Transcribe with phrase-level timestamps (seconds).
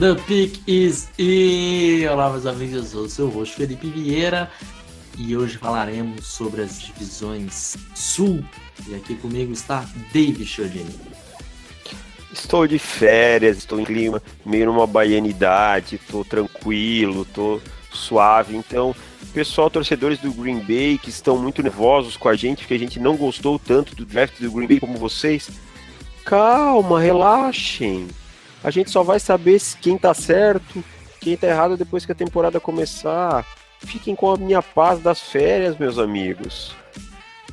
[0.00, 0.89] The Pick is e
[2.20, 4.50] Olá, meus amigos, eu sou o host Felipe Vieira
[5.16, 8.44] e hoje falaremos sobre as divisões Sul.
[8.86, 10.94] E aqui comigo está David Chodini.
[12.30, 17.58] Estou de férias, estou em clima meio numa baianidade, estou tranquilo, estou
[17.90, 18.54] suave.
[18.54, 18.94] Então,
[19.32, 23.00] pessoal, torcedores do Green Bay que estão muito nervosos com a gente, porque a gente
[23.00, 25.48] não gostou tanto do draft do Green Bay como vocês,
[26.26, 28.08] calma, relaxem
[28.62, 30.84] a gente só vai saber quem tá certo,
[31.20, 33.46] quem tá errado depois que a temporada começar.
[33.80, 36.74] Fiquem com a minha paz das férias, meus amigos.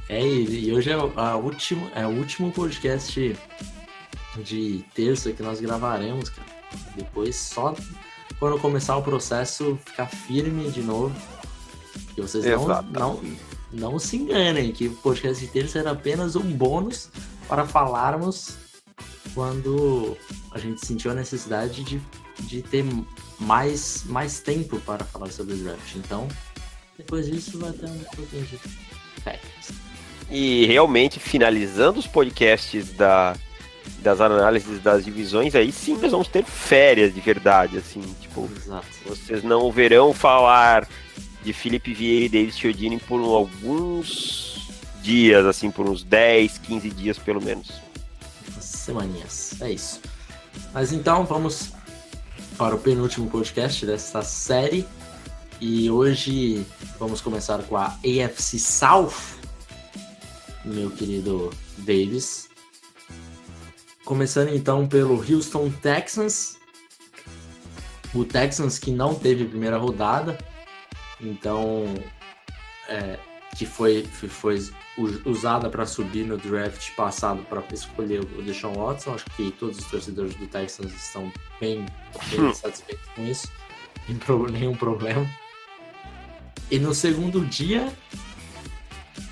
[0.09, 3.35] É, e hoje é, a último, é o último podcast
[4.37, 6.47] de terça que nós gravaremos, cara.
[6.95, 7.75] Depois só
[8.39, 11.15] quando começar o processo ficar firme de novo.
[12.13, 13.21] Que vocês não, não,
[13.71, 17.09] não se enganem que o podcast de terça era apenas um bônus
[17.47, 18.57] para falarmos
[19.33, 20.17] quando
[20.51, 22.01] a gente sentiu a necessidade de,
[22.39, 22.83] de ter
[23.39, 25.95] mais, mais tempo para falar sobre o draft.
[25.95, 26.27] Então,
[26.97, 28.59] depois disso vai ter um pouquinho de.
[30.29, 33.35] E realmente, finalizando os podcasts da,
[33.99, 38.87] das análises das divisões, aí sim nós vamos ter férias de verdade, assim, tipo, Exato.
[39.05, 40.87] vocês não verão falar
[41.43, 44.69] de Felipe Vieira e David Chiodini por alguns
[45.01, 47.71] dias, assim, por uns 10, 15 dias pelo menos
[48.59, 49.61] semaninhas.
[49.61, 50.01] É isso.
[50.73, 51.71] Mas então vamos
[52.57, 54.85] para o penúltimo podcast dessa série.
[55.61, 56.65] E hoje
[56.97, 59.37] vamos começar com a AFC South,
[60.65, 62.49] meu querido Davis.
[64.03, 66.57] Começando então pelo Houston Texans.
[68.13, 70.37] O Texans que não teve primeira rodada,
[71.21, 71.93] então
[72.89, 73.19] é,
[73.55, 74.29] que foi, foi
[75.25, 79.13] usada para subir no draft passado para escolher o Deshaun Watson.
[79.13, 81.85] Acho que todos os torcedores do Texans estão bem,
[82.31, 82.53] bem hum.
[82.53, 83.51] satisfeitos com isso.
[84.51, 85.29] Nenhum problema.
[86.71, 87.93] E no segundo dia,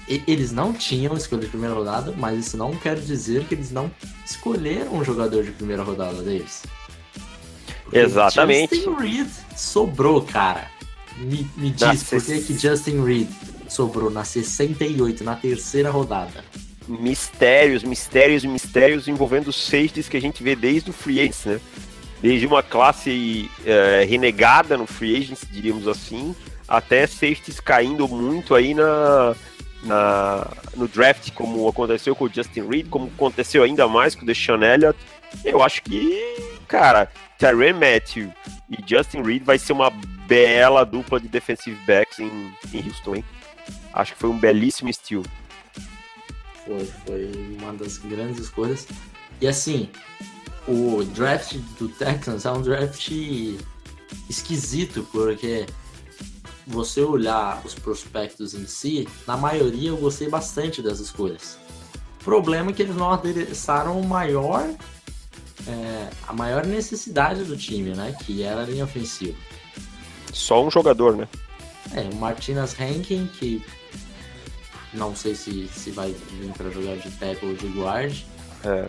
[0.07, 3.91] eles não tinham escolha de primeira rodada, mas isso não quer dizer que eles não
[4.25, 6.63] escolheram um jogador de primeira rodada deles.
[7.83, 8.75] Porque Exatamente.
[8.75, 10.69] Justin Reed sobrou, cara.
[11.17, 13.29] Me, me diz por que, que Justin Reed
[13.75, 16.43] sobrou na 68, na terceira rodada.
[16.87, 21.59] Mistérios, mistérios, mistérios envolvendo safeties que a gente vê desde o free agents, né?
[22.21, 26.33] Desde uma classe é, renegada no free agents, diríamos assim,
[26.67, 29.35] até safeties caindo muito aí na,
[29.83, 34.25] na, no draft, como aconteceu com o Justin Reed, como aconteceu ainda mais com o
[34.25, 34.97] Deshaun Elliott.
[35.43, 36.21] Eu acho que,
[36.67, 38.31] cara, Tyrann Matthew
[38.69, 39.91] e Justin Reed vai ser uma
[40.27, 43.25] bela dupla de defensive backs em, em Houston, hein?
[43.93, 45.25] Acho que foi um belíssimo estilo.
[46.65, 48.87] Foi, foi uma das grandes escolhas.
[49.39, 49.89] E assim,
[50.67, 53.11] o draft do Texans é um draft
[54.29, 55.65] esquisito, porque
[56.65, 61.57] você olhar os prospectos em si, na maioria eu gostei bastante das escolhas.
[62.19, 64.67] O problema é que eles não adressaram o maior,
[65.67, 68.15] é, a maior necessidade do time, né?
[68.25, 69.37] Que era a linha ofensiva.
[70.33, 71.27] Só um jogador, né?
[71.94, 73.63] É, o Martinez Rankin, que
[74.94, 78.23] não sei se, se vai vir para jogar de tackle ou de guard.
[78.63, 78.88] É.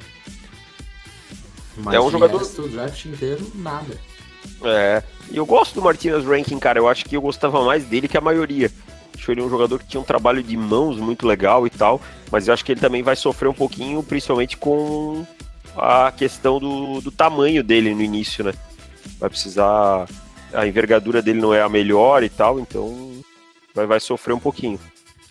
[1.77, 2.39] Mas é um jogador.
[2.39, 3.99] do draft inteiro, nada.
[4.65, 5.03] É.
[5.31, 6.79] E eu gosto do Martinez Rankin, cara.
[6.79, 8.71] Eu acho que eu gostava mais dele que a maioria.
[9.15, 12.01] Acho ele um jogador que tinha um trabalho de mãos muito legal e tal.
[12.31, 15.27] Mas eu acho que ele também vai sofrer um pouquinho, principalmente com
[15.77, 18.55] a questão do, do tamanho dele no início, né?
[19.19, 20.07] Vai precisar.
[20.56, 23.22] A envergadura dele não é a melhor e tal, então
[23.75, 24.80] vai, vai sofrer um pouquinho.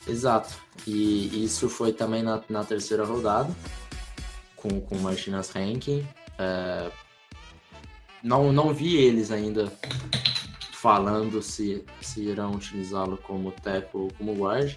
[0.07, 0.53] Exato.
[0.85, 3.53] E isso foi também na, na terceira rodada,
[4.55, 6.05] com, com Martinas Rankin.
[6.37, 6.91] É,
[8.23, 9.71] não, não vi eles ainda
[10.73, 14.75] falando se, se irão utilizá-lo como tackle ou como guard,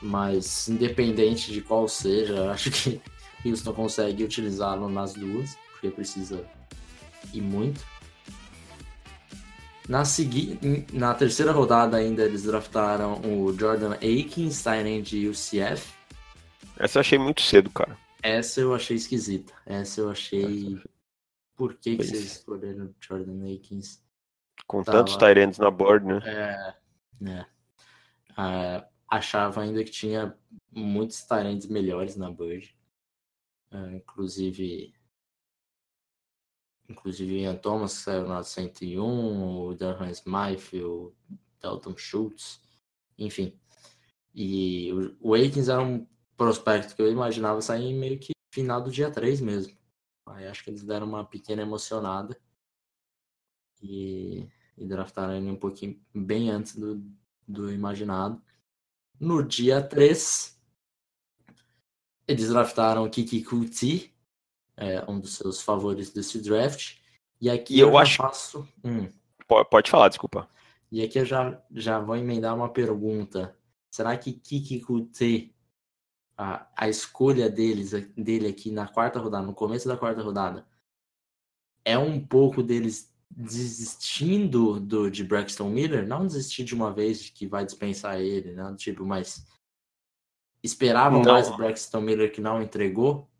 [0.00, 3.00] mas independente de qual seja, acho que
[3.44, 6.42] Houston consegue utilizá-lo nas duas, porque precisa
[7.34, 7.91] ir muito.
[9.88, 10.58] Na, segui...
[10.92, 15.92] na terceira rodada ainda eles draftaram o Jordan Akins, Tyrant de UCF.
[16.78, 17.98] Essa eu achei muito cedo, cara.
[18.22, 19.52] Essa eu achei esquisita.
[19.66, 20.80] Essa eu achei.
[21.56, 24.02] Por que, que vocês escolheram Jordan Akins?
[24.66, 24.98] Com Tava...
[24.98, 26.20] tantos Tyrants na board, né?
[26.24, 26.74] É.
[27.20, 27.46] né?
[28.30, 30.34] Uh, achava ainda que tinha
[30.70, 32.74] muitos talentos melhores na Bird.
[33.70, 34.94] Uh, inclusive
[36.92, 41.12] inclusive Ian Thomas saiu na 101, o Durham Smythe, o
[41.60, 42.60] Dalton Schultz,
[43.18, 43.58] enfim.
[44.34, 44.90] E
[45.20, 46.06] o Aikens era um
[46.36, 49.76] prospecto que eu imaginava sair meio que final do dia 3 mesmo.
[50.26, 52.38] Aí acho que eles deram uma pequena emocionada
[53.82, 57.02] e, e draftaram ele um pouquinho bem antes do,
[57.46, 58.40] do imaginado.
[59.18, 60.58] No dia 3,
[62.26, 64.11] eles draftaram Kiki Kuti,
[64.76, 66.96] é, um dos seus favoritos desse draft.
[67.40, 68.16] E aqui e eu, eu acho...
[68.16, 68.68] faço.
[68.84, 69.08] Hum.
[69.70, 70.48] Pode falar, desculpa.
[70.90, 73.56] E aqui eu já, já vou emendar uma pergunta.
[73.90, 75.54] Será que Kiki Kuti,
[76.36, 80.66] a, a escolha deles, dele aqui na quarta rodada, no começo da quarta rodada,
[81.84, 86.06] é um pouco deles desistindo do, de Braxton Miller?
[86.06, 88.74] Não desistir de uma vez que vai dispensar ele, né?
[88.76, 89.46] Tipo, mas
[90.62, 93.31] esperavam mais o Braxton Miller que não entregou?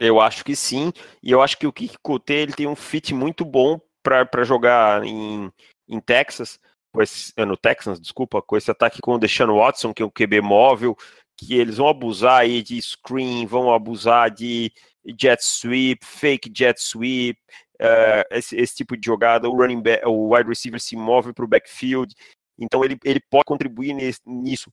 [0.00, 0.90] Eu acho que sim,
[1.22, 1.98] e eu acho que o Kiki
[2.30, 5.52] ele tem um fit muito bom para jogar em,
[5.86, 6.58] em Texas,
[6.90, 10.10] com esse, no Texans, desculpa, com esse ataque com o Deshaun Watson, que é um
[10.10, 10.96] QB móvel,
[11.36, 14.72] que eles vão abusar aí de screen, vão abusar de
[15.20, 17.38] jet sweep, fake jet sweep,
[17.80, 21.44] uh, esse, esse, tipo de jogada, o running back, o wide receiver se move para
[21.44, 22.14] o backfield,
[22.58, 23.94] então ele, ele pode contribuir
[24.26, 24.72] nisso.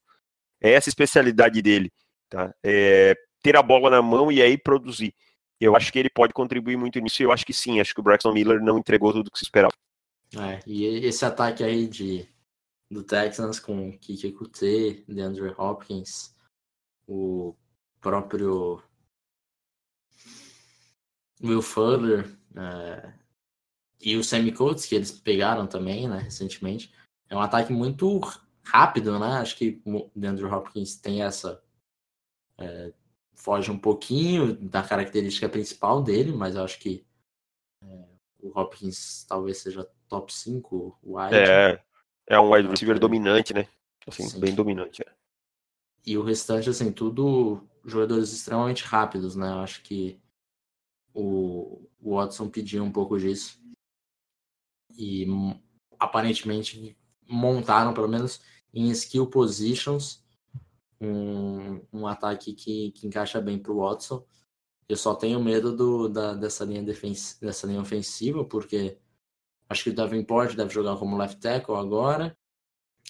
[0.61, 1.91] É essa especialidade dele,
[2.29, 2.53] tá?
[2.63, 3.13] É,
[3.47, 5.15] ter a bola na mão e aí produzir.
[5.57, 7.23] Eu acho que ele pode contribuir muito nisso.
[7.23, 9.45] Eu acho que sim, acho que o Braxton Miller não entregou tudo o que se
[9.45, 9.73] esperava.
[10.37, 12.27] É, e esse ataque aí de,
[12.91, 16.35] do Texans com Kike Kuti, DeAndre Hopkins,
[17.07, 17.55] o
[18.01, 18.83] próprio
[21.41, 23.13] Will Fuller é,
[24.01, 26.93] e o Sammy Coates, que eles pegaram também, né, recentemente.
[27.29, 28.19] É um ataque muito
[28.65, 29.37] rápido, né?
[29.37, 31.63] Acho que o DeAndre Hopkins tem essa
[32.57, 32.91] é,
[33.37, 37.05] foge um pouquinho da característica principal dele, mas eu acho que
[37.83, 38.05] é,
[38.39, 41.35] o Hopkins talvez seja top 5 wide.
[41.35, 41.81] É,
[42.27, 43.67] é um wide receiver dominante, né?
[44.05, 44.39] Assim, Sim.
[44.39, 45.03] bem dominante.
[45.03, 45.13] É.
[46.05, 49.49] E o restante, assim, tudo jogadores extremamente rápidos, né?
[49.49, 50.19] Eu acho que
[51.13, 53.61] o, o Watson pediu um pouco disso.
[54.97, 55.27] E
[55.99, 56.97] aparentemente
[57.27, 58.41] montaram, pelo menos
[58.73, 60.25] em skill positions,
[60.99, 64.25] um, um ataque que, que encaixa bem para o Watson.
[64.87, 68.97] Eu só tenho medo do, da, dessa, linha defens dessa linha ofensiva, porque
[69.69, 72.37] acho que o Davenport deve jogar como left tackle agora.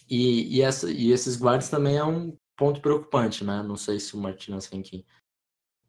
[0.09, 3.61] E, e, essa, e esses guards também é um ponto preocupante, né?
[3.61, 5.05] Não sei se o Martinez Henkin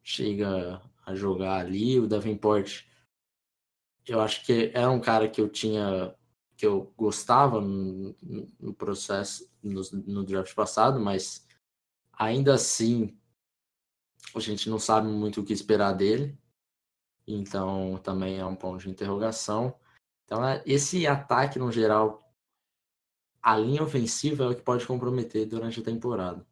[0.03, 1.99] chega a jogar ali.
[1.99, 2.83] O Davenport,
[4.07, 6.13] eu acho que era um cara que eu tinha,
[6.55, 8.15] que eu gostava no,
[8.59, 11.47] no processo, no, no draft passado, mas
[12.19, 13.17] Ainda assim,
[14.35, 16.37] a gente não sabe muito o que esperar dele.
[17.25, 19.73] Então, também é um ponto de interrogação.
[20.25, 22.21] Então, é, esse ataque, no geral,
[23.41, 26.45] a linha ofensiva é o que pode comprometer durante a temporada.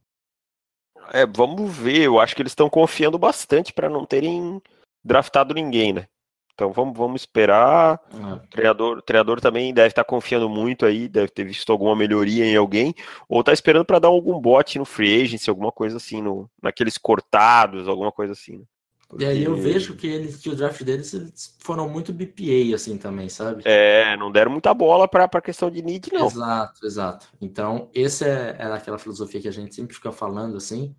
[1.12, 2.04] É, vamos ver.
[2.04, 4.62] Eu acho que eles estão confiando bastante para não terem
[5.04, 6.08] draftado ninguém, né?
[6.57, 8.01] Então vamos, vamos esperar.
[8.12, 8.33] É.
[8.33, 12.44] O, treinador, o treinador também deve estar confiando muito aí, deve ter visto alguma melhoria
[12.44, 12.95] em alguém,
[13.30, 16.98] ou está esperando para dar algum bote no free agency, alguma coisa assim, no, naqueles
[16.98, 18.58] cortados, alguma coisa assim.
[18.58, 18.63] Né?
[19.08, 19.24] Porque...
[19.24, 23.29] E aí eu vejo que eles que o draft deles foram muito BPA assim também,
[23.29, 23.62] sabe?
[23.63, 26.25] É, não deram muita bola para a questão de need, não.
[26.25, 27.27] Exato, exato.
[27.39, 30.96] Então, essa é, é aquela filosofia que a gente sempre fica falando assim,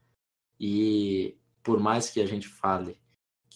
[0.58, 2.96] e por mais que a gente fale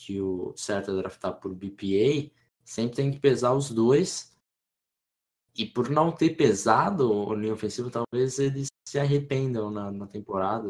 [0.05, 2.31] que o certo é draftar por BPA,
[2.65, 4.33] sempre tem que pesar os dois.
[5.55, 10.69] E por não ter pesado o linha ofensivo, talvez eles se arrependam na, na temporada.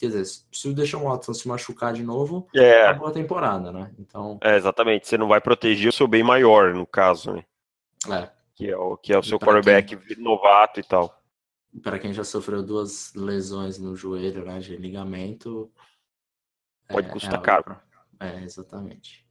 [0.00, 3.94] Quer dizer, se o Deshaun Watson se machucar de novo, é uma boa temporada, né?
[3.98, 4.38] Então...
[4.42, 5.06] É, exatamente.
[5.06, 7.44] Você não vai proteger o seu bem maior, no caso, né?
[8.10, 8.30] É.
[8.54, 10.16] Que é o, que é o seu quarterback quem...
[10.16, 11.22] novato e tal.
[11.82, 15.70] Para quem já sofreu duas lesões no joelho, né, de ligamento...
[16.88, 17.64] Pode é, custar é caro.
[17.64, 17.80] Pra
[18.22, 19.24] é, exatamente.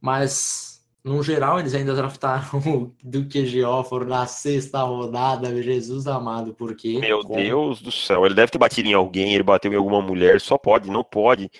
[0.00, 6.54] Mas, no geral, eles ainda draftaram o do QGO, foram na sexta rodada, Jesus amado,
[6.54, 6.98] porque.
[6.98, 7.34] Meu como...
[7.34, 10.58] Deus do céu, ele deve ter batido em alguém, ele bateu em alguma mulher, só
[10.58, 11.50] pode, não pode.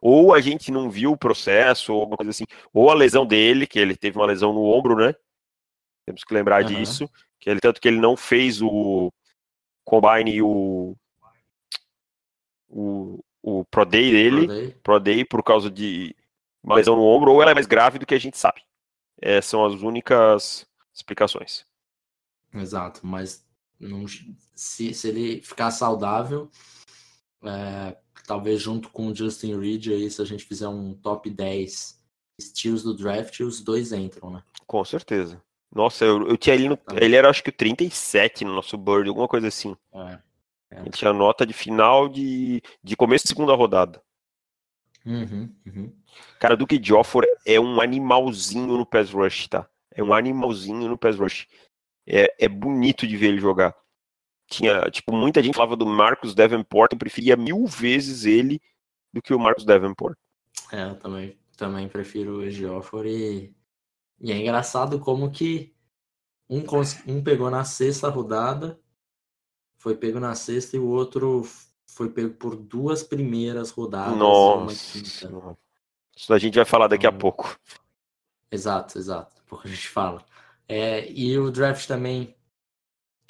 [0.00, 2.44] Ou a gente não viu o processo, ou alguma coisa assim.
[2.72, 5.14] Ou a lesão dele, que ele teve uma lesão no ombro, né?
[6.06, 6.68] Temos que lembrar uhum.
[6.68, 7.10] disso.
[7.40, 9.12] Que ele, tanto que ele não fez o
[9.84, 10.96] combine e o,
[12.68, 14.76] o, o Pro Day dele, Pro Day.
[14.82, 16.14] Pro Day por causa de
[16.62, 18.62] uma lesão no ombro, ou ela é mais grave do que a gente sabe.
[19.20, 21.64] Essas são as únicas explicações.
[22.54, 23.44] Exato, mas
[23.78, 24.04] Não,
[24.54, 26.50] se, se ele ficar saudável,
[27.44, 31.98] é, talvez junto com o Justin Reed aí, se a gente fizer um top 10
[32.38, 34.42] estilos do draft, os dois entram, né?
[34.66, 35.42] Com certeza.
[35.74, 36.78] Nossa, eu, eu tinha ele no.
[36.94, 39.76] Ele era acho que o 37 no nosso board, alguma coisa assim.
[39.92, 40.18] É,
[40.70, 40.80] é.
[40.80, 44.02] Ele tinha nota de final de, de começo de segunda rodada.
[45.04, 45.92] Uhum, uhum.
[46.38, 49.68] Cara, Duke Joffre é um animalzinho no pass rush, tá?
[49.90, 51.46] É um animalzinho no pass rush.
[52.06, 53.74] É, é bonito de ver ele jogar.
[54.46, 58.60] Tinha, tipo, muita gente falava do Marcos Davenport, eu preferia mil vezes ele
[59.12, 60.16] do que o Marcos Davenport.
[60.72, 63.54] É, eu também, também prefiro o Geoffrey.
[64.20, 65.74] E, e é engraçado como que
[66.48, 66.62] um,
[67.06, 68.78] um pegou na sexta rodada,
[69.78, 71.48] foi pego na sexta, e o outro
[71.86, 74.16] foi pego por duas primeiras rodadas.
[74.16, 74.98] Nossa.
[76.16, 77.58] Isso a gente vai falar daqui então, a pouco.
[78.50, 79.36] Exato, exato.
[79.48, 80.22] Pouco a gente fala.
[80.68, 82.36] É, e o draft também,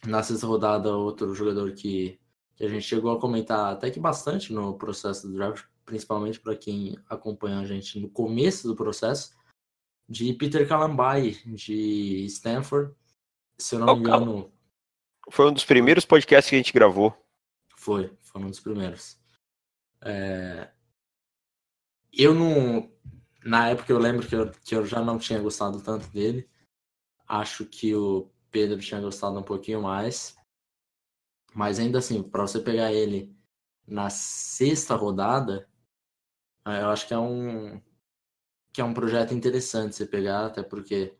[0.04, 2.18] na sexta rodada, outro jogador que,
[2.56, 6.56] que a gente chegou a comentar até que bastante no processo do draft, principalmente para
[6.56, 9.32] quem acompanha a gente no começo do processo,
[10.08, 12.92] de Peter Kalambai, de Stanford.
[13.60, 14.52] Se eu não me engano.
[15.30, 17.14] Foi um dos primeiros podcasts que a gente gravou.
[17.76, 19.18] Foi, foi um dos primeiros.
[20.02, 20.70] É...
[22.12, 22.90] Eu não.
[23.44, 26.48] Na época eu lembro que eu, que eu já não tinha gostado tanto dele.
[27.26, 30.36] Acho que o Pedro tinha gostado um pouquinho mais.
[31.54, 33.34] Mas ainda assim, para você pegar ele
[33.86, 35.68] na sexta rodada,
[36.66, 37.80] é, eu acho que é um
[38.72, 41.16] que é um projeto interessante você pegar, até porque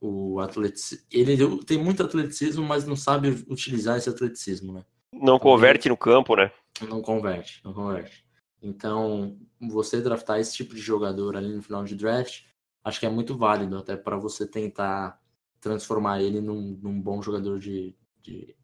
[0.00, 4.84] o atleticismo, ele tem muito atleticismo, mas não sabe utilizar esse atleticismo, né?
[5.12, 6.50] Não converte no campo, né?
[6.80, 8.26] Não converte, não converte.
[8.60, 12.44] Então, você draftar esse tipo de jogador ali no final de draft,
[12.82, 15.20] acho que é muito válido, até para você tentar
[15.60, 18.56] transformar ele num, num bom jogador de, de,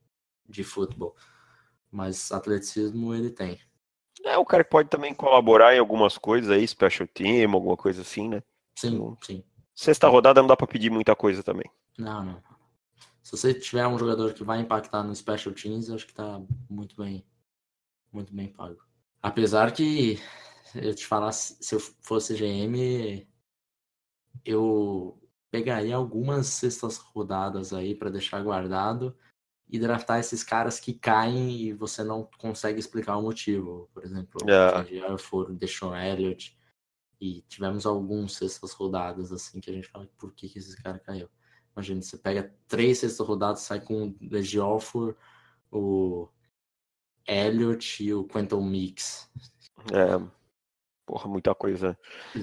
[0.48, 1.14] de futebol.
[1.90, 3.60] Mas atleticismo ele tem.
[4.24, 8.28] É, o cara pode também colaborar em algumas coisas aí, special team, alguma coisa assim,
[8.28, 8.42] né?
[8.76, 9.44] Sim, então, sim.
[9.78, 11.70] Sexta rodada não dá para pedir muita coisa também.
[11.96, 12.42] Não, não.
[13.22, 16.42] Se você tiver um jogador que vai impactar no special teams, eu acho que tá
[16.68, 17.24] muito bem,
[18.12, 18.80] muito bem pago.
[19.22, 20.20] Apesar que
[20.74, 23.24] eu te falasse, se eu fosse GM,
[24.44, 25.16] eu
[25.48, 29.16] pegaria algumas sextas rodadas aí para deixar guardado
[29.68, 33.88] e draftar esses caras que caem e você não consegue explicar o motivo.
[33.94, 35.14] Por exemplo, yeah.
[35.14, 36.57] o for Deshaun Elliott
[37.20, 40.98] e tivemos alguns sextas rodadas assim que a gente fala por que, que esse cara
[40.98, 41.28] caiu.
[41.74, 45.16] Imagina, você pega três sextas rodadas, sai com o Legiolfor,
[45.70, 46.28] o
[47.26, 49.30] Elliott e o Quentin Mix.
[49.92, 50.18] É,
[51.08, 51.98] Porra, muita coisa.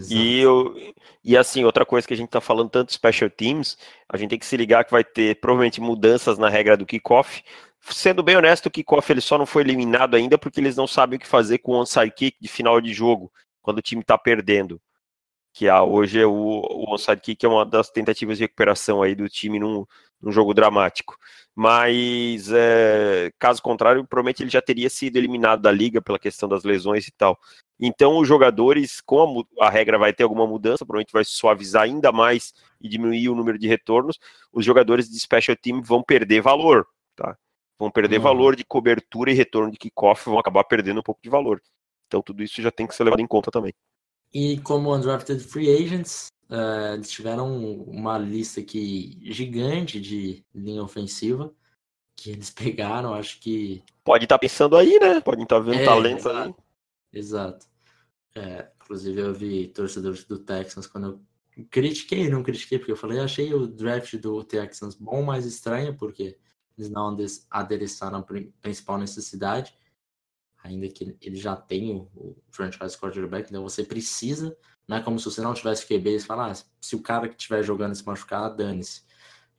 [0.10, 0.76] E, eu,
[1.24, 3.78] e assim, outra coisa que a gente tá falando tanto special teams,
[4.10, 7.44] a gente tem que se ligar que vai ter provavelmente mudanças na regra do kickoff.
[7.80, 11.18] Sendo bem honesto, o kickoff ele só não foi eliminado ainda porque eles não sabem
[11.18, 13.32] o que fazer com o onside kick de final de jogo,
[13.66, 14.80] quando o time tá perdendo.
[15.54, 19.16] Que é, hoje é o, o onside kick é uma das tentativas de recuperação aí
[19.16, 19.86] do time num,
[20.22, 21.18] num jogo dramático.
[21.56, 26.64] Mas, é, caso contrário, provavelmente ele já teria sido eliminado da liga pela questão das
[26.64, 27.40] lesões e tal.
[27.80, 32.12] Então, os jogadores, com a, a, regra vai ter alguma mudança, provavelmente vai suavizar ainda
[32.12, 34.20] mais e diminuir o número de retornos,
[34.52, 37.38] os jogadores de special team vão perder valor, tá?
[37.78, 38.24] Vão perder uhum.
[38.24, 41.62] valor de cobertura e retorno de kickoff, vão acabar perdendo um pouco de valor.
[42.16, 43.74] Então, tudo isso já tem que ser levado em conta também.
[44.34, 51.54] E como undrafted free agents, uh, eles tiveram uma lista aqui gigante de linha ofensiva
[52.16, 53.84] que eles pegaram, acho que.
[54.04, 55.20] Pode estar tá pensando aí, né?
[55.20, 56.56] Pode estar tá vendo é, talento aí.
[57.12, 57.66] Exato.
[58.34, 63.20] É, inclusive eu vi torcedores do Texans quando eu critiquei, não critiquei, porque eu falei,
[63.20, 66.38] achei o draft do Texans bom, mas estranho, porque
[66.78, 67.16] eles não
[67.50, 68.26] adereçaram a
[68.62, 69.74] principal necessidade,
[70.66, 74.58] ainda que ele já tem o, o franchise quarterback, então você precisa,
[74.88, 77.36] não é como se você não tivesse QB, você fala, ah, se o cara que
[77.36, 79.04] estiver jogando se machucar, dane-se.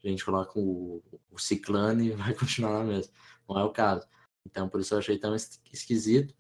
[0.05, 3.13] A gente coloca o, o Ciclane e vai continuar na mesma.
[3.49, 4.07] Não é o caso.
[4.47, 6.35] Então, por isso eu achei tão esquisito.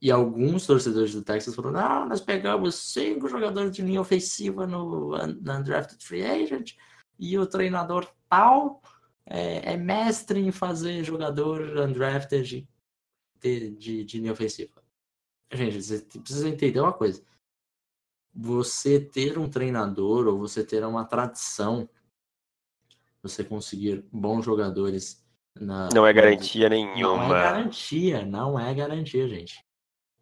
[0.00, 5.10] E alguns torcedores do Texas falaram: não, nós pegamos cinco jogadores de linha ofensiva no,
[5.40, 6.74] na Undrafted Free Agent
[7.18, 8.80] e o treinador tal
[9.26, 12.66] é, é mestre em fazer jogador undrafted
[13.40, 14.82] de, de, de linha ofensiva.
[15.52, 17.22] Gente, você precisa entender uma coisa.
[18.34, 21.88] Você ter um treinador ou você ter uma tradição,
[23.22, 25.26] você conseguir bons jogadores
[25.60, 27.28] na, não é garantia nenhuma.
[27.28, 29.64] Não é garantia, não é garantia, gente.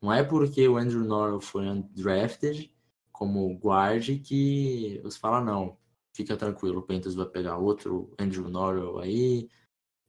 [0.00, 2.72] Não é porque o Andrew Norwell foi undrafted
[3.12, 5.78] como guard que você fala, não,
[6.12, 9.48] fica tranquilo, o Panthers vai pegar outro Andrew Norwell aí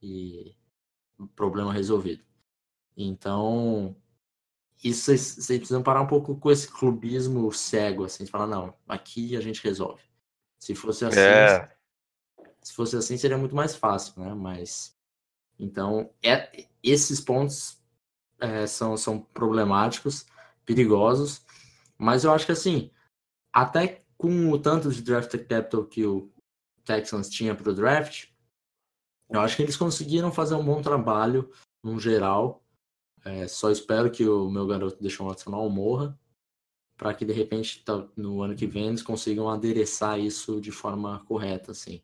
[0.01, 0.55] e
[1.35, 2.23] problema resolvido.
[2.97, 3.95] Então,
[4.83, 9.37] isso vocês precisam parar um pouco com esse clubismo cego, assim, de falar, não, aqui
[9.37, 10.01] a gente resolve.
[10.59, 11.71] Se fosse assim, é.
[12.63, 14.33] se fosse assim seria muito mais fácil, né?
[14.33, 14.97] Mas
[15.59, 17.79] então é, esses pontos
[18.39, 20.25] é, são, são problemáticos,
[20.65, 21.45] perigosos,
[21.97, 22.91] mas eu acho que assim,
[23.53, 26.31] até com o tanto de draft capital que o
[26.83, 28.29] Texans tinha para o draft,
[29.29, 31.51] eu acho que eles conseguiram fazer um bom trabalho
[31.83, 32.63] no geral.
[33.27, 36.17] É, só espero que o meu garoto Deshaun Watson não morra,
[36.98, 41.24] para que de repente tá, no ano que vem eles consigam adereçar isso de forma
[41.25, 42.01] correta, assim.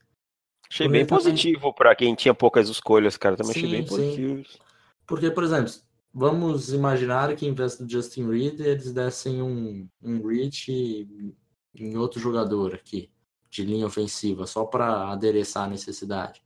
[0.69, 3.37] Achei Porque bem positivo para quem tinha poucas escolhas, cara.
[3.37, 4.43] Também sim, achei bem positivo.
[4.43, 4.59] Sim.
[5.05, 5.71] Porque, por exemplo,
[6.13, 11.07] vamos imaginar que em vez do Justin Reed eles dessem um, um reach
[11.75, 13.11] em outro jogador aqui,
[13.49, 16.41] de linha ofensiva, só para adereçar a necessidade.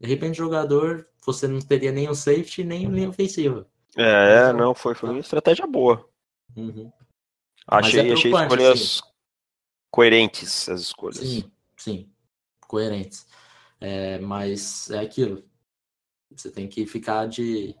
[0.00, 3.68] De repente, jogador, você não teria nem o safety nem linha ofensiva.
[3.96, 6.08] É, então, não, foi, foi uma estratégia boa.
[6.56, 6.90] Uhum.
[7.66, 9.00] Achei, é achei escolhas sim.
[9.90, 11.18] coerentes as escolhas.
[11.18, 12.12] Sim, sim,
[12.66, 13.26] coerentes.
[13.80, 15.44] É, mas é aquilo.
[16.30, 17.74] Você tem que ficar de,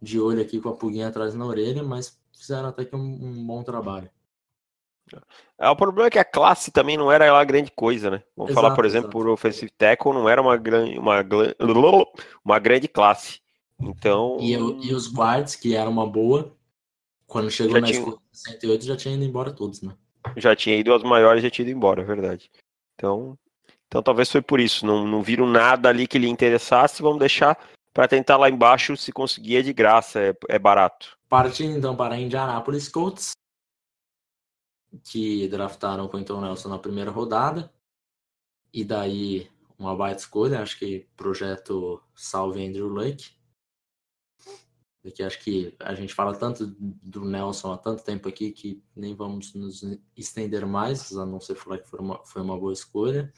[0.00, 3.46] de olho aqui com a pulguinha atrás na orelha, mas fizeram até que um, um
[3.46, 4.10] bom trabalho.
[5.58, 8.22] É, o problema é que a classe também não era lá grande coisa, né?
[8.36, 9.18] Vamos exato, falar, por exemplo, exato.
[9.18, 11.24] por offensive tackle não era uma grande, uma,
[12.44, 13.40] uma grande classe.
[13.80, 14.38] Então.
[14.40, 16.56] E, e os guards, que era uma boa,
[17.26, 17.98] quando chegou já na tinha...
[17.98, 19.94] escola 68 já tinha ido embora todos, né?
[20.36, 22.50] Já tinha ido as maiores, já tinha ido embora, é verdade.
[22.94, 23.38] Então,
[23.86, 24.84] então talvez foi por isso.
[24.84, 27.58] Não, não viram nada ali que lhe interessasse, vamos deixar
[27.92, 31.18] para tentar lá embaixo se conseguir é de graça, é, é barato.
[31.28, 33.32] Partindo então para Indianapolis Colts,
[35.04, 37.72] que draftaram o Quentin Nelson na primeira rodada.
[38.72, 43.37] E daí uma baita escolha, acho que projeto Salve Andrew Luck.
[45.02, 49.14] Porque acho que a gente fala tanto do Nelson há tanto tempo aqui que nem
[49.14, 49.82] vamos nos
[50.16, 53.32] estender mais, a não ser falar que foi uma, foi uma boa escolha.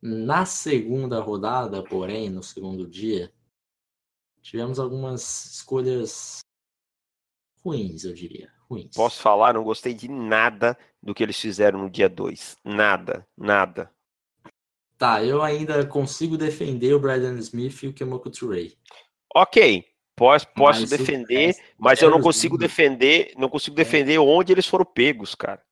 [0.00, 3.32] Na segunda rodada, porém, no segundo dia,
[4.42, 6.40] tivemos algumas escolhas
[7.64, 8.52] ruins, eu diria.
[8.68, 8.94] Ruins.
[8.94, 12.56] Posso falar, não gostei de nada do que eles fizeram no dia 2.
[12.64, 13.90] Nada, nada.
[14.98, 18.72] Tá, eu ainda consigo defender o Brandon Smith e o Kemoko Touré.
[19.34, 19.84] Ok,
[20.16, 23.82] Posso, posso mas defender, mas eu não consigo defender, não consigo é.
[23.82, 25.62] defender onde eles foram pegos, cara.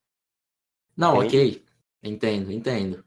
[0.97, 1.65] Não, ok.
[2.03, 3.05] Entendo, entendo.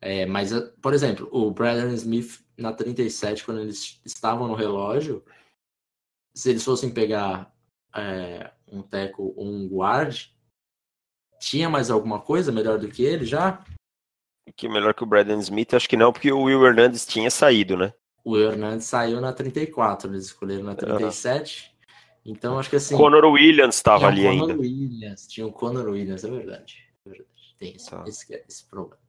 [0.00, 5.24] É, mas, por exemplo, o Brandon Smith na 37, quando eles estavam no relógio,
[6.34, 7.52] se eles fossem pegar
[7.94, 10.26] é, um teco ou um guard,
[11.40, 13.64] tinha mais alguma coisa melhor do que ele já?
[14.54, 17.76] Que melhor que o Brandon Smith, acho que não, porque o Will Hernandez tinha saído,
[17.76, 17.92] né?
[18.26, 21.70] O Hernandes saiu na 34, eles escolheram na 37.
[21.70, 22.32] Uhum.
[22.32, 22.96] Então, acho que assim.
[22.96, 24.48] Conor Williams estava ali ainda.
[24.48, 26.84] Conor Williams, tinha o Conor Williams, é verdade.
[27.06, 27.54] É verdade.
[27.56, 28.02] Tem esse, tá.
[28.04, 29.00] esse, esse, problema.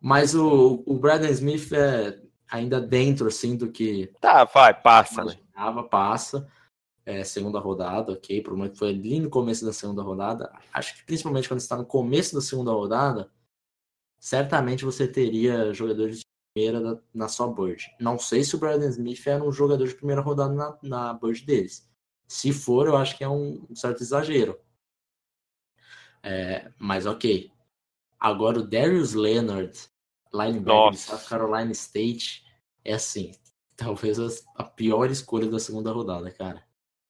[0.00, 2.20] Mas o, o Brandon Smith é
[2.50, 4.12] ainda dentro, assim, do que.
[4.20, 5.38] Tá, vai, passa, né?
[5.88, 6.50] Passa.
[7.06, 8.42] É, segunda rodada, ok.
[8.42, 10.52] Provavelmente foi ali no começo da segunda rodada.
[10.72, 13.30] Acho que principalmente quando está no começo da segunda rodada,
[14.18, 17.90] certamente você teria jogadores primeira da, na sua board.
[18.00, 21.44] Não sei se o Brandon Smith era um jogador de primeira rodada na, na board
[21.44, 21.88] deles.
[22.26, 24.58] Se for, eu acho que é um, um certo exagero.
[26.22, 27.50] É, mas ok.
[28.18, 29.76] Agora o Darius Leonard,
[30.32, 32.44] linebacker de South Carolina State,
[32.84, 33.32] é assim,
[33.76, 34.18] talvez
[34.54, 36.62] a pior escolha da segunda rodada, cara.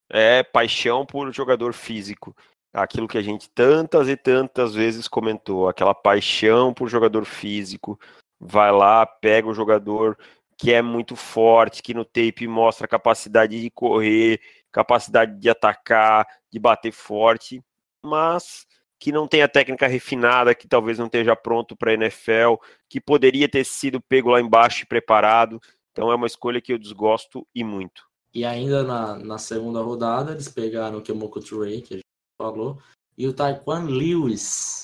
[0.08, 2.34] É paixão por jogador físico.
[2.72, 7.98] Aquilo que a gente tantas e tantas vezes comentou, aquela paixão por jogador físico,
[8.40, 10.16] vai lá, pega o jogador
[10.56, 16.58] que é muito forte, que no tape mostra capacidade de correr, capacidade de atacar, de
[16.58, 17.62] bater forte,
[18.02, 18.66] mas
[18.98, 22.56] que não tem a técnica refinada, que talvez não esteja pronto para a NFL,
[22.88, 25.58] que poderia ter sido pego lá embaixo e preparado.
[25.92, 28.04] Então é uma escolha que eu desgosto e muito.
[28.34, 32.04] E ainda na, na segunda rodada, eles pegaram o Kemoko Touré, que a gente
[32.40, 32.78] falou,
[33.16, 34.82] e o Taekwon Lewis,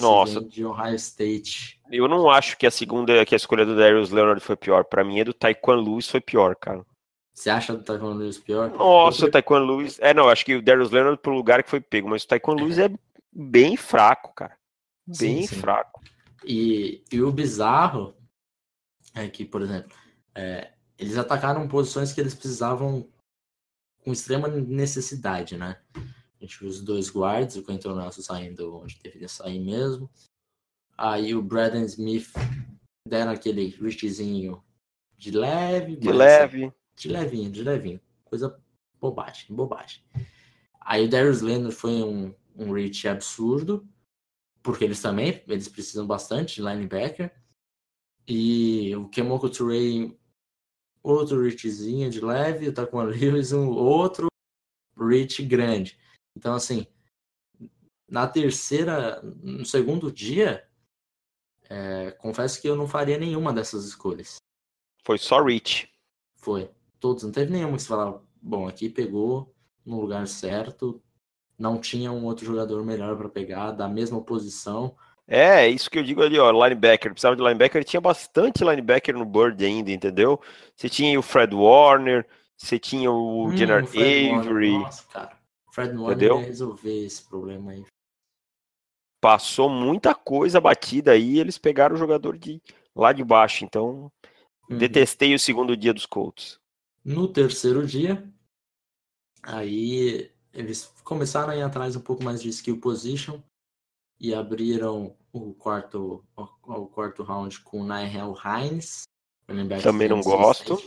[0.00, 0.40] nossa.
[0.40, 1.80] de Ohio State.
[1.90, 4.84] Eu não acho que a segunda, que a escolha do Darius Leonard foi pior.
[4.84, 6.84] Para mim, a do Taekwon Lewis foi pior, cara.
[7.34, 8.70] Você acha do Taekwon Lewis pior?
[8.70, 9.98] Nossa, o Taekwon Lewis.
[10.00, 12.54] É, não, acho que o Darius Leonard pro lugar que foi pego, mas o Taekwon
[12.54, 12.90] Lewis é
[13.32, 14.56] bem fraco, cara.
[15.06, 15.60] Bem sim, sim.
[15.60, 16.00] fraco.
[16.44, 18.14] E, e o bizarro
[19.14, 19.96] é que, por exemplo,
[20.34, 23.06] é, eles atacaram posições que eles precisavam
[24.02, 25.78] com extrema necessidade, né?
[26.40, 30.10] A gente viu os dois guards, o Quentin Nelson saindo onde deveria sair mesmo.
[30.96, 32.32] Aí o Braden Smith
[33.06, 34.62] deram aquele reachzinho
[35.16, 35.96] de leve.
[35.96, 36.72] De leve.
[36.96, 38.00] De levinho, de levinho.
[38.24, 38.58] Coisa
[39.00, 40.02] bobagem, bobagem.
[40.80, 43.86] Aí o Darius Leonard foi um, um reach absurdo,
[44.62, 47.32] porque eles também, eles precisam bastante de linebacker.
[48.26, 50.12] E o Kemoko Touré,
[51.02, 54.28] outro reachzinho de leve, o Taquan Lewis, um outro
[54.98, 55.98] reach grande.
[56.36, 56.86] Então, assim,
[58.08, 60.64] na terceira, no segundo dia,
[61.68, 64.36] é, confesso que eu não faria nenhuma dessas escolhas.
[65.02, 65.90] Foi só reach.
[66.36, 66.70] Foi.
[67.00, 71.02] Todos, não teve nenhuma que você falava, bom, aqui pegou no lugar certo,
[71.58, 74.94] não tinha um outro jogador melhor para pegar, da mesma posição.
[75.28, 79.16] É, é, isso que eu digo ali, ó, linebacker, precisava de linebacker, tinha bastante linebacker
[79.16, 80.40] no Bird ainda, entendeu?
[80.74, 84.30] Você tinha o Fred Warner, você tinha o hum, Jenner Avery.
[84.30, 84.80] Warner.
[84.80, 85.45] Nossa, cara.
[85.76, 87.84] Fred Warner ia resolver esse problema aí.
[89.20, 92.62] Passou muita coisa batida aí, eles pegaram o jogador de
[92.94, 94.10] lá de baixo, então
[94.70, 94.78] uhum.
[94.78, 96.58] detestei o segundo dia dos Colts.
[97.04, 98.26] No terceiro dia,
[99.42, 103.38] aí eles começaram a ir atrás um pouco mais de skill position
[104.18, 109.02] e abriram o quarto, o, quarto round com Nihel Hines.
[109.82, 110.82] Também não gosto.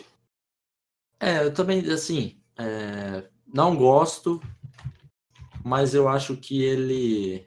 [1.19, 4.41] É, eu também, assim, é, não gosto,
[5.63, 7.45] mas eu acho que ele.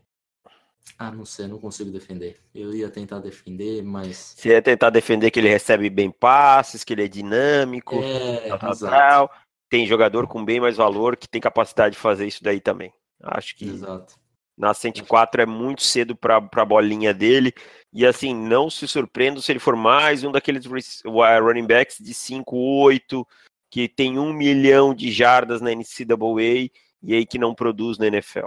[0.99, 2.39] Ah, não sei, não consigo defender.
[2.55, 4.35] Eu ia tentar defender, mas.
[4.37, 8.77] Você ia tentar defender que ele recebe bem passes, que ele é dinâmico, é, tal,
[8.77, 9.31] tal,
[9.69, 12.93] tem jogador com bem mais valor que tem capacidade de fazer isso daí também.
[13.23, 14.15] Acho que Exato.
[14.57, 17.55] na 104 é muito cedo para a bolinha dele.
[17.93, 23.25] E assim, não se surpreenda se ele for mais um daqueles running backs de 5-8,
[23.71, 26.69] que tem um milhão de jardas na NCAA
[27.03, 28.47] e aí que não produz na NFL.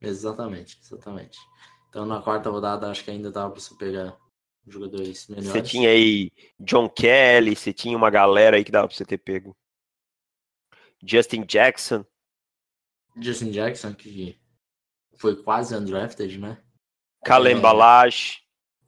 [0.00, 1.38] Exatamente, exatamente.
[1.88, 4.16] Então na quarta rodada acho que ainda dava para você pegar
[4.66, 5.50] jogadores melhores.
[5.50, 9.18] Você tinha aí John Kelly, você tinha uma galera aí que dava para você ter
[9.18, 9.56] pego.
[11.02, 12.04] Justin Jackson.
[13.16, 14.38] Justin Jackson, que
[15.16, 16.62] foi quase undrafted, né?
[17.24, 17.60] Kalem é.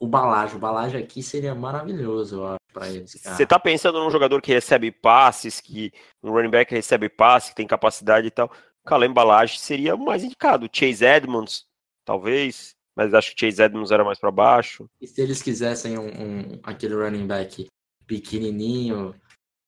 [0.00, 3.20] O Balaj, o Balaj aqui seria maravilhoso, eu acho, pra eles.
[3.20, 7.56] Você tá pensando num jogador que recebe passes, que um running back recebe passes, que
[7.56, 8.50] tem capacidade e tal.
[8.84, 10.68] Kalem Balaj seria o mais indicado.
[10.72, 11.66] Chase Edmonds,
[12.04, 14.88] talvez, mas acho que Chase Edmonds era mais para baixo.
[15.00, 17.66] E se eles quisessem um, um, aquele running back
[18.06, 19.14] pequenininho,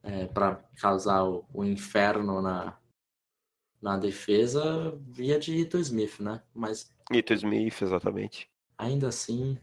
[0.03, 2.79] é, para causar o, o, inferno na,
[3.81, 6.43] na defesa, via de Ito Smith, né?
[6.55, 6.93] Mas.
[7.13, 8.49] Ito Smith, exatamente.
[8.79, 9.59] Ainda assim,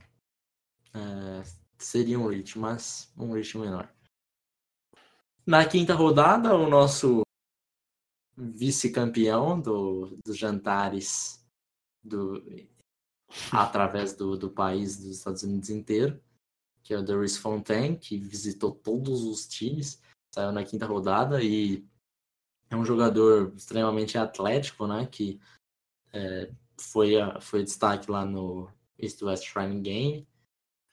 [0.98, 1.44] é,
[1.78, 3.94] seria um reach, mas um reach menor.
[5.46, 7.22] Na quinta rodada, o nosso
[8.36, 11.46] vice-campeão do, dos jantares
[12.04, 12.44] do,
[13.52, 16.22] através do, do país dos Estados Unidos inteiro,
[16.84, 20.02] que é o Doris Fontaine, que visitou todos os times
[20.38, 21.84] saiu na quinta rodada e
[22.70, 25.08] é um jogador extremamente atlético, né?
[25.08, 25.40] Que
[26.14, 30.28] é, foi, foi destaque lá no East West Shrine Game.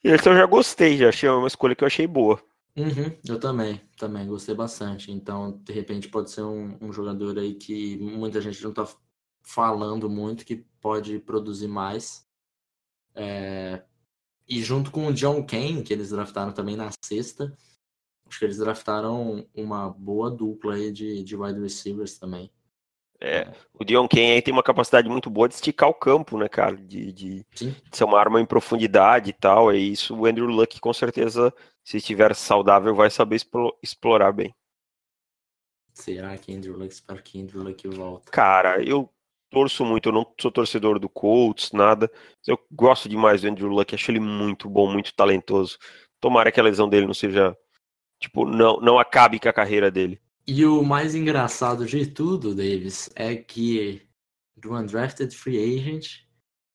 [0.05, 2.41] Esse eu já gostei, já achei uma escolha que eu achei boa.
[2.77, 5.11] Uhum, eu também, também gostei bastante.
[5.11, 8.87] Então, de repente, pode ser um, um jogador aí que muita gente não tá
[9.41, 12.27] falando muito, que pode produzir mais.
[13.15, 13.83] É...
[14.47, 17.51] E junto com o John Kane, que eles draftaram também na sexta,
[18.27, 22.51] Acho que eles draftaram uma boa dupla aí de, de wide receivers também.
[23.19, 26.49] É, o Dion Kane aí tem uma capacidade muito boa de esticar o campo, né,
[26.49, 26.75] cara?
[26.75, 29.71] De, de, de, ser uma arma em profundidade e tal.
[29.71, 33.39] É isso o Andrew Luck, com certeza, se estiver saudável, vai saber
[33.81, 34.53] explorar bem.
[35.93, 36.93] Será que Andrew Luck?
[36.93, 38.31] Espero que Andrew Luck volta.
[38.31, 39.09] Cara, eu
[39.49, 42.11] torço muito, eu não sou torcedor do Colts, nada.
[42.45, 45.77] Eu gosto demais do Andrew Luck, acho ele muito bom, muito talentoso.
[46.19, 47.55] Tomara que a lesão dele não seja
[48.19, 50.21] tipo, não, não acabe com a carreira dele.
[50.47, 54.07] E o mais engraçado de tudo, Davis, é que
[54.55, 56.23] do undrafted free agent,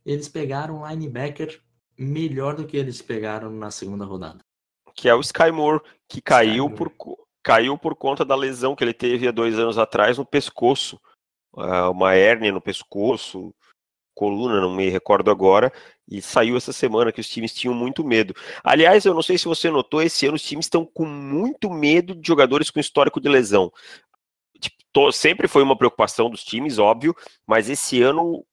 [0.05, 1.63] eles pegaram um linebacker
[1.99, 4.41] melhor do que eles pegaram na segunda rodada.
[4.95, 6.93] Que é o Sky Moore, que caiu por,
[7.43, 11.01] caiu por conta da lesão que ele teve há dois anos atrás no pescoço.
[11.53, 13.53] Uh, uma hérnia no pescoço,
[14.21, 15.73] coluna, não me recordo agora,
[16.07, 18.35] e saiu essa semana que os times tinham muito medo.
[18.63, 22.15] Aliás, eu não sei se você notou, esse ano os times estão com muito medo
[22.15, 23.73] de jogadores com histórico de lesão.
[24.61, 28.45] Tipo, tô, sempre foi uma preocupação dos times, óbvio, mas esse ano,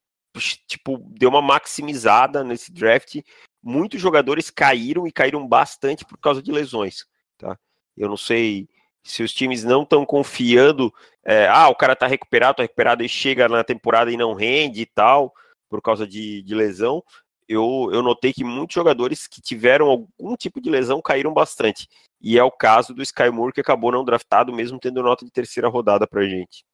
[0.67, 3.17] tipo, deu uma maximizada nesse draft.
[3.61, 7.05] Muitos jogadores caíram e caíram bastante por causa de lesões,
[7.37, 7.59] tá?
[7.97, 8.69] Eu não sei
[9.03, 10.93] se os times não estão confiando,
[11.25, 14.81] é, ah, o cara tá recuperado, tá recuperado e chega na temporada e não rende
[14.81, 15.33] e tal
[15.69, 17.03] por causa de, de lesão,
[17.47, 21.87] eu, eu notei que muitos jogadores que tiveram algum tipo de lesão caíram bastante.
[22.21, 25.31] e é o caso do Sky Moore que acabou não draftado, mesmo tendo nota de
[25.31, 26.65] terceira rodada pra gente.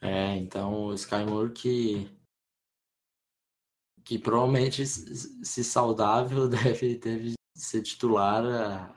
[0.00, 2.10] É, então o Sky Moore que
[4.02, 8.94] que provavelmente se saudável deve, deve ser titular.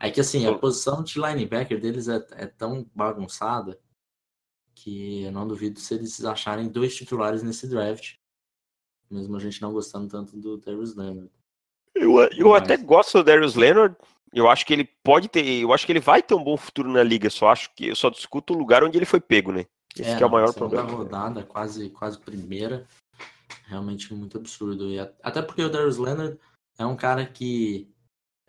[0.00, 3.78] É que assim, a posição de linebacker deles é, é tão bagunçada
[4.82, 8.14] que eu não duvido se eles acharem dois titulares nesse draft.
[9.10, 11.30] Mesmo a gente não gostando tanto do Darius Leonard.
[11.94, 12.62] Eu, eu Mas...
[12.62, 13.96] até gosto do Darius Leonard.
[14.32, 15.44] Eu acho que ele pode ter.
[15.44, 17.30] Eu acho que ele vai ter um bom futuro na liga.
[17.30, 19.66] Só acho que eu só discuto o lugar onde ele foi pego, né?
[19.96, 20.90] Esse é, é o maior problema.
[20.90, 22.86] rodada, quase, quase primeira.
[23.64, 24.90] Realmente muito absurdo.
[24.90, 26.38] E até porque o Darius Leonard
[26.78, 27.90] é um cara que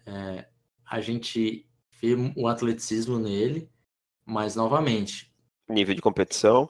[0.05, 0.45] é,
[0.85, 1.65] a gente
[2.01, 3.69] vê o atleticismo nele,
[4.25, 5.28] mas novamente.
[5.69, 6.69] Nível de competição.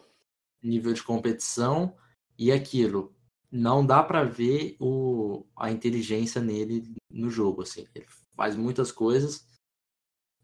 [0.62, 1.96] Nível de competição
[2.38, 3.16] e aquilo
[3.52, 7.64] não dá para ver o, a inteligência nele no jogo.
[7.64, 7.88] Assim.
[7.96, 9.48] Ele faz muitas coisas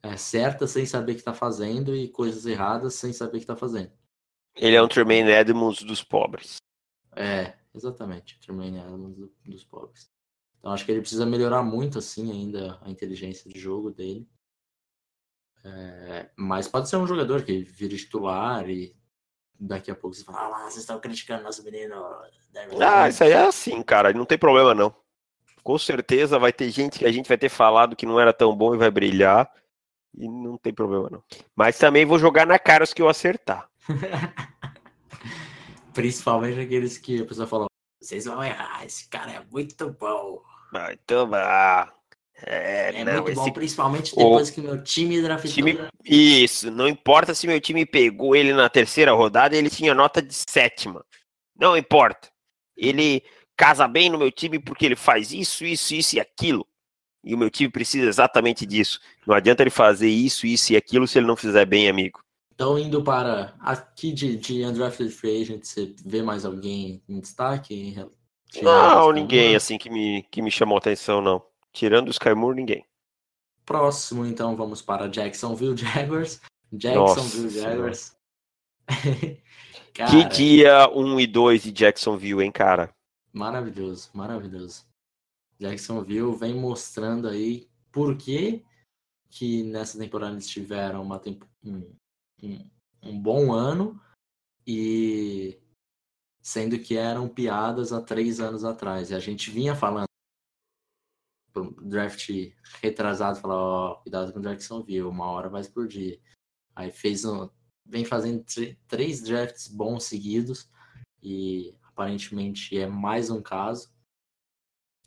[0.02, 3.44] é, certas sem saber o que está fazendo e coisas erradas sem saber o que
[3.44, 3.92] está fazendo.
[4.56, 6.58] Ele é um Tremaine Edmonds dos pobres.
[7.16, 8.40] É, exatamente.
[8.40, 10.10] Tremaine Edmonds do, dos pobres.
[10.60, 14.28] Então acho que ele precisa melhorar muito assim ainda a inteligência de jogo dele.
[15.66, 18.96] É, mas pode ser um jogador que vira titular e
[19.60, 21.96] daqui a pouco você fala, ah, vocês estão criticando nosso menino.
[22.80, 24.96] Ah, isso aí é assim, cara, não tem problema não.
[25.64, 28.56] Com certeza vai ter gente que a gente vai ter falado que não era tão
[28.56, 29.52] bom e vai brilhar.
[30.16, 31.24] E não tem problema não.
[31.56, 33.68] Mas também vou jogar na cara os que eu acertar.
[35.94, 37.66] Principalmente aqueles que a pessoa fala,
[38.00, 40.44] vocês vão errar, esse cara é muito bom.
[40.72, 41.96] Muito bom.
[42.44, 43.36] É, é não, muito esse...
[43.36, 44.54] bom, principalmente depois o...
[44.54, 45.52] que meu time draftou.
[45.52, 45.80] Time...
[46.04, 50.34] Isso, não importa se meu time pegou ele na terceira rodada, ele tinha nota de
[50.50, 51.06] sétima.
[51.58, 52.30] Não importa.
[52.76, 53.24] Ele
[53.56, 56.68] casa bem no meu time porque ele faz isso, isso, isso e aquilo.
[57.24, 59.00] E o meu time precisa exatamente disso.
[59.26, 62.20] Não adianta ele fazer isso, isso e aquilo se ele não fizer bem, amigo.
[62.54, 67.96] Então, indo para aqui de, de Undrafted Free Agent, você vê mais alguém em destaque?
[68.62, 71.44] Não, ninguém assim que me, que me chamou atenção, não.
[71.76, 72.86] Tirando o Skymour, ninguém.
[73.66, 76.42] Próximo, então, vamos para Jacksonville Jaguars.
[76.72, 78.18] Jacksonville Nossa, Jaguars.
[79.94, 82.96] cara, que dia 1 e 2 de Jacksonville, hein, cara?
[83.34, 84.86] Maravilhoso, maravilhoso.
[85.60, 88.64] Jacksonville vem mostrando aí por que,
[89.30, 91.92] que nessa temporada eles tiveram uma temp um,
[92.42, 92.70] um,
[93.04, 94.00] um bom ano
[94.66, 95.60] e
[96.42, 99.10] sendo que eram piadas há três anos atrás.
[99.10, 100.06] E a gente vinha falando
[101.64, 102.30] draft
[102.82, 106.20] retrasado, falar, ó, oh, cuidado com o Jacksonville, uma hora vai explodir.
[106.76, 107.50] Aí fez um,
[107.86, 108.44] vem fazendo
[108.88, 110.70] três drafts bons seguidos
[111.22, 113.90] e aparentemente é mais um caso.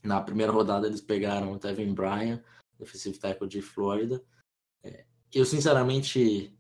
[0.03, 2.43] Na primeira rodada eles pegaram o Tevin Bryan,
[2.79, 4.25] defensive tackle de Flórida.
[4.83, 6.57] É, eu sinceramente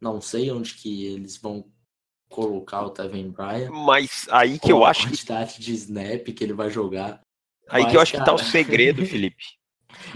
[0.00, 1.70] não sei onde que eles vão
[2.28, 3.70] colocar o Tevin Bryan.
[3.70, 5.06] Mas aí que eu acho que...
[5.06, 7.21] A quantidade de snap que ele vai jogar.
[7.68, 8.24] Aí Mas, que eu acho cara...
[8.24, 9.44] que tá o segredo, Felipe.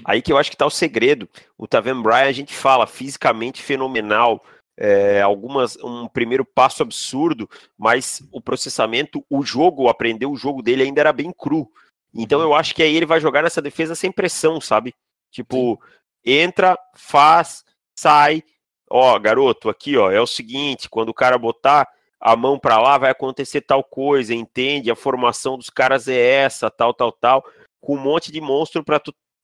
[0.04, 1.28] Aí que eu acho que tá o segredo.
[1.56, 4.42] O Taven Bryan, a gente fala, fisicamente fenomenal,
[4.76, 10.82] é, algumas um primeiro passo absurdo, mas o processamento, o jogo, aprender o jogo dele
[10.82, 11.68] ainda era bem cru.
[12.14, 14.94] Então eu acho que aí ele vai jogar nessa defesa sem pressão, sabe?
[15.30, 15.80] Tipo,
[16.24, 18.42] entra, faz, sai.
[18.88, 21.88] Ó, garoto, aqui, ó, é o seguinte, quando o cara botar
[22.20, 24.90] a mão para lá vai acontecer tal coisa, entende?
[24.90, 27.44] A formação dos caras é essa, tal, tal, tal,
[27.80, 28.84] com um monte de monstro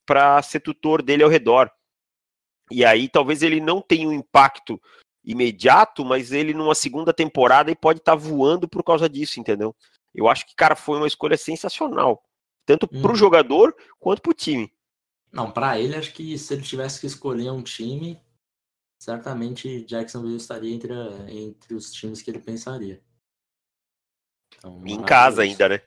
[0.06, 1.70] para ser tutor dele ao redor.
[2.70, 4.80] E aí talvez ele não tenha um impacto
[5.24, 9.74] imediato, mas ele numa segunda temporada ele pode estar tá voando por causa disso, entendeu?
[10.14, 12.22] Eu acho que, cara, foi uma escolha sensacional.
[12.66, 13.02] Tanto hum.
[13.02, 14.72] para o jogador quanto para o time.
[15.30, 18.20] Não, para ele, acho que se ele tivesse que escolher um time,
[19.02, 20.92] certamente Jacksonville estaria entre,
[21.28, 23.02] entre os times que ele pensaria.
[24.56, 25.82] Então, em casa ainda, né?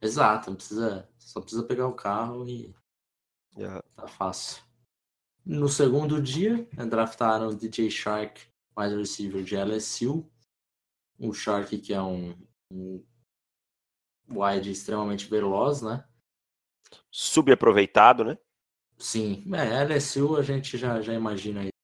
[0.00, 2.74] Exato, precisa, só precisa pegar o carro e
[3.54, 3.82] yeah.
[3.94, 4.62] tá fácil.
[5.44, 8.48] No segundo dia, né, draftaram o DJ Shark,
[8.78, 10.26] wide receiver de LSU.
[11.18, 12.34] O Shark, que é um,
[12.72, 13.04] um
[14.30, 16.02] wide extremamente veloz, né?
[17.10, 18.38] Subaproveitado, né?
[18.98, 21.75] Sim, é, LSU a gente já, já imagina aí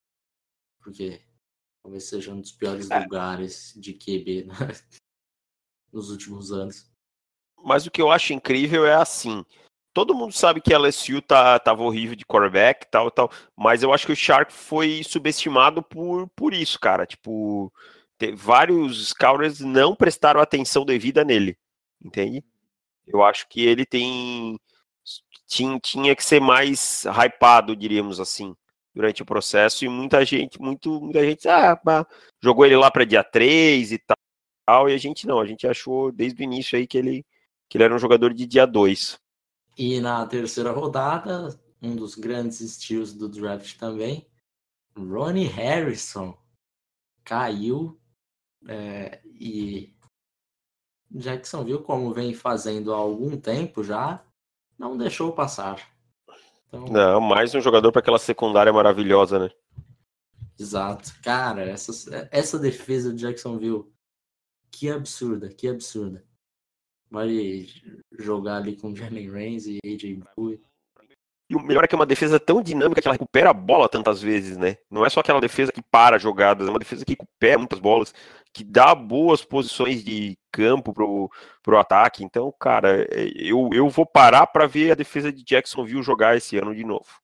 [0.82, 1.22] porque
[1.82, 2.98] talvez seja um dos piores é.
[2.98, 4.54] lugares de QB né?
[5.92, 6.90] nos últimos anos.
[7.64, 9.44] Mas o que eu acho incrível é assim.
[9.94, 13.92] Todo mundo sabe que a LSU tá, tava horrível de quarterback tal, tal, mas eu
[13.92, 17.06] acho que o Shark foi subestimado por, por isso, cara.
[17.06, 17.70] Tipo,
[18.34, 21.58] vários scouters não prestaram atenção devida nele,
[22.02, 22.42] entende?
[23.06, 24.58] Eu acho que ele tem
[25.46, 28.54] tinha, tinha que ser mais hypado, diríamos assim,
[28.94, 31.78] durante o processo, e muita gente, muito, muita gente, ah,
[32.42, 36.12] jogou ele lá para dia 3 e tal, e a gente não, a gente achou
[36.12, 37.24] desde o início aí que ele,
[37.68, 39.18] que ele era um jogador de dia 2.
[39.78, 44.26] E na terceira rodada, um dos grandes estilos do draft também,
[44.96, 46.36] Ronnie Harrison
[47.24, 47.98] caiu
[48.68, 49.94] é, e
[51.10, 54.24] Jacksonville, como vem fazendo há algum tempo já,
[54.78, 55.91] não deixou passar.
[56.72, 56.86] Então...
[56.86, 59.50] Não, mais um jogador para aquela secundária maravilhosa, né?
[60.58, 61.12] Exato.
[61.22, 63.84] Cara, essa, essa defesa de Jacksonville,
[64.70, 66.24] que absurda, que absurda.
[67.10, 67.66] Vai
[68.18, 70.62] jogar ali com Jalen Reigns e AJ Bowie.
[71.52, 73.86] E o melhor é que é uma defesa tão dinâmica que ela recupera a bola
[73.86, 74.78] tantas vezes, né?
[74.90, 78.14] Não é só aquela defesa que para jogadas, é uma defesa que recupera muitas bolas,
[78.54, 81.30] que dá boas posições de campo pro,
[81.62, 82.24] pro ataque.
[82.24, 86.56] Então, cara, é, eu, eu vou parar para ver a defesa de Jacksonville jogar esse
[86.56, 87.20] ano de novo.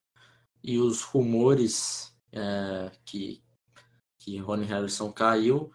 [0.62, 3.42] E os rumores é, que,
[4.18, 5.72] que Ronnie Harrison caiu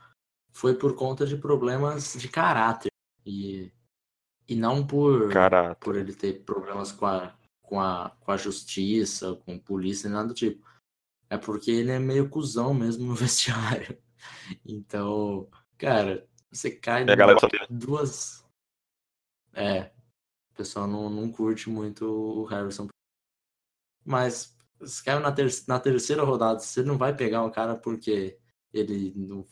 [0.51, 2.91] foi por conta de problemas de caráter.
[3.25, 3.71] E,
[4.47, 5.31] e não por,
[5.79, 10.33] por ele ter problemas com a, com a, com a justiça, com polícia, nada do
[10.33, 10.63] tipo.
[11.29, 13.97] É porque ele é meio cuzão mesmo no vestiário.
[14.63, 17.05] Então, cara, você cai é,
[17.69, 18.45] duas.
[19.53, 19.91] É,
[20.51, 22.87] o pessoal não, não curte muito o Harrison.
[24.05, 28.37] Mas se caiu na, ter na terceira rodada, você não vai pegar o cara porque
[28.71, 29.45] ele não,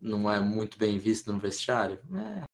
[0.00, 2.00] não é muito bem visto no vestiário?
[2.16, 2.44] É,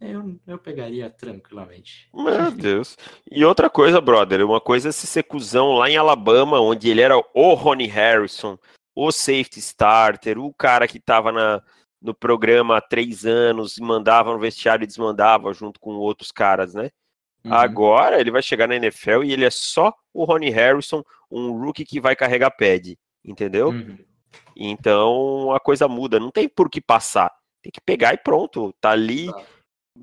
[0.00, 2.08] eu, eu pegaria tranquilamente.
[2.12, 2.96] Meu Deus.
[3.30, 7.00] E outra coisa, brother, uma coisa é se ser cuzão lá em Alabama, onde ele
[7.00, 8.58] era o Ronnie Harrison,
[8.94, 11.62] o safety starter, o cara que tava na,
[12.00, 16.74] no programa há três anos e mandava no vestiário e desmandava junto com outros caras,
[16.74, 16.90] né?
[17.44, 17.54] Uhum.
[17.54, 21.84] Agora ele vai chegar na NFL e ele é só o Ronnie Harrison, um rookie
[21.84, 23.68] que vai carregar pad, entendeu?
[23.68, 23.98] Uhum.
[24.56, 27.32] Então a coisa muda, não tem por que passar.
[27.62, 28.74] Tem que pegar e pronto.
[28.80, 29.26] Tá ali.
[29.26, 29.44] Tá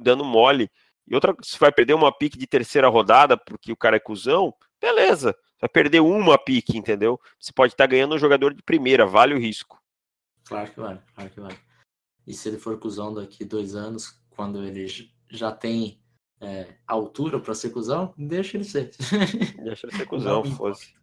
[0.01, 0.69] dando mole.
[1.07, 4.53] E outra, se vai perder uma pique de terceira rodada porque o cara é cuzão,
[4.81, 5.35] beleza.
[5.59, 7.19] Vai perder uma pique, entendeu?
[7.39, 9.81] Você pode estar tá ganhando um jogador de primeira, vale o risco.
[10.43, 11.57] Claro que vale, claro que vale.
[12.25, 14.87] E se ele for cuzão daqui dois anos, quando ele
[15.29, 15.99] já tem
[16.41, 18.91] é, altura para ser cuzão, deixa ele ser.
[19.63, 20.93] Deixa ele ser cuzão, fosse.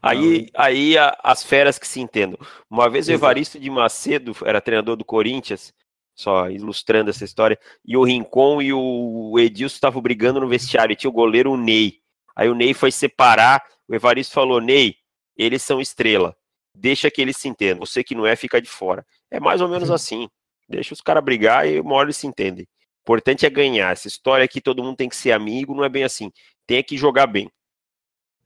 [0.00, 2.38] Aí, aí a, as feras que se entendam.
[2.70, 5.72] Uma vez o Evaristo de Macedo era treinador do Corinthians
[6.14, 7.58] só ilustrando essa história.
[7.84, 11.56] E o Rincon e o Edilson estavam brigando no vestiário, e tinha o goleiro o
[11.56, 12.00] Ney.
[12.36, 14.96] Aí o Ney foi separar, o Evaristo falou: Ney,
[15.36, 16.36] eles são estrela,
[16.74, 19.04] deixa que eles se entendam, você que não é, fica de fora.
[19.30, 20.28] É mais ou menos assim.
[20.68, 22.64] Deixa os caras brigar e uma hora eles se entendem.
[22.64, 23.92] O importante é ganhar.
[23.92, 26.32] Essa história que todo mundo tem que ser amigo, não é bem assim.
[26.66, 27.50] Tem que jogar bem.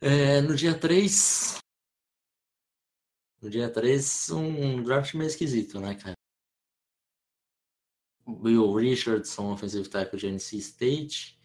[0.00, 1.58] É, no dia 3.
[3.40, 6.17] No dia 3, um draft meio esquisito, né, cara?
[8.28, 11.38] Will Richardson, offensive tackle de NC State.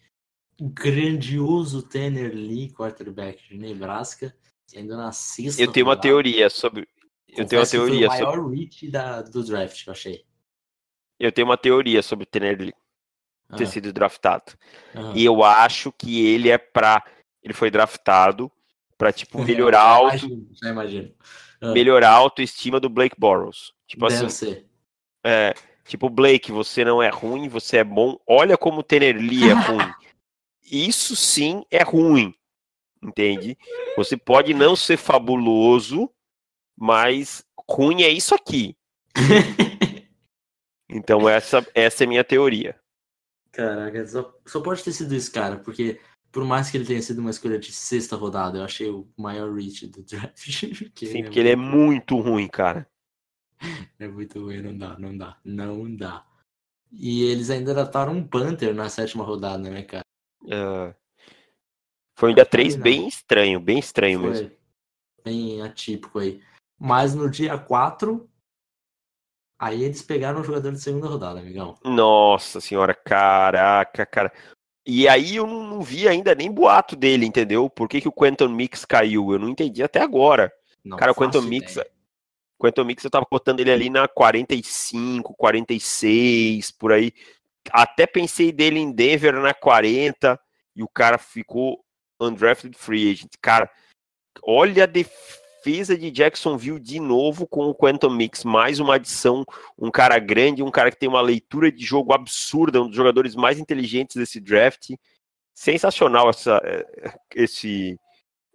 [0.60, 4.34] Grandioso Tanner Lee, quarterback de Nebraska,
[4.66, 5.60] sendo na sexta.
[5.60, 6.86] Eu tenho uma teoria sobre.
[7.28, 8.56] Eu tenho uma teoria foi o maior sobre.
[8.56, 10.24] reach da, do draft, eu achei.
[11.18, 12.74] Eu tenho uma teoria sobre o Tanner Lee
[13.56, 14.52] ter sido draftado.
[15.14, 17.02] E eu acho que ele é pra.
[17.42, 18.50] Ele foi draftado
[18.96, 20.48] pra, tipo, melhorar a auto.
[20.62, 21.12] Já imagino.
[21.60, 23.72] Melhorar a autoestima do Blake Bortles.
[23.86, 24.46] Tipo Deve assim.
[24.46, 24.66] Ser.
[25.24, 28.18] É, Tipo, Blake, você não é ruim, você é bom.
[28.26, 29.92] Olha como o Tenerli é ruim.
[30.62, 32.34] Isso sim é ruim.
[33.02, 33.56] Entende?
[33.96, 36.10] Você pode não ser fabuloso,
[36.76, 38.76] mas ruim é isso aqui.
[40.88, 42.80] então essa, essa é minha teoria.
[43.52, 46.00] Caraca, só, só pode ter sido isso, cara, porque
[46.32, 49.54] por mais que ele tenha sido uma escolha de sexta rodada, eu achei o maior
[49.54, 50.50] reach do draft.
[50.98, 52.88] Sim, porque ele é muito ruim, cara.
[53.98, 56.26] É muito ruim, não dá, não dá, não dá.
[56.92, 60.04] E eles ainda dataram um Panther na sétima rodada, né, cara?
[60.42, 60.94] Uh,
[62.16, 64.50] foi um dia 3 bem estranho, bem estranho foi mesmo.
[65.24, 66.40] Bem atípico aí.
[66.78, 68.28] Mas no dia 4,
[69.58, 71.76] aí eles pegaram o jogador de segunda rodada, amigão.
[71.84, 74.32] Nossa senhora, caraca, cara.
[74.86, 77.70] E aí eu não, não vi ainda nem boato dele, entendeu?
[77.70, 79.32] Por que, que o Quentin Mix caiu?
[79.32, 80.52] Eu não entendi até agora.
[80.84, 81.78] Não cara, o Quentin Mix,
[82.64, 87.12] Quantum Mix eu tava botando ele ali na 45, 46, por aí.
[87.70, 90.40] Até pensei dele em Denver na 40
[90.74, 91.84] e o cara ficou
[92.18, 93.32] undrafted free agent.
[93.42, 93.70] Cara,
[94.42, 99.44] olha a defesa de Jacksonville de novo com o Quantum Mix, mais uma adição,
[99.78, 103.34] um cara grande, um cara que tem uma leitura de jogo absurda, um dos jogadores
[103.34, 104.90] mais inteligentes desse draft.
[105.54, 108.00] sensacional essa, é, esse,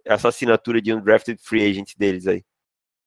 [0.04, 2.44] essa assinatura de undrafted free agent deles aí.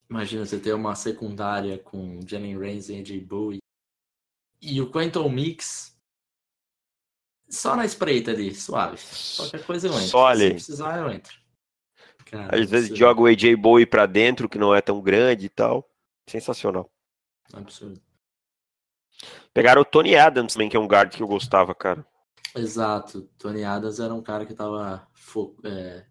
[0.10, 3.60] Imagina você ter uma secundária com Jalen Ramsey, AJ Bowie
[4.62, 5.94] e o Quentin Mix
[7.50, 8.98] só na espreita ali, suave.
[9.38, 10.08] Qualquer coisa eu entro.
[10.08, 10.46] Só ali.
[10.46, 11.38] Se precisar, eu entro.
[12.26, 15.50] Cara, Às vezes joga o AJ Bowie pra dentro, que não é tão grande e
[15.50, 15.88] tal.
[16.28, 16.90] Sensacional.
[17.54, 18.02] Absurdo.
[19.54, 22.06] Pegaram o Tony Adams também, que é um guard que eu gostava, cara.
[22.56, 23.30] Exato.
[23.38, 25.08] Tony Adams era um cara que tava
[25.64, 26.06] é,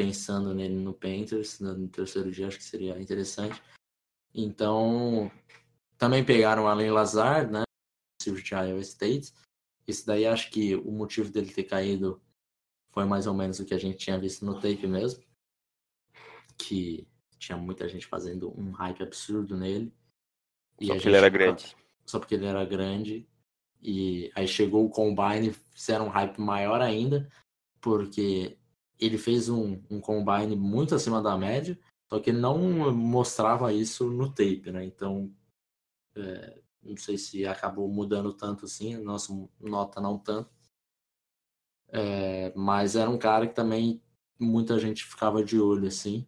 [0.00, 3.62] pensando nele no Panthers, no terceiro dia, acho que seria interessante.
[4.34, 5.30] Então,
[5.98, 7.64] também pegaram Allen Lazard, né?
[8.22, 9.34] De Iowa State.
[9.86, 12.18] Esse daí acho que o motivo dele ter caído
[12.92, 15.22] foi mais ou menos o que a gente tinha visto no tape mesmo.
[16.56, 17.06] Que
[17.38, 19.92] tinha muita gente fazendo um hype absurdo nele.
[20.80, 21.76] E só porque ele era grande.
[22.06, 23.28] Só porque ele era grande.
[23.82, 27.30] E aí chegou o Combine, fizeram um hype maior ainda,
[27.80, 28.59] porque
[29.00, 31.78] ele fez um, um Combine muito acima da média,
[32.08, 34.84] só que ele não mostrava isso no tape, né?
[34.84, 35.34] Então,
[36.14, 40.50] é, não sei se acabou mudando tanto assim, nossa nota não tanto.
[41.88, 44.02] É, mas era um cara que também
[44.38, 46.26] muita gente ficava de olho assim.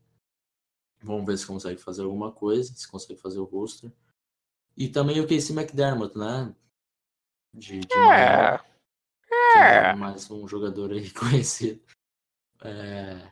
[1.02, 3.92] Vamos ver se consegue fazer alguma coisa, se consegue fazer o roster.
[4.76, 6.54] E também o Casey McDermott, né?
[7.52, 8.60] De, de é.
[9.56, 9.90] é.
[9.90, 11.82] é mais um jogador aí conhecido.
[12.64, 13.30] É,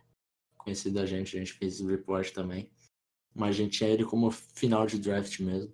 [0.59, 2.70] conhecido da gente, a gente fez o report também.
[3.35, 5.72] Mas a gente tinha ele como final de draft mesmo.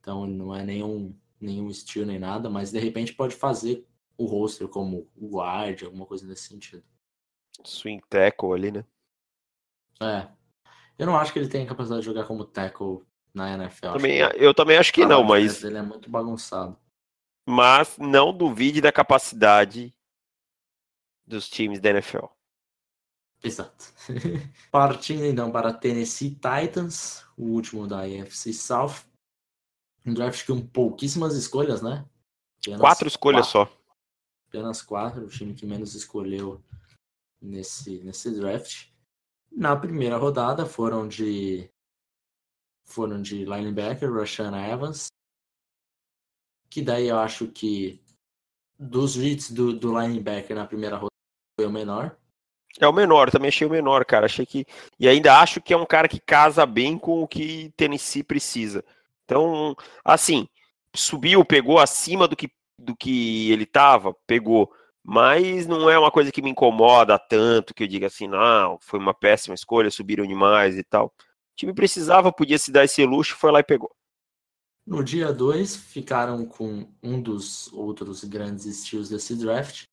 [0.00, 3.86] Então não é nenhum, nenhum estilo nem nada, mas de repente pode fazer
[4.16, 6.82] o roster como o guard, alguma coisa nesse sentido.
[7.64, 8.84] Swing tackle ali, né?
[10.00, 10.28] É.
[10.98, 13.02] Eu não acho que ele tenha capacidade de jogar como tackle
[13.32, 13.92] na NFL.
[13.92, 15.62] Também, eu também acho que não, mas.
[15.62, 16.78] Ele é muito bagunçado.
[17.46, 19.94] Mas não duvide da capacidade
[21.26, 22.26] dos times da NFL.
[23.42, 23.92] Exato.
[24.70, 29.04] Partindo então para Tennessee Titans, o último da AFC South.
[30.04, 32.06] Um draft com pouquíssimas escolhas, né?
[32.60, 33.72] Apenas quatro escolhas quatro.
[33.72, 33.82] só.
[34.48, 36.62] Apenas quatro, o time que menos escolheu
[37.40, 38.88] nesse, nesse draft.
[39.50, 41.70] Na primeira rodada foram de
[42.84, 45.08] foram de linebacker, Rashan Evans,
[46.70, 48.00] que daí eu acho que
[48.78, 51.10] dos hits do, do linebacker na primeira rodada
[51.58, 52.16] foi o menor.
[52.78, 54.26] É o menor, também achei o menor, cara.
[54.26, 54.66] Achei que.
[54.98, 58.84] E ainda acho que é um cara que casa bem com o que Tennessee precisa.
[59.24, 59.74] Então,
[60.04, 60.46] assim,
[60.94, 64.70] subiu, pegou acima do que, do que ele estava, pegou.
[65.02, 68.98] Mas não é uma coisa que me incomoda tanto que eu diga assim, não, foi
[68.98, 71.06] uma péssima escolha, subiram demais e tal.
[71.06, 73.94] O time precisava, podia se dar esse luxo, foi lá e pegou.
[74.84, 79.84] No dia 2, ficaram com um dos outros grandes estilos desse draft.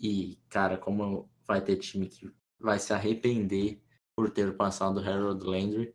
[0.00, 2.30] E, cara, como vai ter time que
[2.60, 3.80] vai se arrepender
[4.14, 5.94] por ter passado o Harold Landry,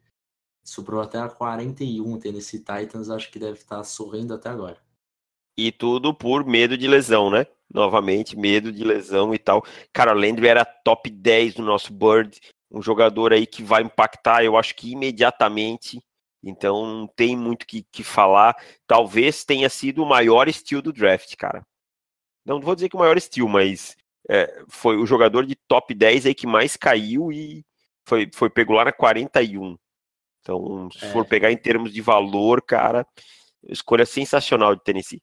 [0.63, 4.81] Sobrou até a 41 Tennessee Titans, acho que deve estar sorrindo até agora.
[5.57, 7.45] E tudo por medo de lesão, né?
[7.71, 9.63] Novamente, medo de lesão e tal.
[9.91, 12.39] Cara, o Landry era top 10 do nosso Bird,
[12.71, 16.01] um jogador aí que vai impactar, eu acho que imediatamente.
[16.41, 18.55] Então não tem muito que, que falar.
[18.87, 21.61] Talvez tenha sido o maior estilo do draft, cara.
[22.45, 23.95] Não vou dizer que o maior estilo, mas
[24.29, 27.65] é, foi o jogador de top 10 aí que mais caiu e
[28.07, 29.77] foi, foi pego lá na 41.
[30.41, 31.11] Então, se é.
[31.11, 33.05] for pegar em termos de valor, cara,
[33.69, 35.21] escolha sensacional de Tennessee.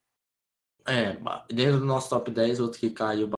[0.86, 1.16] É,
[1.52, 3.30] dentro do nosso top 10, outro que caiu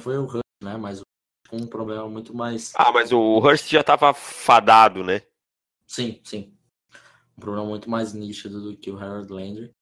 [0.00, 0.76] foi o Hurst, né?
[0.76, 1.00] Mas
[1.48, 2.72] com um problema muito mais.
[2.76, 5.22] Ah, mas o Hurst já estava fadado, né?
[5.86, 6.54] Sim, sim.
[7.36, 9.72] Um problema muito mais nítido do que o Harold Landry.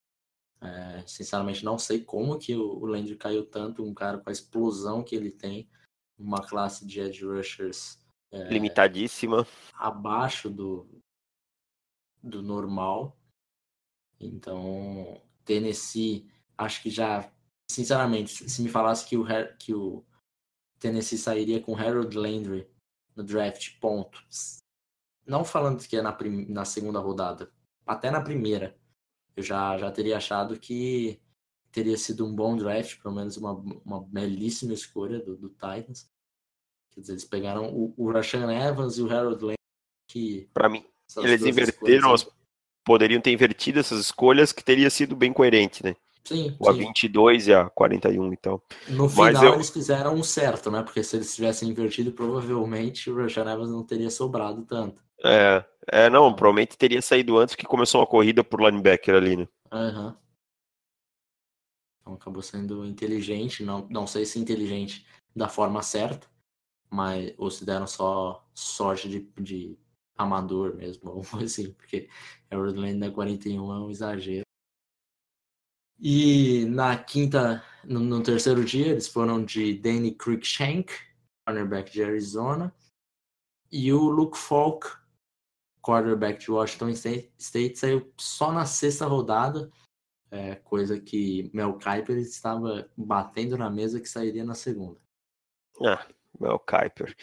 [0.66, 3.84] É, sinceramente, não sei como que o, o Landry caiu tanto.
[3.84, 5.68] Um cara com a explosão que ele tem,
[6.18, 7.98] uma classe de edge rushers
[8.32, 10.88] é, limitadíssima, abaixo do,
[12.22, 13.16] do normal.
[14.18, 17.30] Então, Tennessee, acho que já,
[17.70, 19.24] sinceramente, se me falasse que o,
[19.58, 20.04] que o
[20.80, 22.68] Tennessee sairia com Harold Landry
[23.14, 24.22] no draft, ponto.
[25.26, 26.16] Não falando que é na,
[26.48, 27.52] na segunda rodada,
[27.86, 28.76] até na primeira,
[29.37, 31.20] eu já, já teria achado que
[31.70, 33.53] teria sido um bom draft, pelo menos uma,
[33.84, 36.11] uma belíssima escolha do, do Titans.
[36.93, 39.57] Quer dizer, eles pegaram o, o Rashan Evans e o Harold Landry,
[40.11, 40.49] que...
[40.55, 40.82] Para mim,
[41.18, 42.26] eles inverteram, as,
[42.82, 45.95] poderiam ter invertido essas escolhas, que teria sido bem coerente, né?
[46.26, 48.60] Sim, o A22 e a 41, então.
[48.88, 49.54] No final eu...
[49.54, 50.82] eles fizeram um certo, né?
[50.82, 55.04] Porque se eles tivessem invertido, provavelmente o Rashan Evans não teria sobrado tanto.
[55.24, 59.48] É, é, não, provavelmente teria saído antes que começou uma corrida por linebacker ali, né?
[59.72, 60.14] Uhum.
[62.00, 66.26] Então acabou sendo inteligente, não, não sei se inteligente da forma certa,
[66.90, 69.78] mas ou se deram só sorte de, de
[70.18, 72.08] amador mesmo, ou assim, porque
[72.50, 74.45] Harold Landry na 41 é um exagero.
[75.99, 80.92] E na quinta, no, no, terceiro dia, eles foram de Danny Cruikshank,
[81.47, 82.74] cornerback de Arizona,
[83.72, 84.86] e o Luke Falk,
[85.80, 89.70] quarterback de Washington State, saiu só na sexta rodada,
[90.30, 95.01] é, coisa que Mel Kiper estava batendo na mesa que sairia na segunda.
[95.82, 96.07] Ah,
[96.38, 97.14] Mel Kiper.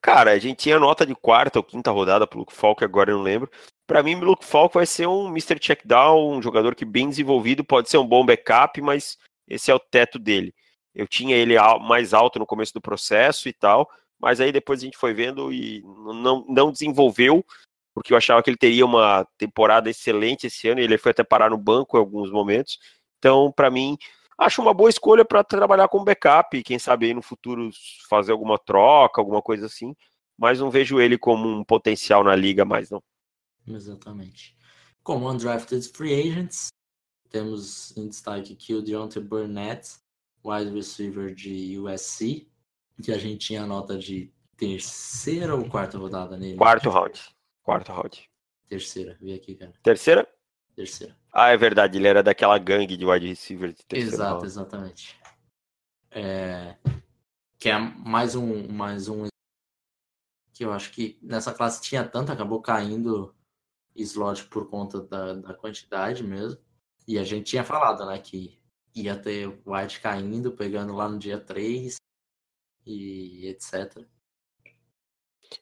[0.00, 3.16] Cara, a gente tinha nota de quarta ou quinta rodada pro Luke Falk, agora eu
[3.16, 3.50] não lembro.
[3.86, 5.58] Para mim, Luke Falk vai ser um Mr.
[5.60, 9.18] Checkdown, um jogador que bem desenvolvido, pode ser um bom backup, mas
[9.48, 10.54] esse é o teto dele.
[10.94, 14.84] Eu tinha ele mais alto no começo do processo e tal, mas aí depois a
[14.84, 17.44] gente foi vendo e não, não desenvolveu
[17.94, 21.22] porque eu achava que ele teria uma temporada excelente esse ano, e ele foi até
[21.22, 22.78] parar no banco em alguns momentos.
[23.18, 23.96] Então, para mim,
[24.38, 27.70] acho uma boa escolha para trabalhar com backup, quem sabe aí no futuro
[28.08, 29.94] fazer alguma troca, alguma coisa assim,
[30.38, 33.02] mas não vejo ele como um potencial na liga mais, não.
[33.66, 34.56] Exatamente.
[35.02, 36.68] Como undrafted free agents,
[37.30, 39.96] temos em destaque aqui o Deontay Burnett,
[40.44, 42.48] wide receiver de USC,
[43.02, 46.56] que a gente tinha nota de terceira ou quarta rodada nele?
[46.56, 47.20] Quarto round.
[47.62, 48.30] Quarto round.
[48.68, 49.72] Terceira, vi aqui, cara.
[49.82, 50.28] Terceira?
[50.76, 51.16] Terceira.
[51.32, 54.14] Ah, é verdade, ele era daquela gangue de wide receiver de terceira.
[54.14, 54.46] Exato, round.
[54.46, 55.20] exatamente.
[56.10, 56.76] É...
[57.58, 59.26] Que é mais um, mais um
[60.52, 63.34] que eu acho que nessa classe tinha tanto, acabou caindo
[63.96, 66.58] slot por conta da, da quantidade mesmo.
[67.06, 68.58] E a gente tinha falado, né, que
[68.94, 71.96] ia ter White caindo, pegando lá no dia 3
[72.86, 74.04] e etc.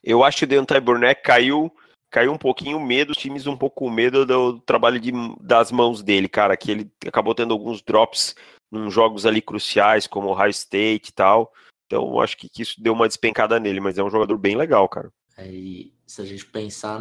[0.03, 1.73] Eu acho que o Deontay Burnett caiu
[2.11, 5.71] caiu um pouquinho o medo, os times um pouco com medo do trabalho de, das
[5.71, 8.35] mãos dele, cara, que ele acabou tendo alguns drops
[8.73, 11.53] em jogos ali cruciais, como o High State e tal.
[11.87, 14.89] Então, acho que, que, isso deu uma despencada nele, mas é um jogador bem legal,
[14.89, 15.13] cara.
[15.37, 17.01] É, e se a gente pensar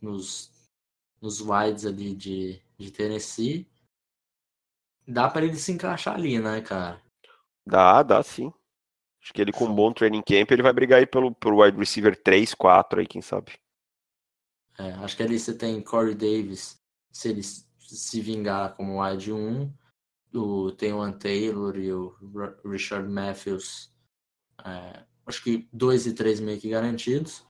[0.00, 0.52] nos,
[1.20, 3.68] nos wides ali de, de Tennessee,
[5.04, 7.02] dá para ele se encaixar ali, né, cara?
[7.66, 8.52] Dá, dá sim.
[9.20, 11.76] Acho que ele com um bom training camp, ele vai brigar aí pelo, pelo wide
[11.76, 13.58] receiver 3, 4 aí, quem sabe.
[14.78, 16.80] É, acho que ali você tem Corey Davis,
[17.10, 19.74] se ele se vingar como wide 1,
[20.34, 22.14] o, tem o Ann Taylor e o
[22.64, 23.92] Richard Matthews,
[24.64, 27.47] é, acho que 2 e 3 meio que garantidos.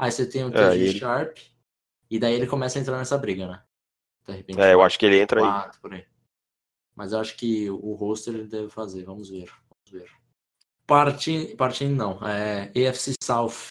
[0.00, 0.98] Aí você tem o TJ é, ele...
[0.98, 1.36] Sharp,
[2.10, 3.62] e daí ele começa a entrar nessa briga, né?
[4.26, 5.98] De repente, é, eu acho que ele entra quatro, aí.
[5.98, 6.06] aí.
[6.96, 9.50] Mas eu acho que o roster ele deve fazer, vamos ver.
[9.68, 10.10] Vamos ver.
[10.86, 13.66] Partindo, partindo não, é, EFC South.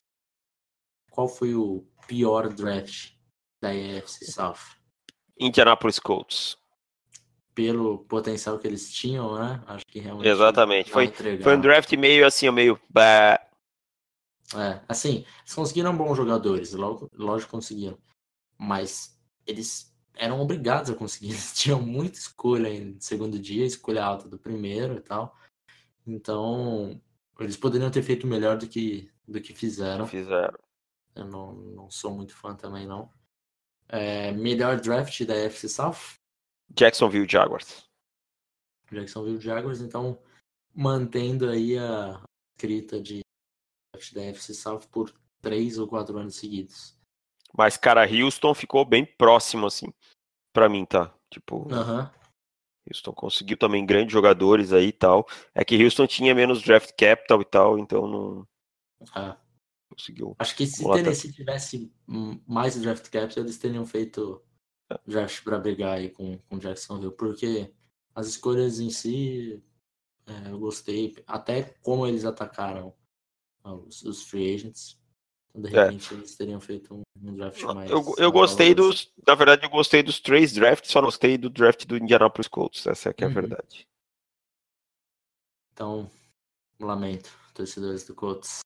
[1.10, 3.14] Qual foi o pior draft
[3.60, 4.78] da AFC South?
[5.40, 6.58] Indianapolis Colts.
[7.56, 9.64] Pelo potencial que eles tinham, né?
[9.66, 10.30] Acho que realmente.
[10.30, 10.92] Exatamente.
[10.92, 11.12] Foi,
[11.42, 12.80] foi um draft meio assim, meio.
[12.88, 13.49] Bah.
[14.56, 17.98] É, assim, eles conseguiram bons jogadores, logo, lógico conseguiram.
[18.58, 21.30] Mas eles eram obrigados a conseguir.
[21.32, 25.36] Eles tinham muita escolha em segundo dia, escolha alta do primeiro e tal.
[26.06, 27.02] Então,
[27.40, 30.06] eles poderiam ter feito melhor do que, do que fizeram.
[30.08, 30.60] Fizeram.
[31.16, 33.10] Eu não, não sou muito fã também, não.
[33.88, 36.18] É, melhor draft da FC South?
[36.76, 37.88] Jacksonville Jaguars.
[38.92, 40.20] Jacksonville Jaguars, então
[40.74, 42.22] mantendo aí a
[42.56, 43.22] escrita de
[44.14, 46.98] da FC South por três ou quatro anos seguidos.
[47.58, 49.92] Mas, cara, Houston ficou bem próximo, assim,
[50.54, 51.14] pra mim, tá?
[51.32, 52.08] Tipo, uhum.
[52.88, 55.28] Houston conseguiu também grandes jogadores aí e tal.
[55.54, 58.48] É que Houston tinha menos draft capital e tal, então não.
[59.14, 59.38] Ah
[60.00, 60.36] conseguiu.
[60.40, 61.92] Acho que se Tennessee tivesse
[62.48, 64.42] mais draft capital, eles teriam feito
[64.90, 65.00] é.
[65.06, 67.74] draft para brigar aí com, com Jacksonville, porque
[68.16, 69.62] as escolhas em si
[70.26, 72.94] é, eu gostei, até como eles atacaram
[73.64, 75.00] os, os free agents.
[75.50, 75.84] Então, de é.
[75.84, 76.18] repente, é.
[76.18, 77.90] eles teriam feito um, um draft mais.
[77.90, 79.12] Eu, eu gostei dos.
[79.26, 82.86] Na verdade, eu gostei dos três drafts, só gostei do draft do Indianapolis Colts.
[82.86, 83.34] Essa é que é a uhum.
[83.34, 83.88] verdade.
[85.74, 86.10] Então,
[86.80, 88.60] lamento, torcedores do Colts.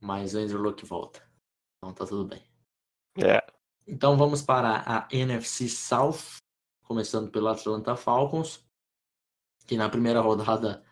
[0.00, 1.22] Mas o Andrew Luck volta.
[1.78, 2.42] Então tá tudo bem.
[3.18, 3.44] É.
[3.86, 6.38] Então vamos para a NFC South,
[6.82, 8.64] começando pelo Atlanta Falcons,
[9.66, 10.84] que na primeira rodada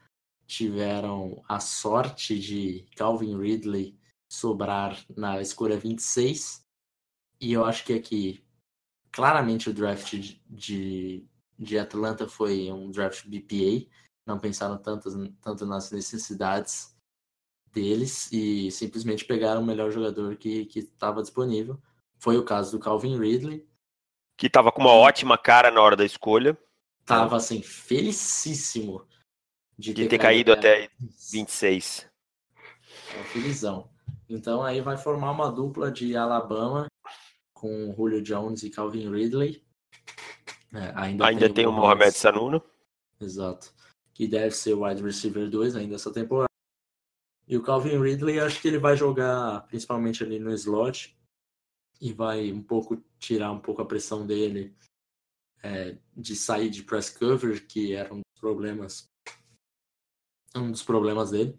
[0.53, 3.99] tiveram a sorte de Calvin Ridley
[4.31, 6.63] sobrar na escolha 26.
[7.41, 8.45] E eu acho que aqui,
[9.11, 10.13] claramente, o draft
[10.47, 11.27] de,
[11.59, 13.89] de Atlanta foi um draft BPA.
[14.27, 15.09] Não pensaram tanto,
[15.41, 16.95] tanto nas necessidades
[17.73, 21.81] deles e simplesmente pegaram o melhor jogador que estava disponível.
[22.19, 23.67] Foi o caso do Calvin Ridley.
[24.37, 26.59] Que estava com uma ótima cara na hora da escolha.
[27.07, 29.07] Tava assim, felicíssimo
[29.79, 30.95] de, de ter, ter, caído, até, até
[31.33, 32.09] 26.
[33.19, 33.91] É felizão.
[34.29, 36.87] Então aí vai formar uma dupla de Alabama
[37.53, 39.65] com Julio Jones e Calvin Ridley.
[40.73, 42.63] É, ainda, ainda tem, tem o Mohamed Sanuno.
[43.21, 43.73] Exato.
[44.15, 46.49] Que deve ser o wide receiver 2 ainda essa temporada.
[47.47, 51.17] E o Calvin Ridley, acho que ele vai jogar principalmente ali no slot
[52.01, 54.75] e vai um pouco tirar um pouco a pressão dele
[55.63, 59.12] é, de sair de press cover, que era um dos problemas
[60.61, 61.59] um dos problemas dele.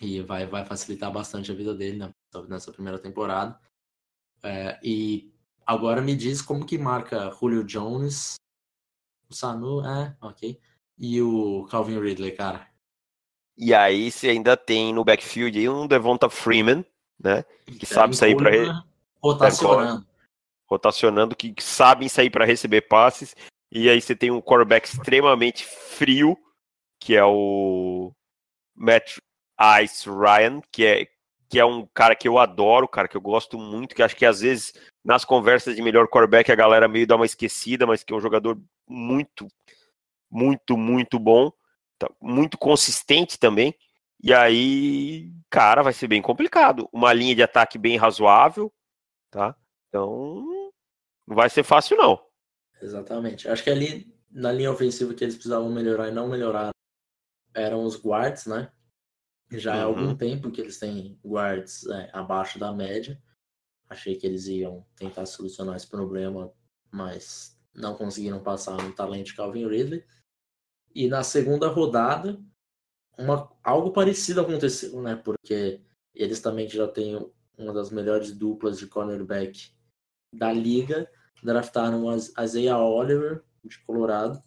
[0.00, 2.14] E vai, vai facilitar bastante a vida dele né,
[2.48, 3.58] nessa primeira temporada.
[4.42, 5.32] É, e
[5.66, 8.36] agora me diz como que marca Julio Jones,
[9.28, 10.58] o Sanu, é, ok,
[10.98, 12.68] e o Calvin Ridley, cara.
[13.56, 16.84] E aí você ainda tem no backfield aí um Devonta Freeman,
[17.22, 17.44] né?
[17.66, 18.84] Que sabe sair para
[19.22, 20.06] rotacionando.
[20.66, 23.36] Rotacionando, que sabem sair para receber passes.
[23.70, 26.38] E aí você tem um quarterback extremamente frio,
[27.00, 28.12] que é o
[28.76, 29.18] Matt
[29.82, 31.08] Ice Ryan, que é,
[31.48, 34.26] que é um cara que eu adoro, cara, que eu gosto muito, que acho que
[34.26, 34.74] às vezes
[35.04, 38.20] nas conversas de melhor quarterback a galera meio dá uma esquecida, mas que é um
[38.20, 39.48] jogador muito,
[40.30, 41.50] muito, muito bom,
[41.98, 43.74] tá, muito consistente também.
[44.22, 46.86] E aí, cara, vai ser bem complicado.
[46.92, 48.70] Uma linha de ataque bem razoável,
[49.30, 49.56] tá?
[49.88, 50.44] Então,
[51.26, 52.22] não vai ser fácil, não.
[52.82, 53.48] Exatamente.
[53.48, 56.70] Acho que ali na linha ofensiva que eles precisavam melhorar e não melhoraram
[57.54, 58.70] eram os guards, né?
[59.52, 59.80] Já uhum.
[59.80, 60.16] há algum uhum.
[60.16, 63.20] tempo que eles têm guards é, abaixo da média.
[63.88, 66.52] Achei que eles iam tentar solucionar esse problema,
[66.90, 70.04] mas não conseguiram passar no talento de Calvin Ridley.
[70.94, 72.40] E na segunda rodada,
[73.18, 75.16] uma, algo parecido aconteceu, né?
[75.16, 75.80] Porque
[76.14, 77.16] eles também já têm
[77.58, 79.72] uma das melhores duplas de cornerback
[80.34, 81.10] da liga.
[81.42, 84.40] Draftaram a Isaiah Oliver, de Colorado,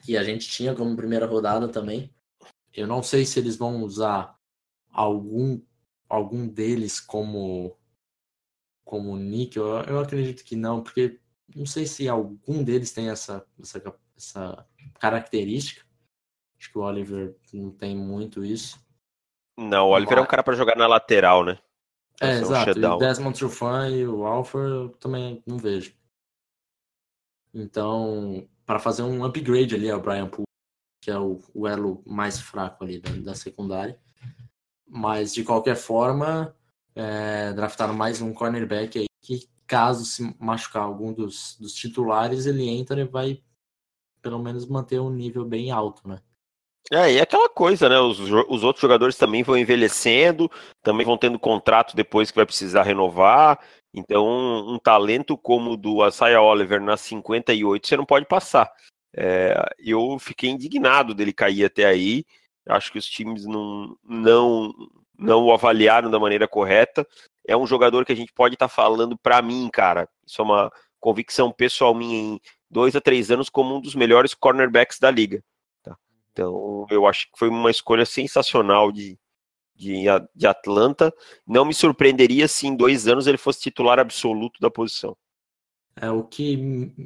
[0.00, 2.12] que a gente tinha como primeira rodada também.
[2.72, 4.38] Eu não sei se eles vão usar
[4.90, 5.60] algum
[6.08, 7.76] algum deles como
[8.84, 9.56] como nick.
[9.56, 11.20] Eu, eu acredito que não, porque
[11.54, 14.66] não sei se algum deles tem essa essa, essa
[14.98, 15.84] característica.
[16.58, 18.78] Acho que o Oliver não tem muito isso.
[19.56, 20.24] Não, o Oliver Mas...
[20.24, 21.58] é um cara para jogar na lateral, né?
[22.20, 22.78] É, exato.
[22.78, 25.94] Um o Desmond Trufant e o Alford eu também não vejo.
[27.52, 30.46] Então, para fazer um upgrade ali ao Brian Poole,
[31.02, 33.98] que é o, o elo mais fraco ali da, da, secundária.
[34.86, 36.54] Mas, de qualquer forma,
[36.94, 42.68] é, draftaram mais um cornerback aí que, caso se machucar algum dos, dos titulares, ele
[42.68, 43.42] entra e vai
[44.22, 46.20] pelo menos manter um nível bem alto, né?
[46.92, 47.98] É, e é aquela coisa, né?
[47.98, 50.48] Os, os outros jogadores também vão envelhecendo,
[50.80, 53.58] também vão tendo contrato depois que vai precisar renovar.
[53.92, 54.24] Então,
[54.68, 58.72] um, talento como o do Asaya Oliver na 58, você não pode passar.
[59.12, 62.24] É, eu fiquei indignado dele cair até aí.
[62.68, 64.72] Acho que os times não, não,
[65.18, 67.06] não o avaliaram da maneira correta.
[67.46, 70.08] É um jogador que a gente pode estar tá falando para mim, cara.
[70.24, 70.70] Isso é uma
[71.00, 75.42] convicção pessoal minha em dois a três anos como um dos melhores cornerbacks da liga.
[75.82, 75.96] Tá?
[76.30, 79.18] Então, eu acho que foi uma escolha sensacional de,
[79.80, 80.04] de,
[80.34, 81.12] de Atlanta.
[81.46, 85.16] Não me surpreenderia se em dois anos ele fosse titular absoluto da posição.
[85.96, 86.56] É, o que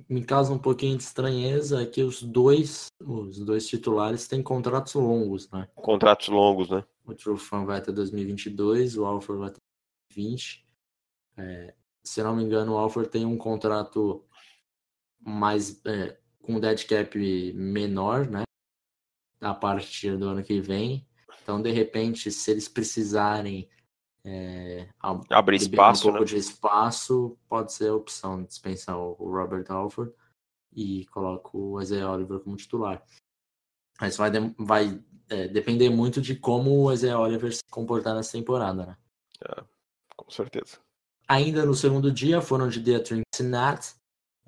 [0.09, 4.95] me causa um pouquinho de estranheza é que os dois, os dois titulares têm contratos
[4.95, 5.69] longos, né?
[5.75, 6.85] Contratos longos, né?
[7.05, 9.59] O Trufan vai até 2022, o Alford vai até
[10.15, 10.65] 2020.
[11.37, 14.25] É, se não me engano, o Alford tem um contrato
[15.21, 17.19] mais é, com dead cap
[17.55, 18.43] menor, né?
[19.41, 21.07] A partir do ano que vem.
[21.45, 23.69] Então, de repente, se eles precisarem
[24.25, 24.89] é,
[25.29, 26.31] abrir espaço, um pouco né?
[26.31, 30.11] de espaço, pode ser a opção de dispensar o Robert Alford
[30.75, 33.05] e coloco o Isaiah Oliver como titular.
[34.01, 38.87] Mas vai, vai é, depender muito de como o Isaiah Oliver se comportar nessa temporada,
[38.87, 38.97] né?
[39.47, 39.63] É,
[40.17, 40.79] com certeza.
[41.29, 43.95] Ainda no segundo dia foram de Deatrin Sinat,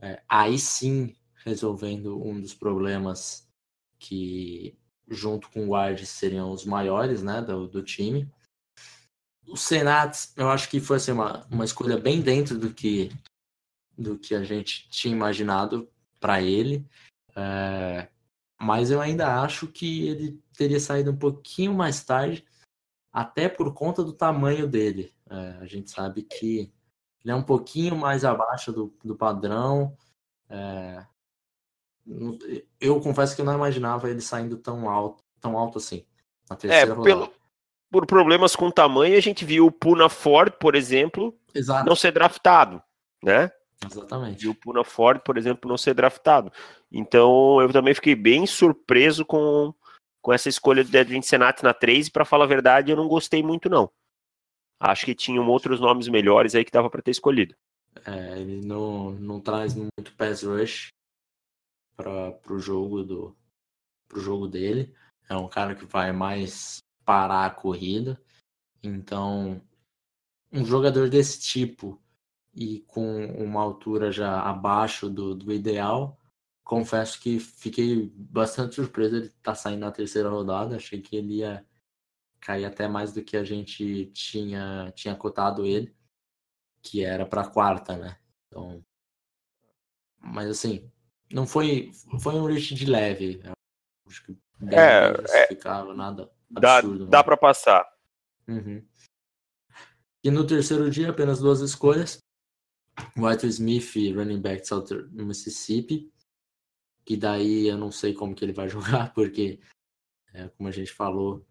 [0.01, 3.47] é, aí sim resolvendo um dos problemas
[3.99, 4.79] que
[5.09, 8.29] junto com o Ward seriam os maiores né, do, do time.
[9.47, 13.11] O Senat, eu acho que foi assim, uma, uma escolha bem dentro do que,
[13.97, 15.89] do que a gente tinha imaginado
[16.19, 16.85] para ele.
[17.37, 18.09] É,
[18.61, 22.45] mas eu ainda acho que ele teria saído um pouquinho mais tarde,
[23.13, 25.15] até por conta do tamanho dele.
[25.31, 26.73] É, a gente sabe que
[27.23, 29.97] ele é um pouquinho mais abaixo do, do padrão.
[30.49, 31.07] É,
[32.81, 36.05] eu confesso que eu não imaginava ele saindo tão alto, tão alto assim.
[36.49, 37.33] Na é, terceira é, pelo,
[37.91, 41.89] por problemas com tamanho, a gente viu o Puna Ford, por exemplo, Exato.
[41.89, 42.83] não ser draftado,
[43.23, 43.51] né?
[43.85, 44.45] Exatamente.
[44.45, 46.53] E o Puna Ford, por exemplo, não ser draftado.
[46.91, 49.75] Então eu também fiquei bem surpreso com,
[50.23, 53.09] com essa escolha do Edwin Senat na 3, e para falar a verdade, eu não
[53.09, 53.91] gostei muito, não.
[54.79, 57.55] Acho que tinham outros nomes melhores aí que dava para ter escolhido.
[58.05, 60.91] É, ele não, não traz muito pass rush
[61.97, 63.37] para o jogo do
[64.09, 64.95] pro jogo dele.
[65.29, 68.21] É um cara que vai mais parar a corrida.
[68.83, 69.61] Então,
[70.53, 72.01] um jogador desse tipo
[72.55, 76.19] e com uma altura já abaixo do, do ideal,
[76.65, 80.77] confesso que fiquei bastante surpreso ele tá saindo na terceira rodada.
[80.77, 81.67] Achei que ele ia
[82.41, 85.95] cair até mais do que a gente tinha, tinha cotado ele,
[86.83, 88.19] que era para quarta, né?
[88.47, 88.85] Então,
[90.19, 90.91] mas assim,
[91.33, 93.41] não foi foi um reach de leve.
[94.07, 94.37] Acho que
[94.71, 97.05] é, é nada absurdo.
[97.07, 97.87] Dá, dá para passar.
[98.49, 98.85] Uhum.
[100.23, 102.19] E no terceiro dia, apenas duas escolhas.
[103.17, 106.11] White Smith, running back de Southern Mississippi
[107.07, 109.61] que daí eu não sei como que ele vai jogar, porque,
[110.35, 111.47] é, como a gente falou,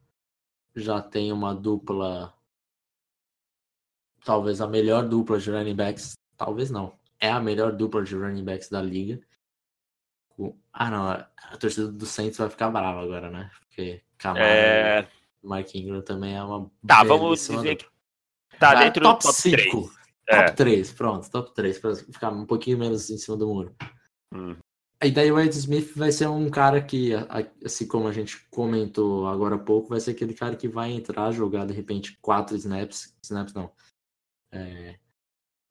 [0.75, 2.37] já tem uma dupla,
[4.23, 8.43] talvez a melhor dupla de running backs, talvez não, é a melhor dupla de running
[8.43, 9.25] backs da liga.
[10.73, 13.49] Ah, não, a torcida do Saints vai ficar brava agora, né?
[13.59, 15.07] Porque Camara é...
[15.43, 16.69] e Mark Ingram também é uma.
[16.85, 17.85] Tá, vamos dizer que
[18.59, 19.55] tá ah, dentro top do top 5.
[19.55, 19.71] 3.
[19.71, 19.95] Top
[20.27, 20.51] é.
[20.51, 23.75] 3, pronto, top 3, para ficar um pouquinho menos em cima do muro.
[24.33, 24.55] Hum.
[25.03, 27.11] E daí o Ed Smith vai ser um cara que,
[27.63, 31.31] assim como a gente comentou agora há pouco, vai ser aquele cara que vai entrar,
[31.31, 33.71] jogar de repente quatro snaps, snaps não,
[34.51, 34.97] é,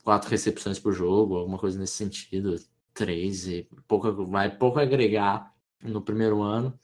[0.04, 2.54] quatro recepções por jogo, alguma coisa nesse sentido,
[2.94, 6.78] três, e pouco, vai pouco agregar no primeiro ano.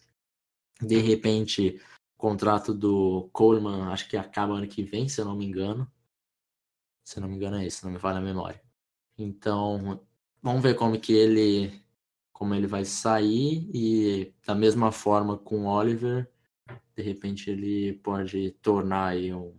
[0.82, 1.80] De repente,
[2.16, 5.90] o contrato do Coleman, acho que acaba ano que vem, se eu não me engano.
[7.04, 8.62] Se eu não me engano é isso, não me falha a memória.
[9.18, 10.00] Então,
[10.42, 11.82] vamos ver como que ele
[12.32, 16.26] como ele vai sair e da mesma forma com o Oliver,
[16.96, 19.54] de repente ele pode tornar aí um,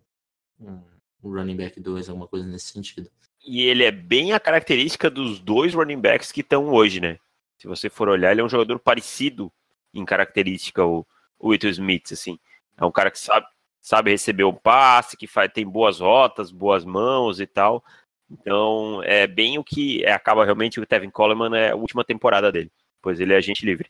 [0.60, 0.82] um
[1.24, 3.12] running back 2, alguma coisa nesse sentido.
[3.44, 7.18] E ele é bem a característica dos dois running backs que estão hoje, né?
[7.58, 9.52] Se você for olhar, ele é um jogador parecido
[9.94, 11.06] em característica, o,
[11.40, 12.40] o Smith, assim.
[12.78, 13.46] É um cara que sabe,
[13.80, 17.84] sabe receber o passe, que faz, tem boas rotas, boas mãos e tal.
[18.30, 22.52] Então, é bem o que é, acaba realmente o Tevin Coleman é a última temporada
[22.52, 22.72] dele,
[23.02, 23.90] pois ele é agente livre.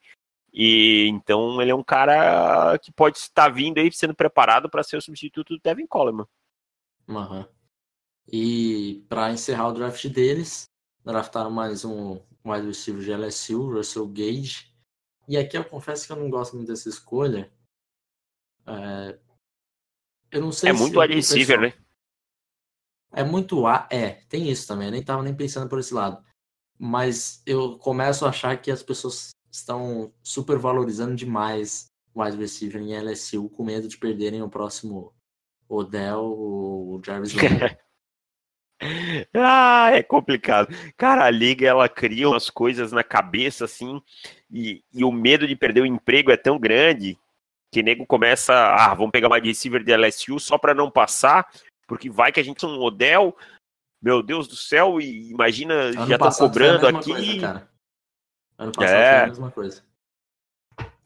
[0.53, 4.97] E então ele é um cara que pode estar vindo aí sendo preparado para ser
[4.97, 6.25] o substituto do Tevin Coleman.
[7.07, 7.45] Uhum.
[8.27, 10.65] E para encerrar o draft deles,
[11.03, 14.71] draftaram mais um wide receiver de LSU, Russell Gage.
[15.27, 17.51] E aqui eu confesso que eu não gosto muito dessa escolha.
[18.65, 19.19] É...
[20.31, 21.73] Eu não sei é muito wide receiver, né?
[23.13, 26.23] É muito A, é, tem isso também, eu nem tava nem pensando por esse lado.
[26.79, 32.81] Mas eu começo a achar que as pessoas estão super valorizando demais o wide receiver
[32.81, 35.13] em LSU com medo de perderem o próximo
[35.67, 37.33] Odell ou o Jarvis
[39.33, 40.73] ah, é complicado.
[40.97, 44.01] Cara, a liga ela cria umas coisas na cabeça assim,
[44.51, 47.17] e, e o medo de perder o emprego é tão grande
[47.71, 51.49] que nego começa, ah, vamos pegar uma receiver de LSU só para não passar,
[51.87, 53.35] porque vai que a gente tem um Odell,
[54.01, 57.11] meu Deus do céu, e imagina, ano já estão cobrando aqui.
[57.11, 57.69] Coisa,
[58.57, 59.11] ano passado é.
[59.11, 59.83] foi a mesma coisa.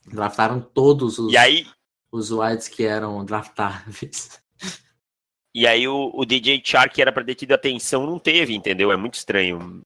[0.08, 1.68] Draftaram todos os, e aí,
[2.12, 4.42] os wides que eram draftáveis.
[5.56, 8.92] E aí o, o DJ Char, que era para ter tido atenção, não teve, entendeu?
[8.92, 9.82] É muito estranho.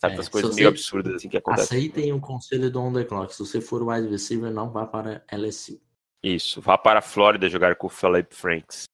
[0.00, 1.78] Certas é, coisas meio absurdas assim que acontecem.
[1.78, 3.34] Aceitem o um conselho do On The Clock.
[3.34, 5.80] Se você for wide receiver, não vá para LSU.
[6.22, 8.84] Isso, vá para a Flórida jogar com o Philip Franks.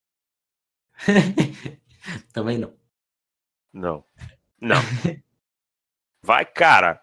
[2.33, 2.73] Também não.
[3.71, 4.05] Não.
[4.59, 4.81] Não.
[6.23, 6.99] Vai, cara.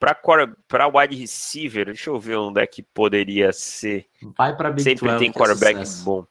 [0.00, 0.20] Pra,
[0.66, 4.08] pra wide receiver, deixa eu ver onde é que poderia ser.
[4.36, 6.26] Vai pra Big Sempre 12, tem é quarterback é bom.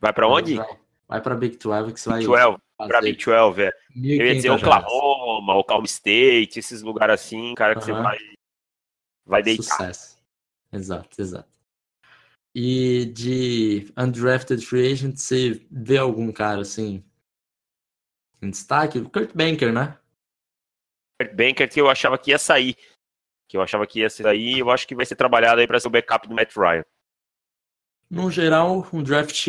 [0.00, 0.56] Vai pra onde?
[0.56, 0.78] Vai,
[1.08, 2.22] vai pra Big 12 que você vai.
[2.22, 3.72] 12, pra Big 12, é.
[3.96, 8.18] Eu ia dizer Oklahoma, Oklahoma State, esses lugares assim, cara, que você vai,
[9.26, 9.64] vai deitar.
[9.64, 10.18] Sucesso.
[10.72, 11.48] Exato, exato.
[12.54, 17.04] E de undrafted free agent, você vê algum cara assim
[18.40, 19.00] em destaque?
[19.02, 19.98] Kurt Banker, né?
[21.20, 22.76] Kurt Banker que eu achava que ia sair.
[23.48, 25.88] Que eu achava que ia sair, eu acho que vai ser trabalhado aí para ser
[25.88, 26.84] o backup do Matt Ryan.
[28.10, 29.46] No geral, um draft.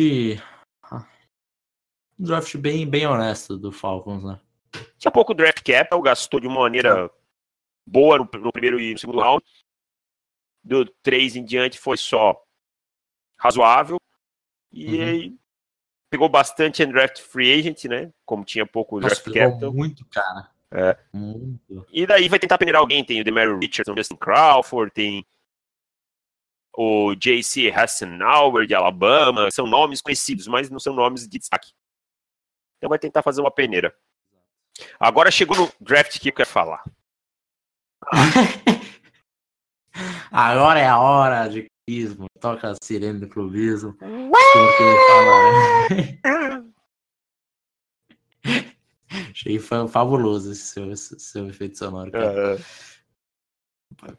[2.18, 4.38] Um draft bem, bem honesto do Falcons, né?
[4.98, 7.10] Tinha pouco draft cap, gastou de uma maneira
[7.86, 9.44] boa no, no primeiro e no segundo round.
[10.62, 12.40] Do 3 em diante foi só
[13.38, 13.98] razoável.
[14.70, 15.38] E uhum.
[16.10, 18.12] pegou bastante draft free agent, né?
[18.26, 19.72] Como tinha pouco Nossa, draft capital.
[19.72, 20.50] muito, cara.
[20.70, 20.96] É.
[21.12, 21.86] Muito.
[21.90, 23.04] E daí vai tentar peneirar alguém.
[23.04, 25.26] Tem o Demario Richardson, Justin Crawford, tem
[26.76, 27.70] o J.C.
[27.70, 29.48] Hassenauer de Alabama.
[29.50, 31.72] São nomes conhecidos, mas não são nomes de destaque.
[32.78, 33.94] Então vai tentar fazer uma peneira.
[34.98, 36.82] Agora chegou no draft que eu quero falar.
[40.30, 42.26] Agora é a hora de clubismo.
[42.40, 43.96] Toca a sirene do clubismo.
[43.98, 44.20] Fala...
[49.30, 52.10] Achei fa- fabuloso esse seu, esse seu efeito sonoro.
[52.12, 52.54] cara.
[52.54, 52.58] É,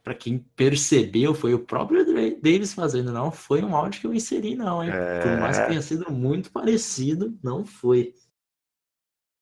[0.03, 2.05] Pra quem percebeu, foi o próprio
[2.39, 4.91] Davis fazendo, não foi um áudio que eu inseri, não, hein?
[5.23, 5.67] Por mais que É.
[5.67, 8.13] tenha sido muito parecido, não foi.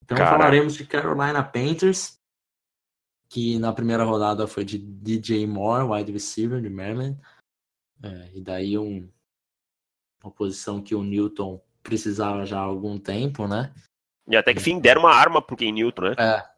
[0.03, 0.31] Então Cara.
[0.31, 2.17] falaremos de Carolina Panthers,
[3.29, 7.19] que na primeira rodada foi de DJ Moore, wide receiver de Maryland.
[8.01, 9.11] É, e daí um,
[10.23, 13.73] uma posição que o Newton precisava já há algum tempo, né?
[14.25, 16.15] E até que fim deram uma arma pro Ken Newton, né?
[16.17, 16.49] É.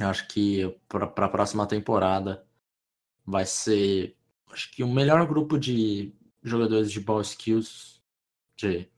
[0.00, 2.47] Eu acho que para a próxima temporada
[3.28, 4.16] vai ser,
[4.50, 8.00] acho que o melhor grupo de jogadores de ball skills,
[8.56, 8.88] de,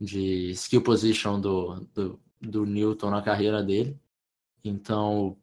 [0.00, 3.98] de skill position do, do, do Newton na carreira dele.
[4.62, 5.36] Então,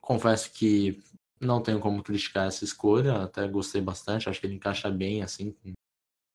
[0.00, 1.02] confesso que
[1.38, 5.52] não tenho como criticar essa escolha, até gostei bastante, acho que ele encaixa bem assim
[5.52, 5.72] com,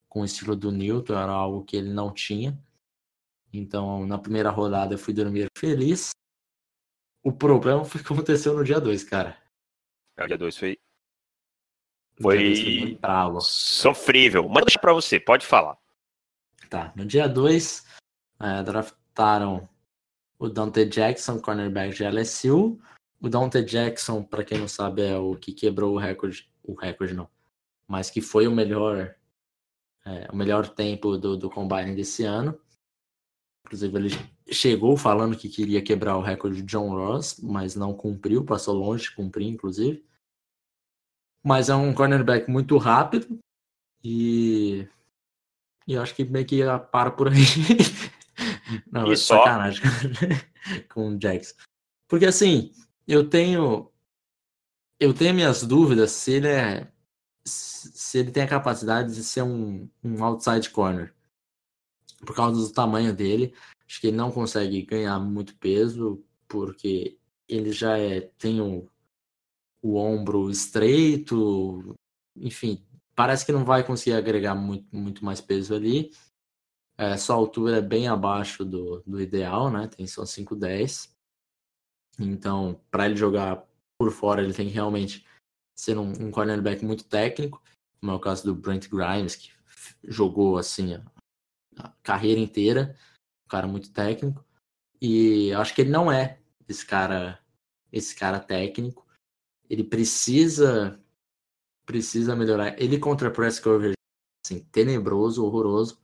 [0.07, 2.55] com o estilo do Newton, era algo que ele não tinha.
[3.51, 6.11] Então, na primeira rodada eu fui dormir feliz.
[7.23, 9.46] O problema foi o que aconteceu no dia 2, cara.
[10.19, 10.79] O dia 2 foi
[12.19, 14.49] Foi- foi sofrível.
[14.49, 15.77] Mas deixa pra você, pode falar.
[16.69, 17.85] Tá, no dia 2,
[18.65, 19.69] draftaram
[20.39, 22.79] o Dante Jackson, cornerback de LSU.
[23.21, 27.13] O Dante Jackson, para quem não sabe, é o que quebrou o recorde, o recorde
[27.13, 27.29] não,
[27.87, 29.15] mas que foi o melhor,
[30.05, 32.59] é, o melhor tempo do, do combine desse ano.
[33.65, 34.09] Inclusive, ele
[34.51, 39.03] chegou falando que queria quebrar o recorde de John Ross, mas não cumpriu, passou longe
[39.03, 40.05] de cumprir, inclusive.
[41.43, 43.39] Mas é um cornerback muito rápido
[44.03, 44.87] e
[45.87, 47.33] e eu acho que meio que para por aí.
[48.91, 49.37] Não, E é só?
[49.39, 49.81] sacanagem
[50.93, 51.55] com o Jackson.
[52.07, 52.73] Porque assim,
[53.07, 53.89] eu tenho.
[54.99, 56.91] Eu tenho minhas dúvidas se ele é.
[57.45, 61.13] Se ele tem a capacidade de ser um, um outside corner.
[62.25, 63.53] Por causa do tamanho dele.
[63.87, 67.17] Acho que ele não consegue ganhar muito peso, porque
[67.47, 68.89] ele já é, tem o,
[69.81, 71.95] o ombro estreito.
[72.35, 72.85] Enfim,
[73.15, 76.11] parece que não vai conseguir agregar muito, muito mais peso ali.
[76.97, 79.87] É, sua altura é bem abaixo do, do ideal, né?
[79.87, 81.15] Tem só 5'10".
[82.19, 83.63] Então, para ele jogar
[83.97, 85.25] por fora, ele tem que realmente
[85.77, 87.61] ser um, um cornerback muito técnico,
[87.99, 89.51] como é o caso do Brent Grimes, que
[90.03, 91.05] jogou assim a,
[91.77, 92.97] a carreira inteira,
[93.47, 94.45] um cara muito técnico.
[95.01, 97.39] E eu acho que ele não é esse cara,
[97.91, 99.07] esse cara técnico.
[99.69, 101.01] Ele precisa
[101.85, 102.79] precisa melhorar.
[102.79, 103.95] Ele contra press coverage
[104.45, 105.99] assim, tenebroso, horroroso.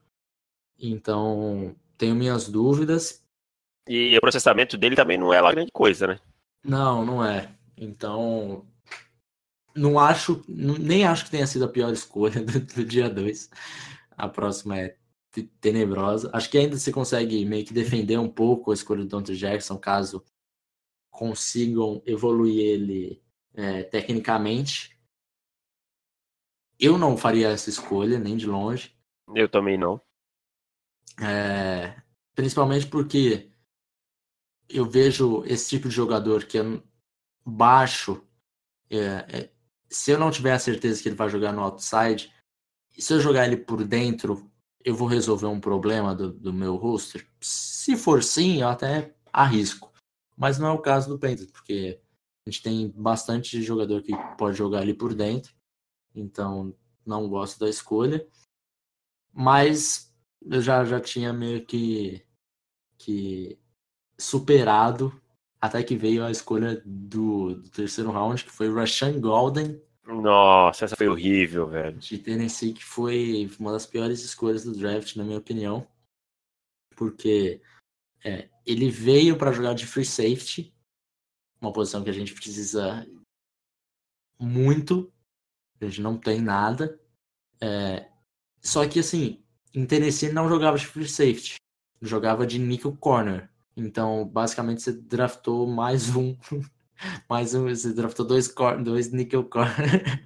[0.79, 3.23] Então, tenho minhas dúvidas.
[3.87, 6.19] E o processamento dele também não é lá grande coisa, né?
[6.63, 7.53] Não, não é.
[7.75, 8.65] Então,
[9.75, 13.49] não acho, nem acho que tenha sido a pior escolha do, do dia 2.
[14.11, 14.95] A próxima é
[15.41, 16.29] tenebrosa.
[16.31, 19.77] Acho que ainda se consegue meio que defender um pouco a escolha do Dante Jackson,
[19.77, 20.23] caso
[21.09, 23.23] consigam evoluir ele
[23.53, 24.99] é, tecnicamente.
[26.79, 28.95] Eu não faria essa escolha, nem de longe.
[29.35, 30.01] Eu também não.
[31.21, 32.01] É,
[32.35, 33.51] principalmente porque
[34.67, 36.63] eu vejo esse tipo de jogador que é
[37.45, 38.23] baixo.
[38.89, 39.53] é, é,
[39.89, 42.33] se eu não tiver a certeza que ele vai jogar no outside,
[42.97, 44.51] se eu jogar ele por dentro,
[44.83, 47.27] eu vou resolver um problema do, do meu roster?
[47.39, 49.91] Se for sim, eu até arrisco.
[50.35, 52.01] Mas não é o caso do Panthers, porque
[52.45, 55.53] a gente tem bastante jogador que pode jogar ali por dentro.
[56.13, 56.75] Então,
[57.05, 58.27] não gosto da escolha.
[59.31, 62.25] Mas eu já, já tinha meio que,
[62.97, 63.59] que
[64.17, 65.13] superado
[65.61, 70.85] até que veio a escolha do, do terceiro round, que foi o Rashan Golden Nossa,
[70.85, 71.97] essa foi horrível, velho.
[71.97, 75.87] de Tennessee, que foi uma das piores escolhas do draft, na minha opinião,
[76.95, 77.61] porque
[78.23, 80.73] é, ele veio para jogar de free safety,
[81.61, 83.07] uma posição que a gente precisa
[84.39, 85.11] muito,
[85.79, 86.99] a gente não tem nada.
[87.61, 88.09] É,
[88.61, 89.43] só que assim,
[89.73, 91.55] em Tennessee ele não jogava de free safety,
[92.01, 93.49] jogava de nickel corner.
[93.75, 96.37] Então, basicamente, você draftou mais um.
[97.29, 97.67] mais um.
[97.67, 100.25] Você draftou dois, cor, dois nickel corner.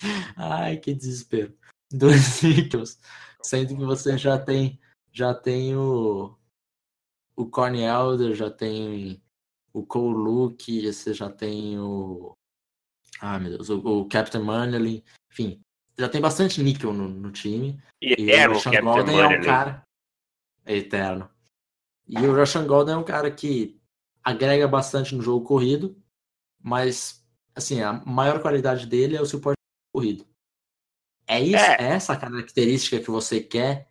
[0.36, 1.54] Ai, que desespero.
[1.90, 2.98] Dois nickels.
[3.42, 4.80] Sendo que você já tem
[5.12, 6.34] já tem o,
[7.36, 9.22] o Corny Elder, já tem
[9.72, 12.32] o Cole Luke, você já tem o.
[13.20, 15.60] Ah, meu Deus, o, o Captain Manley, enfim,
[15.98, 17.80] já tem bastante níquel no, no time.
[18.00, 19.86] E eterno, o Rashan Golden é um cara.
[20.64, 21.30] É eterno.
[22.08, 23.80] E o Rashan Golden é um cara que
[24.24, 26.01] agrega bastante no jogo corrido,
[26.62, 27.22] mas
[27.54, 29.58] assim, a maior qualidade dele é o suporte
[29.92, 30.26] corrido.
[31.26, 31.76] É isso, é.
[31.80, 33.88] é essa característica que você quer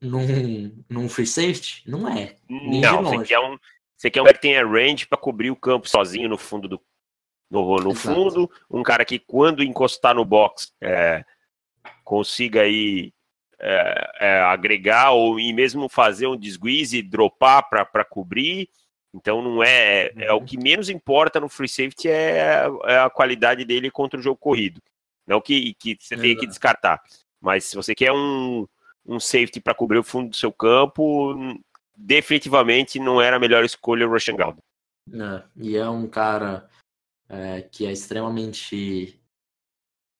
[0.00, 1.82] num, num free safety?
[1.86, 2.36] Não é.
[2.48, 3.58] não, você quer um,
[3.96, 6.80] você quer um que tenha range para cobrir o campo sozinho no fundo do
[7.50, 11.24] no, no fundo, um cara que quando encostar no box é,
[12.04, 13.12] consiga aí
[13.58, 18.68] é, é, agregar ou e mesmo fazer um desguize e dropar para cobrir.
[19.14, 20.44] Então não é, é, é o uhum.
[20.44, 24.80] que menos importa no free safety é, é, a qualidade dele contra o jogo corrido.
[25.26, 27.02] Não que, que você tenha que descartar.
[27.40, 28.66] Mas se você quer um,
[29.06, 31.34] um safety para cobrir o fundo do seu campo,
[31.96, 34.62] definitivamente não era a melhor escolha o Russian Galdo.
[35.12, 36.68] É, e é um cara
[37.28, 39.20] é, que é extremamente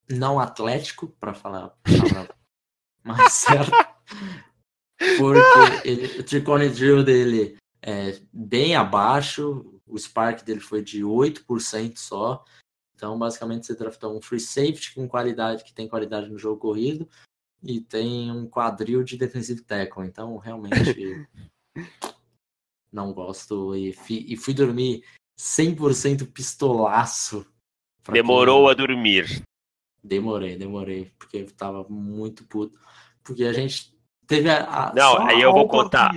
[0.09, 1.75] não atlético, para falar a
[3.05, 3.71] mais certo,
[5.19, 11.97] porque ele, o Tricone Drill dele é bem abaixo, o Spark dele foi de 8%
[11.97, 12.45] só,
[12.95, 17.09] então basicamente você draftou um free safety com qualidade, que tem qualidade no jogo corrido,
[17.63, 21.27] e tem um quadril de defensive tackle, então realmente
[22.93, 25.05] não gosto e, e fui dormir
[25.39, 27.47] 100% pistolaço.
[28.11, 29.43] Demorou a dormir.
[30.03, 32.81] Demorei, demorei, porque eu tava muito puto.
[33.23, 33.95] Porque a gente
[34.27, 36.13] teve a, a Não, aí eu vou contar.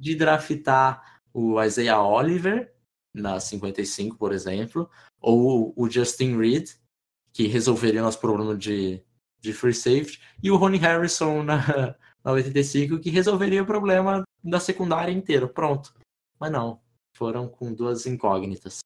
[0.00, 2.72] De draftar o Isaiah Oliver
[3.14, 4.88] na 55, por exemplo,
[5.20, 6.70] ou o Justin Reed,
[7.32, 9.02] que resolveria nosso problema de,
[9.40, 11.94] de free safety, e o Ronnie Harrison na,
[12.24, 15.46] na 85, que resolveria o problema da secundária inteira.
[15.46, 15.92] Pronto.
[16.38, 16.80] Mas não,
[17.14, 18.78] foram com duas incógnitas.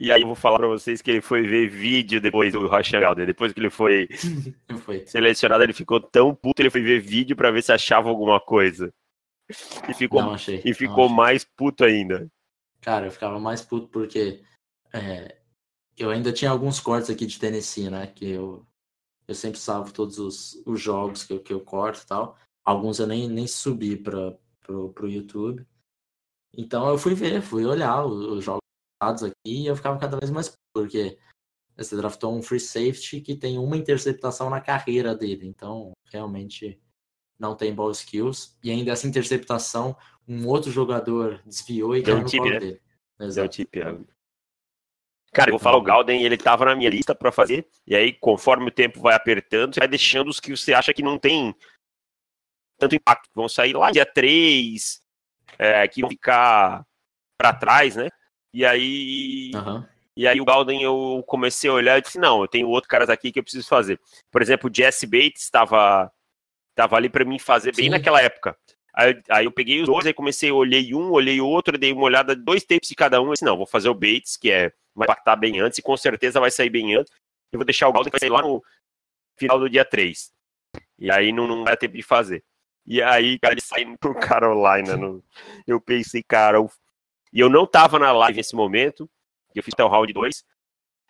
[0.00, 2.98] E aí eu vou falar para vocês que ele foi ver vídeo depois do Rocha
[2.98, 3.26] Galder.
[3.26, 4.08] Depois que ele foi,
[4.84, 8.40] foi, selecionado, ele ficou tão puto, ele foi ver vídeo para ver se achava alguma
[8.40, 8.90] coisa.
[9.88, 12.30] E ficou, não achei, e ficou mais puto ainda.
[12.80, 14.42] Cara, eu ficava mais puto porque
[14.92, 15.38] é,
[15.96, 18.06] eu ainda tinha alguns cortes aqui de Tennessee, né?
[18.06, 18.66] Que eu,
[19.26, 22.36] eu sempre salvo todos os, os jogos que eu, que eu corto e tal.
[22.64, 25.66] Alguns eu nem, nem subi para pro, pro YouTube.
[26.56, 28.62] Então eu fui ver, fui olhar os, jogos
[29.02, 31.18] aqui e eu ficava cada vez mais porque
[31.76, 36.80] você draftou um free safety que tem uma interceptação na carreira dele, então realmente
[37.38, 42.30] não tem ball skills e ainda essa interceptação um outro jogador desviou e caiu no
[42.30, 42.58] colo né?
[42.58, 42.82] dele.
[43.20, 43.48] Exato.
[43.48, 43.98] Tip, é.
[45.32, 48.12] Cara, eu vou falar o Galden, ele tava na minha lista para fazer, e aí
[48.12, 51.54] conforme o tempo vai apertando, você vai deixando os que você acha que não tem
[52.78, 55.02] tanto impacto, vão sair lá dia 3,
[55.58, 56.86] é, que vão ficar
[57.36, 58.08] para trás, né?
[58.54, 59.50] E aí.
[59.54, 59.84] Uhum.
[60.16, 63.08] E aí o Galden eu comecei a olhar e disse, não, eu tenho outro caras
[63.08, 64.00] aqui que eu preciso fazer.
[64.32, 66.10] Por exemplo, o Jesse Bates estava
[66.78, 67.82] tava ali para mim fazer Sim.
[67.82, 68.56] bem naquela época.
[68.94, 72.36] Aí, aí, eu peguei os dois, aí comecei, olhei um, olhei outro, dei uma olhada,
[72.36, 75.06] dois tapes de cada um, e disse, não, vou fazer o Bates, que é, vai
[75.06, 77.12] impactar bem antes, e com certeza vai sair bem antes.
[77.52, 78.62] Eu vou deixar o Galden que vai sair lá no
[79.36, 80.32] final do dia 3.
[81.00, 82.44] E aí não, não vai ter tempo de fazer.
[82.86, 84.96] E aí, cara, ele saindo pro Carolina.
[84.96, 85.22] No...
[85.66, 86.58] Eu pensei, cara.
[86.58, 86.70] Eu...
[87.32, 89.08] E eu não tava na live nesse momento.
[89.54, 90.44] Eu fiz até o round 2.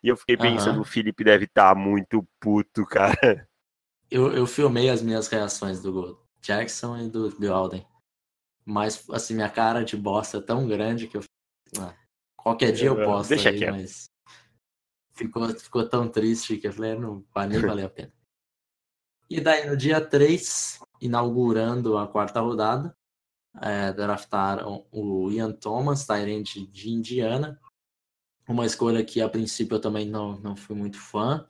[0.03, 0.83] E eu fiquei pensando, uhum.
[0.83, 3.48] o Felipe deve estar tá muito puto, cara.
[4.11, 7.87] Eu, eu filmei as minhas reações do Jackson e do Bill Alden.
[8.65, 11.23] Mas, assim, minha cara de bosta é tão grande que eu.
[11.79, 11.95] Ah,
[12.37, 13.31] qualquer dia eu posto.
[13.31, 14.11] Deixa aí, mas.
[15.13, 18.13] Ficou, ficou tão triste que eu falei, não vai nem valer a pena.
[19.29, 22.97] E daí, no dia 3, inaugurando a quarta rodada.
[23.61, 27.61] É, draftaram o Ian Thomas, Tyrant de Indiana.
[28.47, 31.47] Uma escolha que a princípio eu também não, não fui muito fã.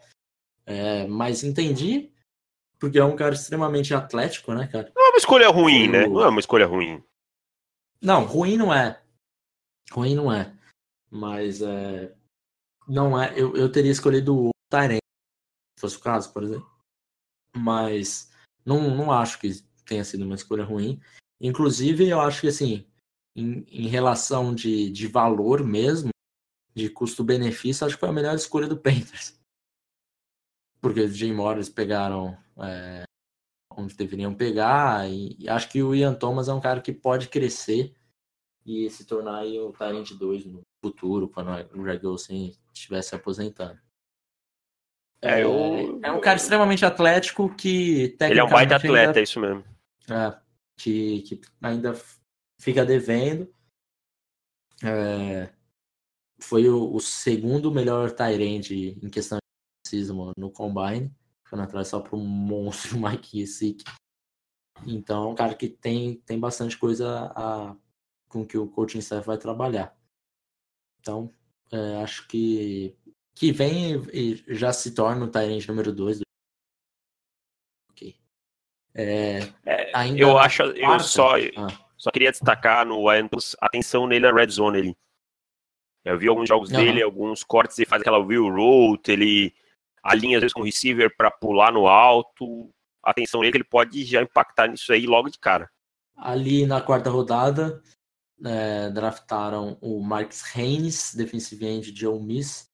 [0.64, 2.12] É, mas entendi,
[2.78, 4.92] porque é um cara extremamente atlético, né, cara?
[4.94, 5.92] Não é uma escolha ruim, o...
[5.92, 6.06] né?
[6.06, 7.02] Não é uma escolha ruim.
[8.00, 9.00] Não, ruim não é.
[9.90, 10.52] Ruim não é.
[11.10, 12.14] Mas é.
[12.86, 13.32] Não é.
[13.36, 15.00] Eu, eu teria escolhido o Tyrant,
[15.76, 16.70] se fosse o caso, por exemplo.
[17.56, 18.30] Mas
[18.64, 19.50] não, não acho que
[19.84, 21.00] tenha sido uma escolha ruim.
[21.40, 22.86] Inclusive, eu acho que, assim,
[23.34, 26.10] em, em relação de, de valor mesmo,
[26.74, 29.37] de custo-benefício, acho que foi a melhor escolha do Panthers.
[30.80, 33.02] Porque os Jim Morris pegaram é,
[33.76, 37.28] onde deveriam pegar, e, e, acho que o Ian Thomas é um cara que pode
[37.28, 37.94] crescer
[38.66, 43.14] e se tornar aí o Tyrant 2 no futuro, quando o Greg Olsen estiver se
[43.14, 43.78] aposentando.
[45.22, 46.00] É, eu...
[46.02, 49.20] é um cara extremamente atlético que Ele é um baita atleta, ainda...
[49.20, 49.64] é isso mesmo.
[50.10, 50.38] é,
[50.76, 51.94] que, que ainda
[52.60, 53.52] fica devendo.
[54.84, 55.50] É,
[56.40, 59.38] foi o, o, segundo melhor Tyrande em questão
[59.90, 61.12] de racismo no Combine,
[61.44, 63.84] ficando atrás só um monstro Mike Sick.
[64.86, 67.76] Então, é um cara que tem, tem bastante coisa a,
[68.28, 69.96] com que o coaching staff vai trabalhar.
[71.00, 71.32] Então,
[71.72, 72.96] é, acho que
[73.34, 76.22] que vem e já se torna o Tyrande número 2
[78.94, 81.68] é, é, ainda eu acho, eu só, ah.
[81.96, 84.96] só queria destacar no Andrews, atenção nele na red zone ele.
[86.04, 86.76] Eu vi alguns jogos uhum.
[86.78, 89.54] dele, alguns cortes, ele faz aquela wheel route, ele
[90.02, 92.70] alinha às vezes com o receiver para pular no alto.
[93.02, 95.70] Atenção que ele pode já impactar nisso aí logo de cara.
[96.16, 97.82] Ali na quarta rodada,
[98.44, 102.68] é, draftaram o Marcus Haynes, defensive end de Ole Miss.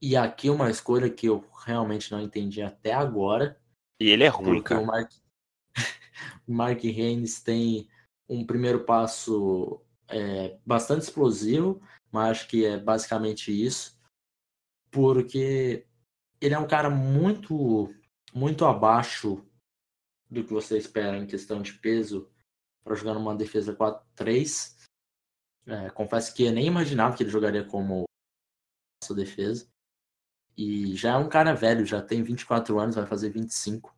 [0.00, 3.58] E aqui uma escolha que eu realmente não entendi até agora.
[4.00, 4.80] E ele é ruim, cara.
[4.80, 5.10] O Mark,
[6.46, 7.88] Mark Haynes tem
[8.28, 11.80] um primeiro passo é, bastante explosivo,
[12.12, 13.98] mas acho que é basicamente isso,
[14.90, 15.86] porque
[16.40, 17.92] ele é um cara muito,
[18.32, 19.44] muito abaixo
[20.30, 22.30] do que você espera em questão de peso
[22.82, 24.74] para jogar numa defesa 4-3.
[25.66, 28.04] É, confesso que eu nem imaginava que ele jogaria como
[29.02, 29.66] sua defesa.
[30.56, 33.94] E já é um cara velho, já tem 24 anos, vai fazer 25.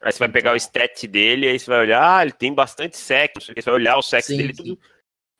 [0.00, 2.96] Aí você vai pegar o stat dele, aí você vai olhar, ah, ele tem bastante
[2.96, 4.62] sec, você vai olhar o sec sim, dele, sim.
[4.62, 4.80] tudo.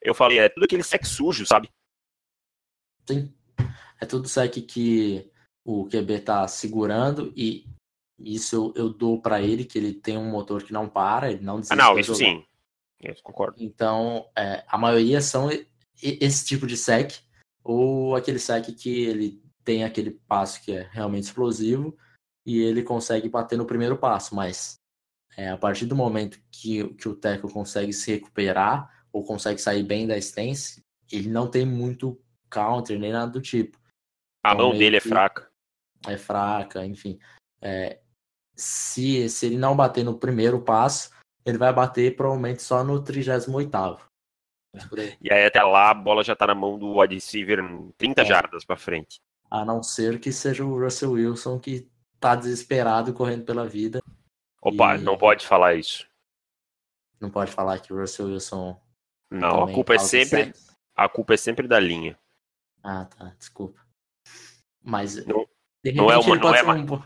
[0.01, 1.68] Eu falei, é tudo aquele sec sujo, sabe?
[3.09, 3.33] Sim.
[4.01, 5.32] É tudo sec que
[5.65, 7.67] o QB tá segurando e
[8.19, 11.43] isso eu, eu dou para ele, que ele tem um motor que não para, ele
[11.43, 11.75] não desiste.
[11.75, 12.31] Ah, não, isso jogar.
[12.31, 12.45] sim.
[13.01, 13.57] Eu concordo.
[13.59, 15.51] Então, é, a maioria são
[16.01, 17.13] esse tipo de sec,
[17.65, 21.97] ou aquele sec que ele tem aquele passo que é realmente explosivo,
[22.47, 24.81] e ele consegue bater no primeiro passo, mas
[25.37, 29.83] é, a partir do momento que, que o Teco consegue se recuperar ou consegue sair
[29.83, 33.79] bem da stance, ele não tem muito counter nem nada do tipo.
[34.45, 35.52] A então, mão dele é fraca.
[36.07, 37.19] É fraca, enfim.
[37.61, 38.01] É,
[38.55, 41.11] se, se ele não bater no primeiro passo,
[41.45, 43.71] ele vai bater provavelmente só no 38
[45.21, 47.61] E aí até lá a bola já tá na mão do wide receiver
[47.97, 48.25] 30 é.
[48.25, 49.21] jardas para frente.
[49.51, 51.89] A não ser que seja o Russell Wilson que
[52.19, 54.03] tá desesperado correndo pela vida.
[54.61, 55.01] Opa, e...
[55.01, 56.09] não pode falar isso.
[57.21, 58.81] Não pode falar que o Russell Wilson.
[59.31, 60.53] Não, a culpa é sempre.
[60.95, 62.19] A culpa é sempre da linha.
[62.83, 63.35] Ah, tá.
[63.39, 63.81] Desculpa.
[64.83, 65.25] Mas.
[65.27, 65.47] Não,
[65.95, 67.03] não é, uma, não, é mais, um...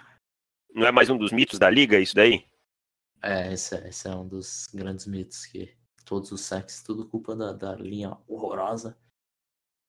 [0.75, 2.47] não é mais um dos mitos da liga, isso daí?
[3.23, 5.75] É, esse, é, esse é um dos grandes mitos que
[6.05, 8.97] todos os sexos, tudo culpa da, da linha horrorosa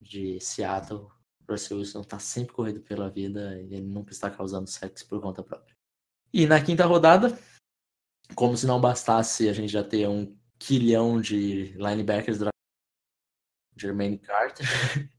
[0.01, 1.09] de Seattle
[1.49, 5.75] Russell Wilson tá sempre correndo pela vida, ele nunca está causando sexo por conta própria.
[6.33, 7.38] E na quinta rodada,
[8.35, 12.39] como se não bastasse a gente já ter um quilhão de linebackers
[13.77, 15.09] Jermaine Carter, de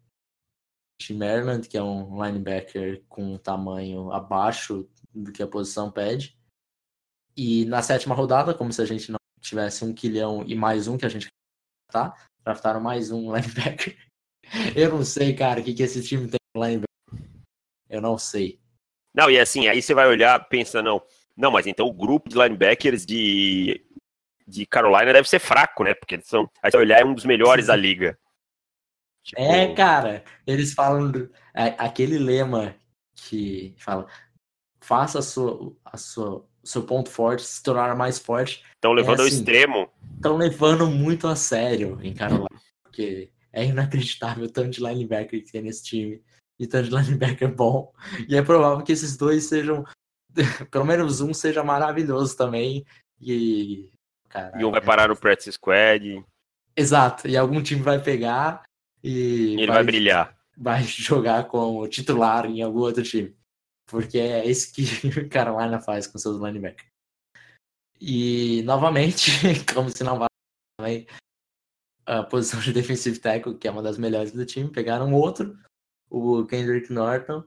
[1.10, 6.38] Maryland, que é um linebacker com um tamanho abaixo do que a posição pede.
[7.36, 10.98] E na sétima rodada, como se a gente não tivesse um quilhão e mais um
[10.98, 11.28] que a gente
[11.90, 13.96] tá, draftaram mais um linebacker
[14.74, 16.82] eu não sei, cara, o que, que esse time tem em
[17.88, 18.58] Eu não sei.
[19.14, 21.02] Não, e assim, aí você vai olhar, pensa, não,
[21.36, 23.84] não, mas então o grupo de linebackers de,
[24.46, 25.94] de Carolina deve ser fraco, né?
[25.94, 28.18] Porque são, aí você vai olhar, é um dos melhores da liga.
[29.28, 29.42] Tipo...
[29.42, 32.74] É, cara, eles falam do, é, aquele lema
[33.14, 34.06] que fala
[34.80, 38.64] faça a sua, a sua, seu ponto forte se tornar mais forte.
[38.74, 39.90] Estão levando é, assim, ao extremo.
[40.16, 42.48] Estão levando muito a sério em Carolina,
[42.82, 46.22] porque é inacreditável o tanto de linebacker que tem nesse time.
[46.58, 47.92] E tanto de linebacker bom.
[48.26, 49.84] E é provável que esses dois sejam.
[50.70, 52.86] Pelo menos um seja maravilhoso também.
[53.20, 53.90] E.
[54.30, 56.24] Caraca, e um vai parar no practice squad.
[56.74, 57.28] Exato.
[57.28, 58.62] E algum time vai pegar.
[59.02, 59.54] E.
[59.54, 60.36] Ele vai, vai brilhar.
[60.56, 63.36] Vai jogar como titular em algum outro time.
[63.86, 64.82] Porque é isso que
[65.20, 66.88] o Carolina faz com seus linebackers.
[68.00, 69.30] E novamente,
[69.74, 70.28] como se não vai
[70.78, 71.06] também,
[72.06, 75.58] a posição de defensive tackle, que é uma das melhores do time, pegaram outro,
[76.08, 77.44] o Kendrick Norton,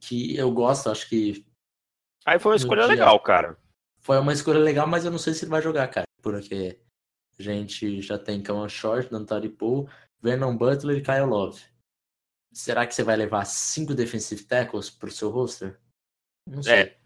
[0.00, 1.46] que eu gosto, acho que.
[2.26, 2.90] Aí foi uma escolha dia...
[2.90, 3.56] legal, cara.
[4.00, 6.78] Foi uma escolha legal, mas eu não sei se ele vai jogar, cara, porque
[7.38, 9.86] a gente já tem Kawan Short, Nantari Poe,
[10.24, 11.62] Vernon Butler e Kyle Love.
[12.52, 15.78] Será que você vai levar cinco defensive tackles pro seu roster?
[16.48, 16.74] Não sei.
[16.74, 16.98] É.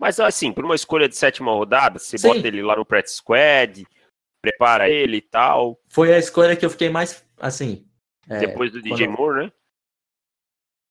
[0.00, 2.28] Mas assim, por uma escolha de sétima rodada, você Sim.
[2.28, 3.86] bota ele lá no practice squad,
[4.40, 5.80] prepara ele e tal.
[5.88, 7.86] Foi a escolha que eu fiquei mais, assim...
[8.28, 9.16] É, Depois do DJ quando...
[9.18, 9.52] Moore, né?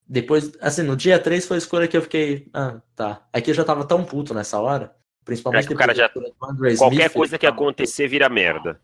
[0.09, 3.27] Depois, assim, no dia 3 foi a escolha que eu fiquei, ah, tá.
[3.33, 4.97] É que eu já tava tão puto nessa hora,
[5.27, 6.07] Principalmente é que o cara já.
[6.07, 8.81] Qualquer Smith, coisa que acontecer vira merda.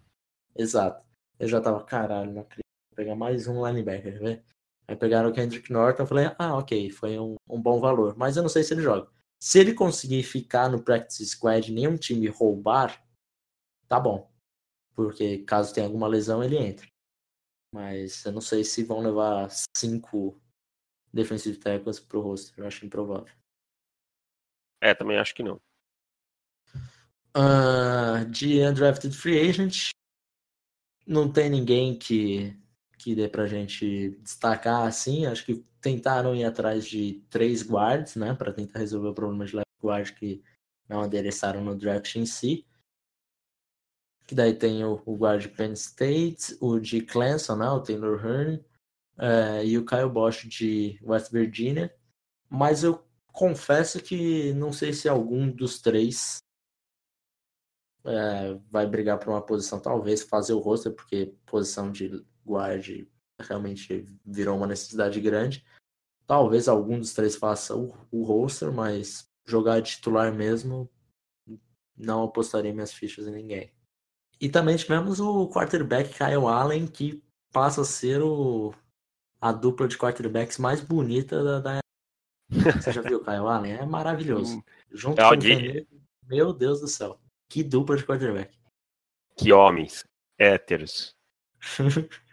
[0.54, 1.02] Exato.
[1.40, 2.62] Eu já tava, caralho, não acredito.
[2.95, 4.44] Pegar mais um linebacker, ver?
[4.88, 8.15] Aí pegaram o Kendrick Norton, eu falei, ah, ok, foi um, um bom valor.
[8.18, 9.10] Mas eu não sei se ele joga.
[9.41, 13.02] Se ele conseguir ficar no practice squad e nenhum time roubar,
[13.88, 14.32] tá bom.
[14.94, 16.88] Porque caso tenha alguma lesão, ele entra.
[17.74, 20.40] Mas eu não sei se vão levar cinco
[21.11, 22.53] defensive tackles pro roster.
[22.57, 23.34] Eu acho improvável.
[24.82, 25.60] É, também acho que não.
[27.36, 29.90] Uh, de undrafted free agent,
[31.07, 32.56] não tem ninguém que,
[33.04, 35.26] que dê pra gente destacar assim.
[35.26, 39.56] Acho que tentaram ir atrás de três guards, né, para tentar resolver o problema de
[39.58, 40.42] left guard que
[40.88, 42.66] não adereçaram no draft em si.
[44.26, 48.66] Que daí tem o, o guard Penn State, o de Clemson, né, o Taylor Hearn,
[49.18, 51.94] é, e o Kyle Bosch de West Virginia.
[52.50, 56.38] Mas eu confesso que não sei se algum dos três
[58.06, 63.06] é, vai brigar por uma posição, talvez fazer o roster, porque posição de guard
[63.40, 65.65] realmente virou uma necessidade grande.
[66.26, 70.90] Talvez algum dos três faça o, o roster, mas jogar de titular mesmo,
[71.98, 73.72] não apostaria minhas fichas em ninguém.
[74.40, 78.74] E também tivemos o quarterback Kyle Allen, que passa a ser o,
[79.40, 81.80] a dupla de quarterbacks mais bonita da, da...
[82.49, 83.74] Você já viu o Kyle Allen?
[83.74, 84.64] É maravilhoso.
[84.91, 87.20] Junto é com o Meu Deus do céu.
[87.49, 88.57] Que dupla de quarterback.
[89.38, 90.03] Que homens.
[90.38, 91.15] Héteros.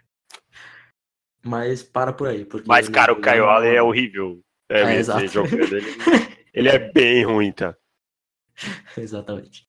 [1.43, 2.45] Mas para por aí.
[2.45, 4.41] Porque Mas, cara, o Allen é horrível.
[4.69, 5.21] É, é exato.
[5.21, 5.81] Ele,
[6.53, 7.75] ele é bem ruim, tá?
[8.97, 9.67] Exatamente.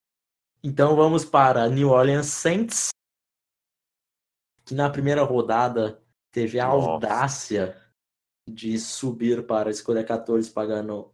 [0.63, 2.89] Então vamos para New Orleans Saints,
[4.65, 6.01] que na primeira rodada
[6.31, 6.89] teve a Nossa.
[6.89, 7.81] audácia
[8.49, 11.13] de subir para a escolha 14, pagando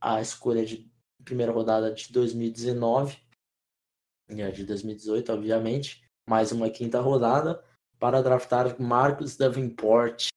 [0.00, 0.90] a escolha de
[1.24, 3.18] primeira rodada de 2019
[4.30, 7.62] e a de 2018, obviamente, mais uma quinta rodada
[7.98, 10.28] para draftar Marcos Davenport.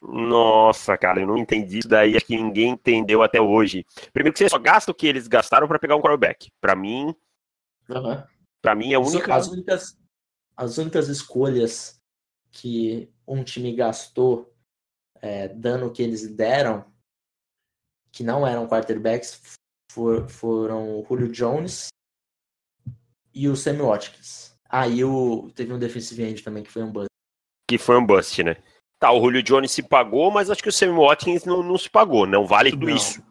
[0.00, 3.84] Nossa, cara, eu não entendi isso daí, acho que ninguém entendeu até hoje.
[4.12, 6.50] Primeiro que você só gasta o que eles gastaram para pegar um quarterback.
[6.60, 7.14] Para mim,
[7.88, 8.22] uhum.
[8.62, 9.98] para mim é a única as únicas
[10.56, 12.00] as únicas escolhas
[12.50, 14.52] que um time gastou
[15.20, 16.84] é, dando o que eles deram,
[18.10, 19.40] que não eram quarterbacks,
[19.90, 21.88] for, foram o Julio Jones
[23.32, 24.54] e o Sammy Watkins.
[24.68, 27.08] Aí ah, teve um defensive end também que foi um bust.
[27.66, 28.56] Que foi um bust, né?
[28.98, 31.88] Tá, o Julio Jones se pagou, mas acho que o Sammy Watkins não, não se
[31.88, 32.26] pagou.
[32.26, 33.22] Não vale tudo não, isso.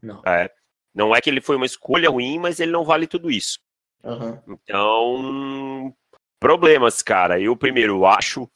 [0.00, 0.22] Não.
[0.24, 0.50] É.
[0.94, 3.58] Não é que ele foi uma escolha ruim, mas ele não vale tudo isso.
[4.02, 4.38] Uhum.
[4.48, 5.94] Então,
[6.40, 7.40] problemas, cara.
[7.40, 8.48] Eu primeiro acho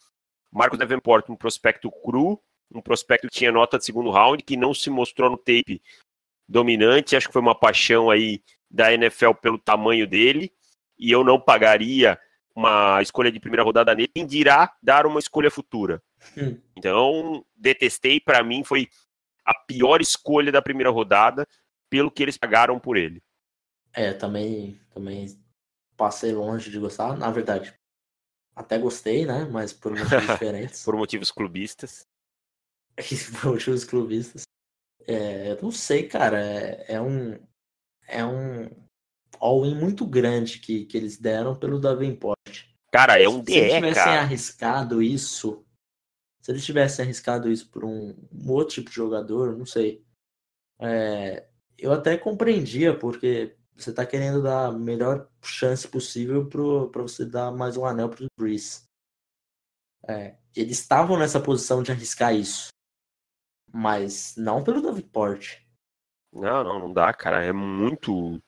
[0.51, 2.41] Marcos Davenport um prospecto cru,
[2.73, 5.83] um prospecto que tinha nota de segundo round, que não se mostrou no tape
[6.49, 7.17] dominante.
[7.17, 10.53] Acho que foi uma paixão aí da NFL pelo tamanho dele.
[11.03, 12.17] E eu não pagaria
[12.55, 16.01] uma escolha de primeira rodada nele, quem dirá dar uma escolha futura.
[16.39, 16.57] Hum.
[16.77, 18.89] Então, detestei, para mim foi
[19.45, 21.45] a pior escolha da primeira rodada
[21.91, 23.21] pelo que eles pagaram por ele.
[23.93, 25.27] É, também, também
[25.97, 27.75] passei longe de gostar, na verdade.
[28.55, 29.45] Até gostei, né?
[29.51, 30.85] Mas por motivos diferentes.
[30.85, 32.07] por motivos clubistas.
[33.41, 34.43] por motivos clubistas.
[35.05, 36.41] É, eu não sei, cara.
[36.41, 37.37] É, é um.
[38.07, 38.71] É um
[39.43, 42.39] all-in muito grande que, que eles deram pelo Davenport.
[42.93, 45.65] Cara, é um DE, Se eles tivessem arriscado isso,
[46.41, 50.05] se eles tivessem arriscado isso por um, um outro tipo de jogador, não sei.
[50.79, 57.25] É, eu até compreendia, porque você está querendo dar a melhor chance possível para você
[57.25, 58.83] dar mais um anel para o Breeze.
[60.07, 62.69] É, eles estavam nessa posição de arriscar isso.
[63.73, 65.63] Mas não pelo Davenport.
[66.33, 67.43] Não, não, não dá, cara.
[67.43, 68.41] É muito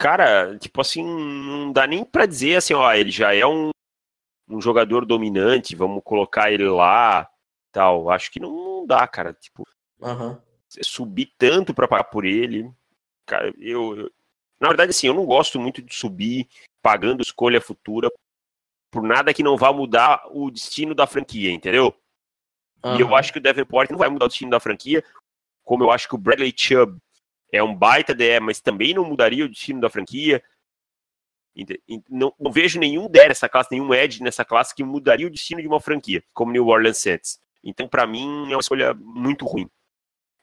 [0.00, 3.68] cara, tipo assim, não dá nem para dizer assim, ó, ele já é um,
[4.48, 7.30] um jogador dominante, vamos colocar ele lá,
[7.70, 8.08] tal.
[8.08, 9.34] Acho que não, não dá, cara.
[9.34, 9.62] Tipo,
[10.00, 10.38] uhum.
[10.82, 12.72] subir tanto para pagar por ele,
[13.26, 14.10] cara, eu, eu,
[14.58, 16.48] na verdade, assim, eu não gosto muito de subir
[16.80, 18.10] pagando escolha futura
[18.90, 21.94] por nada que não vá mudar o destino da franquia, entendeu?
[22.82, 22.96] Uhum.
[22.96, 25.04] E eu acho que o Davenport não vai mudar o destino da franquia,
[25.62, 26.98] como eu acho que o Bradley Chubb
[27.52, 30.42] é um baita DE, mas também não mudaria o destino da franquia.
[32.08, 35.60] Não, não vejo nenhum DE nessa classe, nenhum Edge nessa classe que mudaria o destino
[35.60, 37.40] de uma franquia, como New Orleans Saints.
[37.62, 39.68] Então, para mim, é uma escolha muito ruim.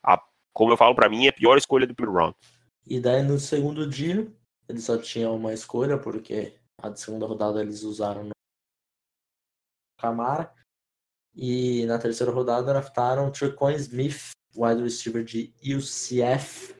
[0.03, 0.21] A,
[0.53, 2.37] como eu falo, para mim, é a pior escolha do primeiro round.
[2.85, 4.31] E daí, no segundo dia,
[4.67, 8.31] eles só tinham uma escolha, porque a segunda rodada eles usaram no
[9.99, 10.53] Camara.
[11.33, 16.75] E na terceira rodada draftaram Trequan Smith, wide receiver de UCF,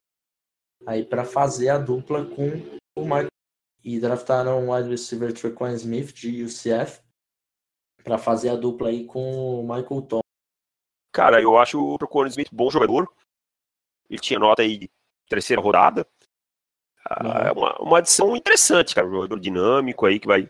[0.86, 2.48] aí para fazer a dupla com
[2.98, 3.28] o Michael
[3.84, 7.02] e draftaram o wide receiver Trequan Smith de UCF
[8.04, 10.20] para fazer a dupla aí com o Michael Tom.
[11.14, 13.12] Cara, eu acho o Trequan Smith bom jogador.
[14.10, 14.91] Ele tinha nota aí de
[15.30, 16.08] terceira rodada.
[17.10, 19.08] Ah, é uma, uma adição interessante, cara.
[19.08, 20.49] Um jogador dinâmico aí que vai.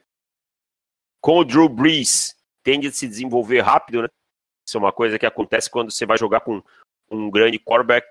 [1.21, 4.07] Com o Drew Brees, tende a se desenvolver rápido, né?
[4.65, 6.61] Isso é uma coisa que acontece quando você vai jogar com
[7.09, 8.07] um grande quarterback,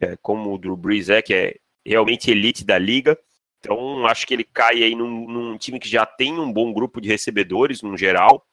[0.00, 3.18] é, como o Drew Brees é, que é realmente elite da liga.
[3.60, 7.00] Então, acho que ele cai aí num, num, time que já tem um bom grupo
[7.00, 8.46] de recebedores, no geral.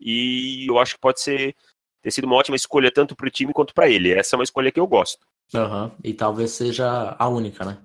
[0.00, 1.54] E eu acho que pode ser
[2.00, 4.12] ter sido uma ótima escolha tanto para o time quanto para ele.
[4.12, 5.26] Essa é uma escolha que eu gosto.
[5.52, 5.90] Uhum.
[6.02, 7.78] E talvez seja a única, né?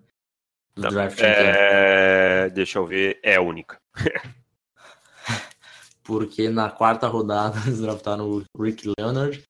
[0.75, 2.49] Do draft é...
[2.49, 3.19] Deixa eu ver.
[3.23, 3.77] É a única.
[6.03, 9.43] Porque na quarta rodada eles draftaram o Rick Leonard,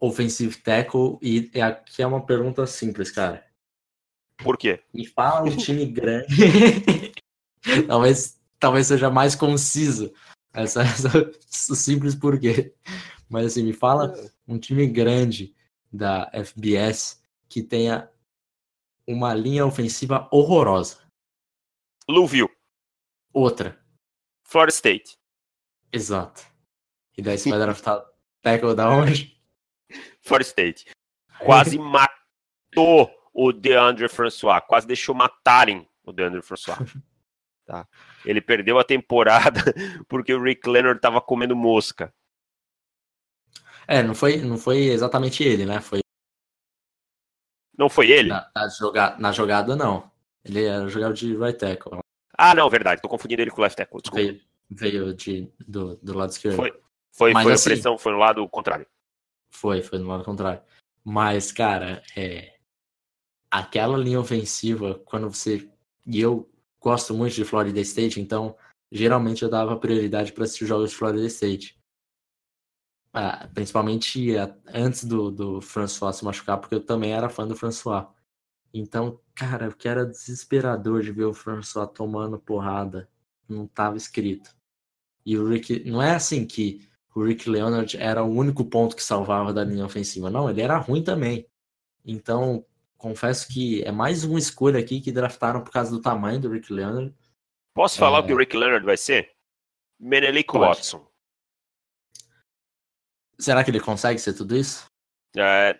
[0.00, 3.44] offensive tackle, e aqui é uma pergunta simples, cara.
[4.36, 4.80] Por quê?
[4.94, 7.12] Me fala um time grande.
[7.86, 10.12] talvez, talvez seja mais conciso.
[10.52, 10.82] Essa,
[11.50, 12.74] essa simples por quê?
[13.28, 14.14] Mas assim, me fala
[14.46, 15.54] um time grande
[15.92, 18.08] da FBS que tenha
[19.06, 20.98] uma linha ofensiva horrorosa.
[22.08, 22.50] Louisville.
[23.32, 23.78] Outra.
[24.44, 25.18] Florida State.
[25.92, 26.46] Exato.
[27.16, 28.04] E daí você vai draftar
[28.42, 29.37] tackle da onde?
[30.28, 30.86] Florida State.
[31.40, 34.60] Quase matou o DeAndre François.
[34.60, 36.78] Quase deixou matarem o DeAndre François.
[37.68, 37.86] Tá.
[38.24, 39.60] Ele perdeu a temporada
[40.08, 42.10] porque o Rick Leonard tava comendo mosca.
[43.86, 45.78] É, não foi, não foi exatamente ele, né?
[45.78, 46.00] Foi.
[47.76, 48.30] Não foi ele?
[48.30, 50.10] Na, na, jogada, na jogada, não.
[50.42, 51.98] Ele era jogador de right tackle.
[52.38, 53.02] Ah, não, verdade.
[53.02, 54.00] Tô confundindo ele com o left tackle.
[54.00, 54.24] Desculpa.
[54.24, 54.40] Veio,
[54.70, 56.56] veio de, do, do lado esquerdo.
[56.56, 56.72] Foi,
[57.12, 58.86] foi, Mas, foi assim, a pressão, foi no lado contrário.
[59.58, 60.62] Foi, foi no lado contrário.
[61.04, 62.58] Mas, cara, é,
[63.50, 65.68] aquela linha ofensiva, quando você.
[66.06, 66.48] E eu
[66.80, 68.56] gosto muito de Florida State, então
[68.90, 71.78] geralmente eu dava prioridade para assistir jogos de Florida State.
[73.12, 74.36] Ah, principalmente
[74.66, 78.06] antes do, do François se machucar, porque eu também era fã do François.
[78.72, 83.10] Então, cara, o que era desesperador de ver o François tomando porrada,
[83.48, 84.54] não estava escrito.
[85.26, 89.02] E o Rick, não é assim que o Rick Leonard era o único ponto que
[89.02, 91.46] salvava da linha ofensiva, não, ele era ruim também.
[92.04, 92.64] Então,
[92.96, 96.72] confesso que é mais uma escolha aqui que draftaram por causa do tamanho do Rick
[96.72, 97.14] Leonard.
[97.74, 98.20] Posso falar é...
[98.20, 99.32] o que o Rick Leonard vai ser?
[99.98, 101.06] Menelik Watson.
[103.38, 104.86] Será que ele consegue ser tudo isso?
[105.36, 105.78] É,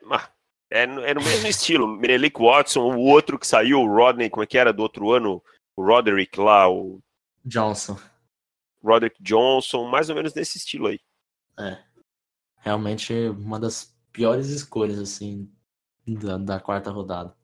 [0.70, 1.86] é, é no mesmo estilo.
[1.86, 5.42] Menelik Watson, o outro que saiu, o Rodney, como é que era do outro ano?
[5.76, 7.00] O Roderick lá, o.
[7.44, 7.98] Johnson.
[8.82, 11.00] Roderick Johnson, mais ou menos nesse estilo aí.
[11.58, 11.82] É.
[12.58, 15.50] Realmente uma das piores escolhas, assim,
[16.06, 17.36] da, da quarta rodada.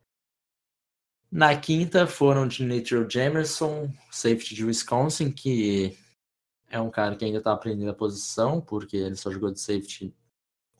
[1.31, 5.99] Na quinta foram de Nature Jamerson, safety de Wisconsin, que
[6.69, 10.15] é um cara que ainda está aprendendo a posição, porque ele só jogou de safety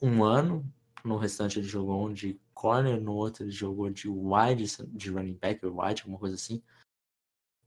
[0.01, 0.65] um ano.
[1.03, 5.37] No restante ele jogou um de corner, no outro ele jogou de wide, de running
[5.37, 6.63] back ou wide, alguma coisa assim.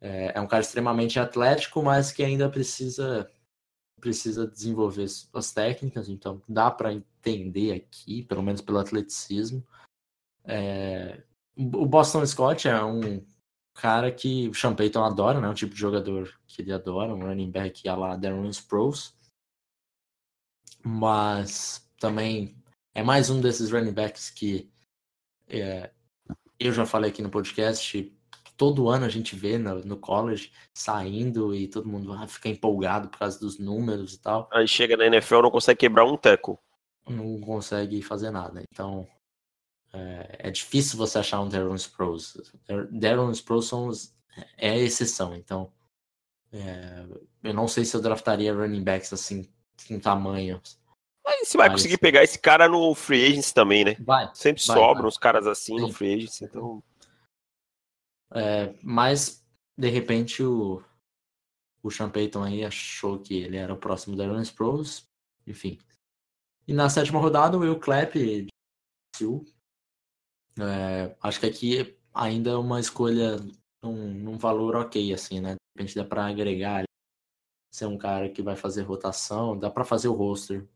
[0.00, 3.30] É, é um cara extremamente atlético, mas que ainda precisa
[3.98, 9.66] precisa desenvolver as técnicas, então dá para entender aqui, pelo menos pelo atleticismo.
[10.44, 11.22] É,
[11.56, 13.24] o Boston Scott é um
[13.74, 15.48] cara que o Sean Payton adora, né?
[15.48, 19.14] Um tipo de jogador que ele adora, um running back a lá Darren Sproles.
[20.84, 22.56] Mas também
[22.94, 24.70] é mais um desses running backs que
[25.48, 25.90] é,
[26.58, 28.12] eu já falei aqui no podcast,
[28.58, 33.08] todo ano a gente vê no, no college saindo e todo mundo ah, fica empolgado
[33.08, 34.50] por causa dos números e tal.
[34.52, 36.58] Aí chega na NFL não consegue quebrar um teco.
[37.08, 38.60] Não consegue fazer nada.
[38.70, 39.06] Então
[39.92, 42.36] é, é difícil você achar um Darren Sproles.
[42.90, 44.12] Darren Sproles
[44.56, 45.34] é a exceção.
[45.36, 45.72] Então
[46.52, 47.04] é,
[47.44, 49.48] eu não sei se eu draftaria running backs assim
[49.86, 50.60] com tamanho.
[51.24, 51.82] Mas você vai Mas...
[51.82, 53.96] conseguir pegar esse cara no free agency também, né?
[54.00, 54.28] Vai.
[54.34, 55.08] Sempre vai, sobram vai.
[55.08, 55.82] os caras assim Sim.
[55.82, 56.82] no free agency, então.
[58.32, 59.44] É, mas,
[59.76, 60.82] de repente, o,
[61.82, 65.08] o Sean Payton aí achou que ele era o próximo da Aaron Sproles.
[65.46, 65.78] Enfim.
[66.66, 68.14] E na sétima rodada, o Will Clapp
[70.60, 73.36] é, acho que aqui ainda é uma escolha
[73.82, 75.54] num, num, valor ok, assim, né?
[75.54, 76.84] De repente dá para agregar
[77.72, 80.66] ser um cara que vai fazer rotação, dá para fazer o roster.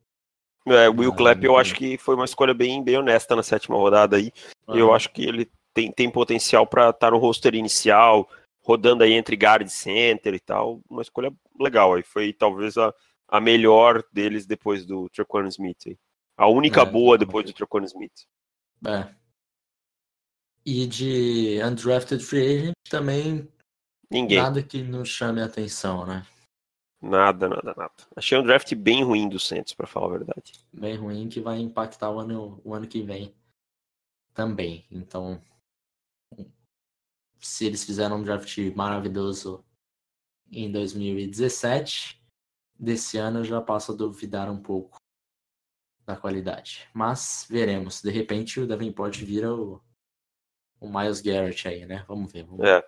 [0.67, 3.43] É, o Will ah, Clapp eu acho que foi uma escolha bem, bem honesta na
[3.43, 4.33] sétima rodada aí.
[4.67, 4.77] Ah.
[4.77, 8.29] Eu acho que ele tem, tem potencial para estar tá no roster inicial,
[8.61, 10.81] rodando aí entre guard e center e tal.
[10.89, 12.03] Uma escolha legal aí.
[12.03, 12.95] Foi talvez a,
[13.29, 15.87] a melhor deles depois do Trequan Smith.
[15.87, 15.99] Aí.
[16.37, 18.27] A única é, boa depois do Trequan Smith.
[18.87, 19.09] É.
[20.65, 23.49] E de undrafted free agent também
[24.11, 24.39] Ninguém.
[24.39, 26.25] nada que nos chame a atenção, né?
[27.01, 27.93] Nada, nada, nada.
[28.15, 30.53] Achei um draft bem ruim do Santos, pra falar a verdade.
[30.73, 33.35] Bem ruim que vai impactar o ano, o ano que vem
[34.33, 34.87] também.
[34.89, 35.41] Então,
[37.43, 39.65] se eles fizeram um draft maravilhoso
[40.51, 42.23] em 2017,
[42.79, 44.97] desse ano já passo a duvidar um pouco
[46.07, 46.89] da qualidade.
[46.93, 48.03] Mas veremos.
[48.03, 49.81] De repente o Davenport vira o,
[50.81, 52.05] o Miles Garrett aí, né?
[52.09, 52.45] Vamos ver.
[52.45, 52.67] Vamos.
[52.67, 52.83] É.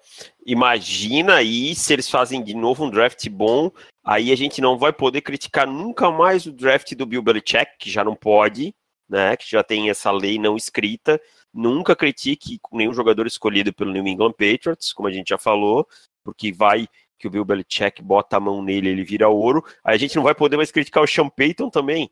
[0.46, 3.70] Imagina aí se eles fazem de novo um draft bom,
[4.04, 7.90] aí a gente não vai poder criticar nunca mais o draft do Bill Belichick, que
[7.90, 8.74] já não pode,
[9.08, 9.36] né?
[9.36, 11.20] Que já tem essa lei não escrita.
[11.54, 15.86] Nunca critique nenhum jogador escolhido pelo New England Patriots, como a gente já falou,
[16.24, 19.64] porque vai que o Bill Belichick bota a mão nele, ele vira ouro.
[19.84, 22.10] Aí a gente não vai poder mais criticar o Sean Payton também.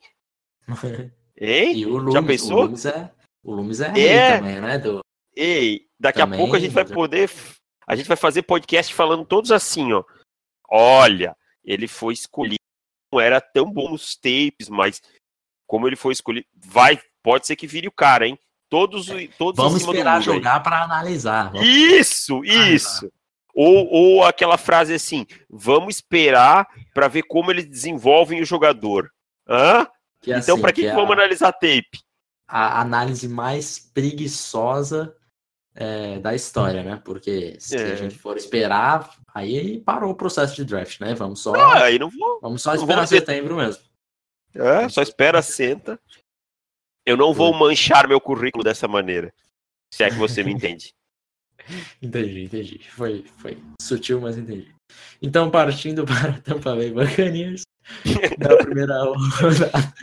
[1.40, 1.76] Hein?
[1.78, 2.58] e o Já pensou?
[2.58, 3.10] o Loomis é,
[3.42, 4.36] o Loomis é, É.
[4.38, 4.78] também, né?
[4.78, 5.00] Do,
[5.34, 7.30] Ei, daqui Também, a pouco a gente vai já- poder.
[7.86, 10.04] A gente vai fazer podcast falando todos assim, ó.
[10.70, 12.60] Olha, ele foi escolhido,
[13.12, 15.02] não era tão bom nos tapes, mas
[15.66, 18.38] como ele foi escolhido, vai, pode ser que vire o cara, hein?
[18.72, 21.52] Todos, todos vamos esperar jogar para analisar.
[21.52, 23.12] Vamos- Isso, isso.
[23.54, 29.10] Ou, ou aquela frase assim, vamos esperar para ver como eles desenvolvem o jogador.
[29.46, 29.86] Hã?
[30.22, 31.90] que é então, assim, para que, que que é vamos a- analisar tape?
[32.48, 35.14] a análise mais preguiçosa
[35.74, 37.00] é, da história, né?
[37.04, 37.92] Porque se É.
[37.92, 41.14] a gente for esperar, aí parou o processo de draft, né?
[41.14, 42.38] Vamos só, Ah, aí não vou.
[42.40, 43.82] vamos só esperar vamos ter- setembro mesmo.
[44.54, 45.98] É, só espera, senta.
[47.04, 49.32] Eu não vou manchar meu currículo dessa maneira.
[49.92, 50.94] Se é que você me entende.
[52.00, 52.80] Entendi, entendi.
[52.90, 54.74] Foi, foi sutil, mas entendi.
[55.20, 57.62] Então, partindo para Tampa Bay Buccaneers,
[58.38, 59.94] na primeira rodada,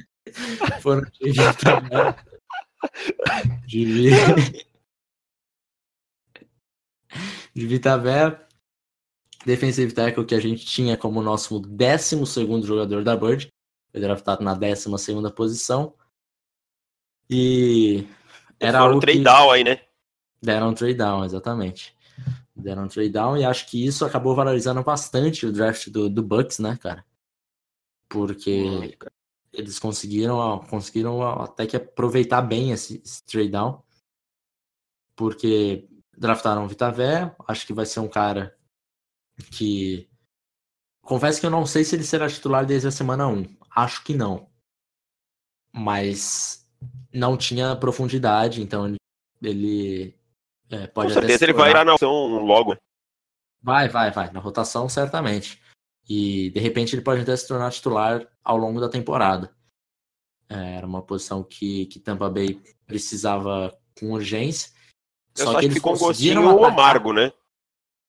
[0.81, 1.31] foram de
[3.65, 4.09] de,
[7.53, 8.39] de Vitavé,
[9.45, 13.49] defensive tackle que a gente tinha como nosso 12 segundo jogador da Bird,
[13.91, 15.93] foi draftado na 12 segunda posição.
[17.29, 18.07] E
[18.59, 19.23] era algo trade que...
[19.23, 19.81] down aí, né?
[20.41, 21.95] Deram um trade down, exatamente.
[22.55, 26.23] Deram um trade down e acho que isso acabou valorizando bastante o draft do, do
[26.23, 27.05] Bucks, né, cara?
[28.09, 28.97] Porque
[29.53, 33.83] eles conseguiram, conseguiram até que aproveitar bem esse, esse trade down.
[35.15, 35.87] Porque
[36.17, 38.57] draftaram o Vitavé, acho que vai ser um cara
[39.51, 40.09] que.
[41.01, 43.57] Confesso que eu não sei se ele será titular desde a semana 1.
[43.75, 44.49] Acho que não.
[45.73, 46.58] Mas
[47.13, 48.95] não tinha profundidade, então
[49.41, 50.15] ele-
[50.69, 52.77] é, Com pode até certeza ele vai ir na ação logo.
[53.61, 54.31] Vai, vai, vai.
[54.31, 55.61] Na rotação, certamente.
[56.07, 59.53] E de repente ele pode até se tornar titular ao longo da temporada.
[60.49, 64.71] É, Era uma posição que, que Tampa Bay precisava com urgência.
[65.37, 66.79] Eu Só que eles ficou um conseguiram gostinho atacar.
[66.79, 67.31] amargo, né?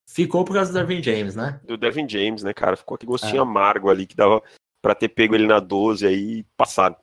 [0.09, 1.61] Ficou por causa do Darwin James, né?
[1.63, 2.75] Do Devin James, né, cara?
[2.75, 3.41] Ficou aquele gostinho É.
[3.41, 4.41] amargo ali que dava
[4.81, 6.97] pra ter pego ele na 12 aí e passado.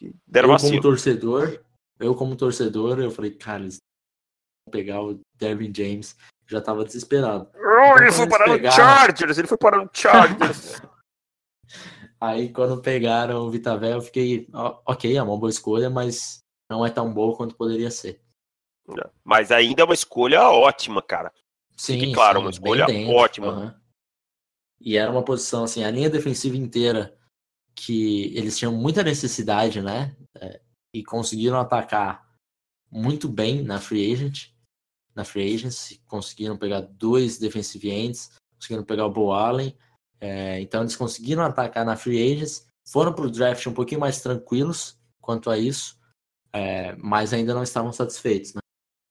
[0.00, 1.62] Que Deram eu como torcedor,
[1.98, 3.76] eu como torcedor, eu falei, cara, eles
[4.66, 6.16] vão pegar o Darwin James.
[6.46, 7.48] Já tava desesperado.
[7.54, 10.80] Oh, ele Então, foi parar no pegaram- Chargers, ele foi parar no Chargers.
[12.20, 14.48] Aí quando pegaram o Vitavé, eu fiquei,
[14.86, 18.20] ok, é uma boa escolha, mas não é tão boa quanto poderia ser.
[19.22, 21.32] Mas ainda é uma escolha ótima, cara.
[21.76, 23.80] Sim, Fique claro, sim, uma escolha dentro, ótima.
[24.80, 27.16] E era uma posição, assim, a linha defensiva inteira,
[27.74, 30.16] que eles tinham muita necessidade, né?
[30.34, 30.60] É,
[30.94, 32.28] e conseguiram atacar
[32.90, 34.48] muito bem na free agent,
[35.14, 39.76] na free agency, conseguiram pegar dois defensive ends, conseguiram pegar o Bo Allen,
[40.20, 44.20] é, então eles conseguiram atacar na free agency, foram para o draft um pouquinho mais
[44.20, 45.98] tranquilos quanto a isso,
[46.52, 48.60] é, mas ainda não estavam satisfeitos, né?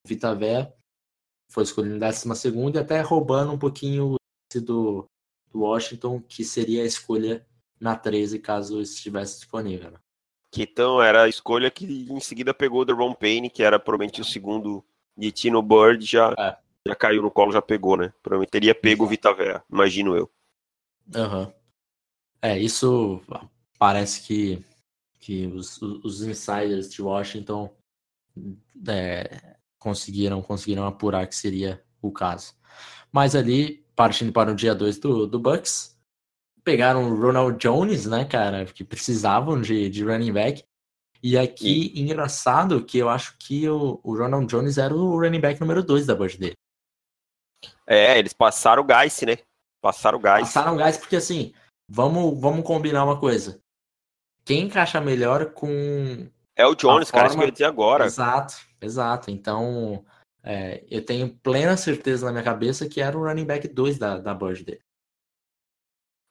[0.05, 0.73] Vitavé
[1.51, 4.15] foi escolhido em 12 segunda e até roubando um pouquinho
[4.53, 5.05] do,
[5.51, 7.45] do Washington, que seria a escolha
[7.79, 9.91] na 13, caso estivesse disponível.
[9.91, 9.97] né?
[10.51, 14.19] Que então era a escolha que em seguida pegou o Deron Payne, que era provavelmente
[14.21, 14.83] o segundo
[15.15, 16.57] de Tino Bird, já, É.
[16.87, 18.11] já caiu no colo, já pegou, né?
[18.23, 20.29] Provavelmente teria pego o Vitavea, imagino eu.
[21.15, 21.53] Aham.
[22.41, 23.21] É, isso
[23.77, 24.63] parece que,
[25.19, 27.69] que os, os insiders de Washington
[28.87, 32.53] é, conseguiram, conseguiram apurar que seria o caso.
[33.11, 35.98] Mas ali, partindo para o dia 2 do, do Bucks,
[36.69, 40.63] pegaram o Ronald Jones, né, cara, que precisavam de, de running back.
[41.21, 45.59] E aqui, engraçado que eu acho que o, o Ronald Jones era o running back
[45.59, 46.55] número 2 da Bird dele.
[47.87, 49.39] É, eles passaram o Geiss, né?
[49.81, 50.41] Passaram o Geiss.
[50.41, 51.53] Passaram gás porque assim,
[51.89, 53.59] vamos, vamos combinar uma coisa.
[54.45, 56.29] Quem encaixa melhor com.
[56.55, 58.05] É o Jones, cara, isso que forma- eu ia dizer agora.
[58.05, 59.31] Exato, exato.
[59.31, 60.05] Então,
[60.43, 64.19] é, eu tenho plena certeza na minha cabeça que era o running back 2 da,
[64.19, 64.81] da Bird dele.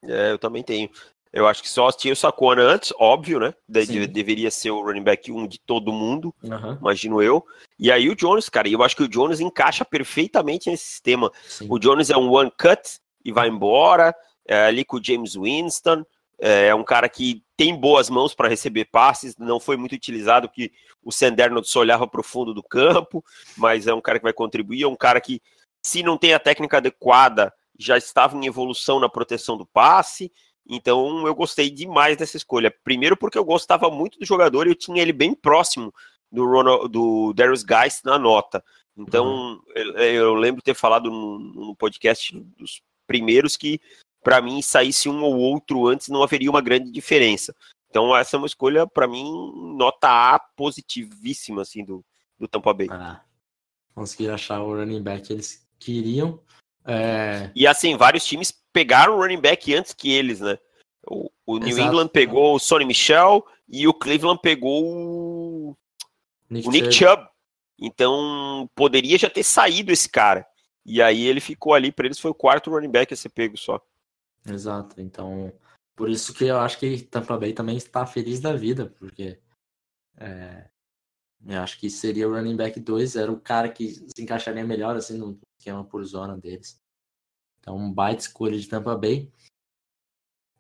[0.05, 0.91] É, eu também tenho.
[1.33, 3.55] Eu acho que só tinha o Sacona antes, óbvio, né?
[3.69, 6.79] De, deveria ser o running back 1 de todo mundo, uhum.
[6.81, 7.45] imagino eu.
[7.79, 11.31] E aí o Jones, cara, eu acho que o Jones encaixa perfeitamente nesse sistema.
[11.47, 11.67] Sim.
[11.69, 14.15] O Jones é um one cut e vai embora,
[14.47, 16.05] é, ali com o James Winston.
[16.41, 20.49] É, é um cara que tem boas mãos para receber passes, não foi muito utilizado,
[20.49, 20.73] porque
[21.03, 23.23] o Sanderno só olhava para o fundo do campo,
[23.57, 25.43] mas é um cara que vai contribuir, é um cara que,
[25.85, 30.33] se não tem a técnica adequada, já estava em evolução na proteção do passe.
[30.69, 32.75] Então eu gostei demais dessa escolha.
[32.85, 35.95] Primeiro porque eu gostava muito do jogador e eu tinha ele bem próximo
[36.31, 38.63] do, Ronald, do Darius Geist na nota.
[38.97, 39.63] Então uhum.
[39.75, 43.81] eu, eu, lembro ter falado no, no podcast dos primeiros que
[44.23, 47.55] para mim saísse um ou outro antes não haveria uma grande diferença.
[47.89, 49.25] Então essa é uma escolha para mim
[49.77, 52.05] nota A positivíssima assim do,
[52.39, 52.89] do Tampa Bay.
[52.91, 53.23] Ah,
[53.95, 56.41] conseguir achar o running back que eles queriam.
[56.89, 57.51] É...
[57.55, 60.59] E assim, vários times pegaram o running back antes que eles, né?
[61.07, 65.77] O, o New England pegou o Sonny Michel e o Cleveland pegou o
[66.49, 67.23] Nick, o Nick Chubb.
[67.23, 67.29] Chubb.
[67.79, 70.47] Então poderia já ter saído esse cara.
[70.85, 73.57] E aí ele ficou ali, para eles foi o quarto running back a ser pego
[73.59, 73.81] só.
[74.47, 75.01] Exato.
[75.01, 75.53] Então,
[75.95, 79.39] por isso que eu acho que Tampa Bay também está feliz da vida, porque
[80.17, 80.65] é,
[81.47, 84.97] eu acho que seria o running back 2, era o cara que se encaixaria melhor
[84.97, 86.81] assim no esquema por zona deles.
[87.61, 89.33] Então, um baita escolha de Tampa Bay.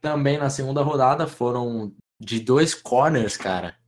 [0.01, 3.79] Também na segunda rodada foram de dois corners, cara.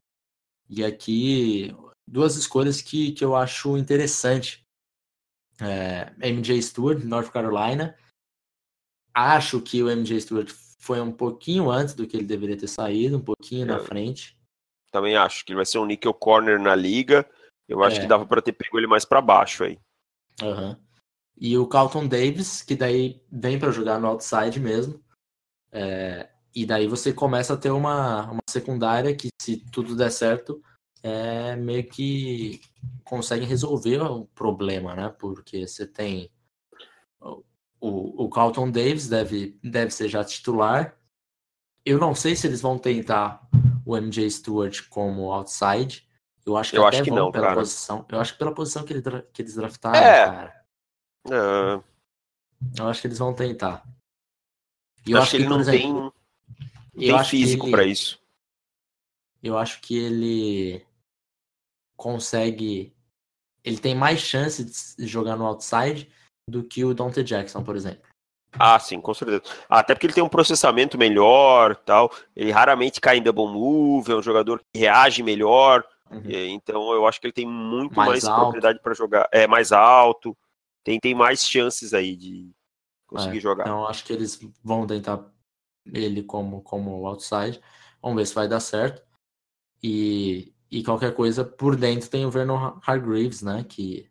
[0.69, 1.75] E aqui,
[2.07, 4.65] duas escolhas que, que eu acho interessante.
[5.61, 7.97] É, MJ Stewart, North Carolina.
[9.15, 13.19] Acho que o MJ Stewart foi um pouquinho antes do que ele deveria ter saído,
[13.19, 14.40] um pouquinho na frente.
[14.91, 17.29] Também acho que ele vai ser um nickel corner na liga.
[17.69, 18.01] Eu acho é.
[18.01, 19.79] que dava para ter pego ele mais para baixo aí.
[20.43, 20.77] Uhum.
[21.37, 25.03] E o Carlton Davis, que daí vem para jogar no outside mesmo.
[25.73, 30.61] É, e daí você começa a ter uma, uma secundária que, se tudo der certo,
[31.03, 32.61] é meio que
[33.05, 35.15] consegue resolver o problema, né?
[35.19, 36.31] Porque você tem.
[37.81, 40.95] O, o Carlton Davis deve, deve ser já titular.
[41.85, 43.49] Eu não sei se eles vão tentar
[43.91, 46.09] o MJ Stewart como outside.
[46.47, 47.61] Eu acho que eu até acho que vão não, pela cara.
[47.61, 48.07] posição.
[48.09, 49.03] Eu acho que pela posição que, ele,
[49.33, 50.25] que eles draftaram, é.
[50.25, 50.65] cara.
[51.27, 51.85] Uh...
[52.79, 53.87] Eu acho que eles vão tentar.
[55.07, 56.15] E eu acho, acho que ele não exemplo,
[56.95, 58.21] tem, tem físico para isso.
[59.43, 60.87] Eu acho que ele
[61.97, 62.95] consegue.
[63.65, 66.11] Ele tem mais chance de jogar no outside
[66.49, 68.10] do que o Dante Jackson, por exemplo.
[68.59, 69.43] Ah, sim, com certeza.
[69.69, 72.11] Até porque ele tem um processamento melhor, tal.
[72.35, 75.85] Ele raramente cai em double move, é um jogador que reage melhor.
[76.11, 76.23] Uhum.
[76.27, 79.29] Então eu acho que ele tem muito mais, mais propriedade para jogar.
[79.33, 80.37] É mais alto
[80.83, 82.51] tem, tem mais chances aí de
[83.07, 83.65] conseguir é, jogar.
[83.65, 85.25] Então acho que eles vão tentar
[85.87, 87.61] ele como, como outside.
[88.03, 89.03] Vamos ver se vai dar certo.
[89.83, 93.65] E, e qualquer coisa por dentro tem o Vernon Hargreaves, né?
[93.65, 94.11] Que,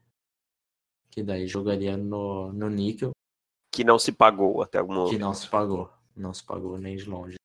[1.11, 3.11] que daí jogaria no, no níquel.
[3.71, 5.11] Que não se pagou até algum momento.
[5.11, 5.91] Que não se pagou.
[6.15, 7.35] Não se pagou nem de longe.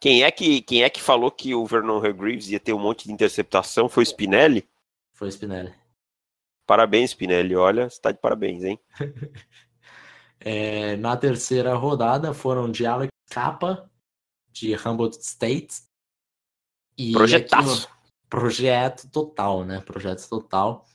[0.00, 3.04] Quem é que, quem é que falou que o Vernon Hargreaves ia ter um monte
[3.04, 3.88] de interceptação?
[3.88, 4.66] Foi o Spinelli?
[5.12, 5.74] Foi o Spinelli.
[6.66, 7.54] Parabéns, Spinelli.
[7.54, 8.80] Olha, está de parabéns, hein?
[10.40, 13.90] é, na terceira rodada foram de Alex Capa,
[14.50, 15.82] de Humboldt State.
[16.96, 17.86] E Projetaço.
[17.86, 19.80] Aqui, projeto total, né?
[19.80, 20.86] Projeto total.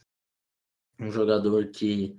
[0.99, 2.17] Um jogador que,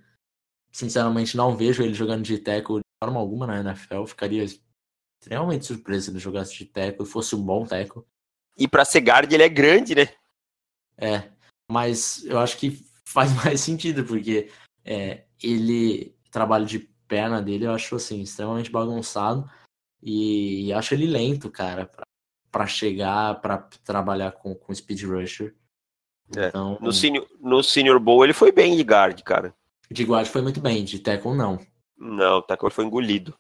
[0.77, 4.05] sinceramente, não vejo ele jogando de tackle de forma alguma na NFL.
[4.05, 8.03] Ficaria extremamente surpreso se ele jogasse de tackle e fosse um bom tackle.
[8.59, 10.09] E para ser guard ele é grande, né?
[10.99, 11.31] É,
[11.71, 14.51] mas eu acho que faz mais sentido, porque
[14.85, 19.51] é, ele, trabalho de perna dele, eu acho assim, extremamente bagunçado
[20.03, 21.91] e, e acho ele lento, cara,
[22.53, 25.55] para chegar, para trabalhar com, com speed rusher.
[26.37, 26.49] É.
[26.49, 29.55] Então, no, senior, no Senior Bowl ele foi bem de guard, cara.
[29.91, 31.59] De guard foi muito bem, de tackle não.
[31.97, 33.39] Não, o tackle foi engolido.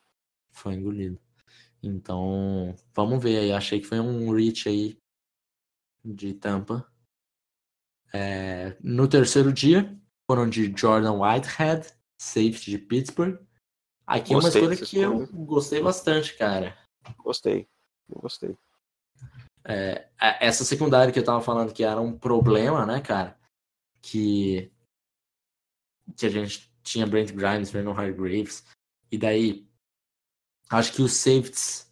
[0.51, 1.19] Foi engolido.
[1.83, 3.53] Então, vamos ver aí.
[3.53, 4.99] Achei que foi um reach aí
[6.05, 6.87] de tampa.
[8.13, 13.39] É, no terceiro dia, foram de Jordan Whitehead, safety de Pittsburgh.
[14.07, 16.77] Aqui é uma escolha que eu gostei bastante, cara.
[17.19, 17.69] Gostei,
[18.09, 18.57] gostei.
[19.65, 20.09] É,
[20.41, 23.37] essa secundária que eu tava falando que era um problema, né, cara?
[24.01, 24.73] Que,
[26.17, 28.65] que a gente tinha Brent Grimes, Vernon Hargraves,
[29.11, 29.69] e daí
[30.71, 31.87] acho que os safeties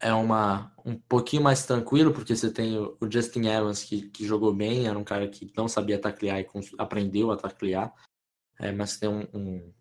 [0.00, 4.54] é uma um pouquinho mais tranquilo, porque você tem o, Justin Evans, que, que jogou
[4.54, 6.46] bem, era um cara que não sabia taclear e
[6.78, 7.92] aprendeu a taclear,
[8.58, 9.74] é, mas tem um, um,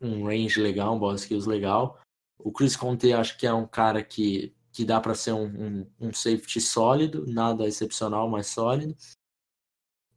[0.00, 2.00] um, range legal, um ball skills legal.
[2.38, 6.12] O Chris Conte acho que é um cara que, que dá para ser um, um,
[6.12, 8.96] safety sólido, nada excepcional, mas sólido.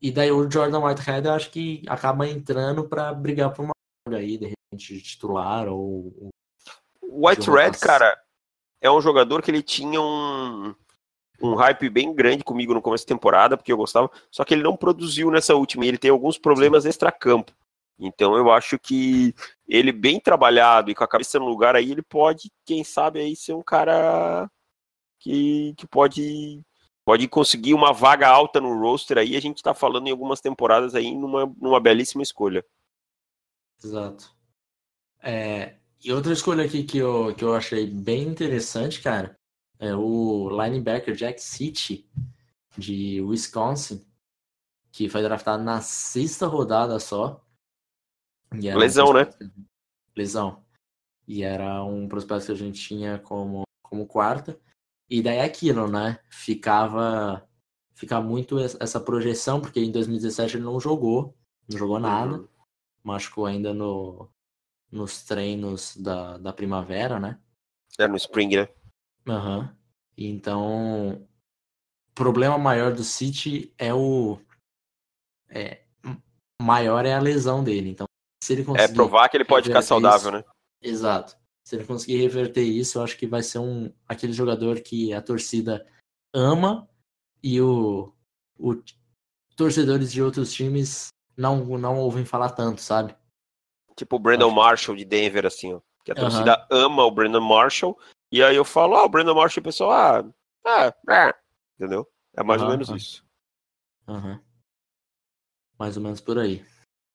[0.02, 3.74] E daí o Jordan Whitehead eu acho que acaba entrando para brigar por uma
[4.10, 6.32] aí, de repente, de titular ou.
[7.04, 8.18] White Red, cara,
[8.82, 10.74] é um jogador que ele tinha um,
[11.42, 14.64] um hype bem grande comigo no começo da temporada, porque eu gostava, só que ele
[14.64, 17.54] não produziu nessa última, e ele tem alguns problemas extra-campo.
[18.00, 19.36] Então eu acho que
[19.68, 23.36] ele bem trabalhado e com a cabeça no lugar aí, ele pode, quem sabe, aí
[23.36, 24.50] ser um cara
[25.20, 26.64] que, que pode
[27.12, 29.36] pode conseguir uma vaga alta no roster aí.
[29.36, 32.66] A gente está falando em algumas temporadas aí numa, numa belíssima escolha.
[33.84, 34.34] Exato.
[35.22, 39.38] É, e outra escolha aqui que eu, que eu achei bem interessante, cara,
[39.78, 42.10] é o linebacker Jack City,
[42.78, 44.08] de Wisconsin,
[44.90, 47.44] que foi draftado na sexta rodada só.
[48.54, 49.30] Lesão, um né?
[50.16, 50.64] Lesão.
[51.28, 54.58] E era um prospecto que a gente tinha como, como quarta.
[55.12, 56.20] E daí é aquilo, né?
[56.30, 57.46] Ficava,
[57.94, 61.38] fica muito essa projeção, porque em 2017 ele não jogou,
[61.70, 62.38] não jogou nada.
[62.38, 62.48] Uhum.
[63.04, 64.32] Machucou ainda no,
[64.90, 67.38] nos treinos da, da primavera, né?
[68.00, 68.70] É, no spring, né?
[69.28, 69.60] Aham.
[69.60, 69.76] Uhum.
[70.18, 74.40] Então, o problema maior do City é o.
[75.50, 75.84] É,
[76.62, 77.90] maior é a lesão dele.
[77.90, 78.06] Então,
[78.42, 78.92] se ele é conseguir.
[78.92, 80.54] É provar que ele pode ficar saudável, isso, né?
[80.82, 81.41] Exato.
[81.72, 85.22] Se ele conseguir reverter isso, eu acho que vai ser um aquele jogador que a
[85.22, 85.88] torcida
[86.34, 86.86] ama
[87.42, 88.14] e o,
[88.60, 88.76] o
[89.56, 91.08] torcedores de outros times
[91.38, 93.16] não, não ouvem falar tanto, sabe?
[93.96, 94.56] Tipo o Brandon Acho.
[94.56, 95.80] Marshall de Denver, assim, ó.
[96.04, 96.78] Que a torcida uhum.
[96.78, 97.98] ama o Brandon Marshall.
[98.30, 100.30] E aí eu falo, ah, o Brandon Marshall, o pessoal, ah,
[100.66, 101.36] ah, ah.
[101.80, 102.06] entendeu?
[102.36, 102.68] É mais uhum.
[102.68, 103.26] ou menos isso.
[104.10, 104.38] Uhum.
[105.80, 106.66] Mais ou menos por aí.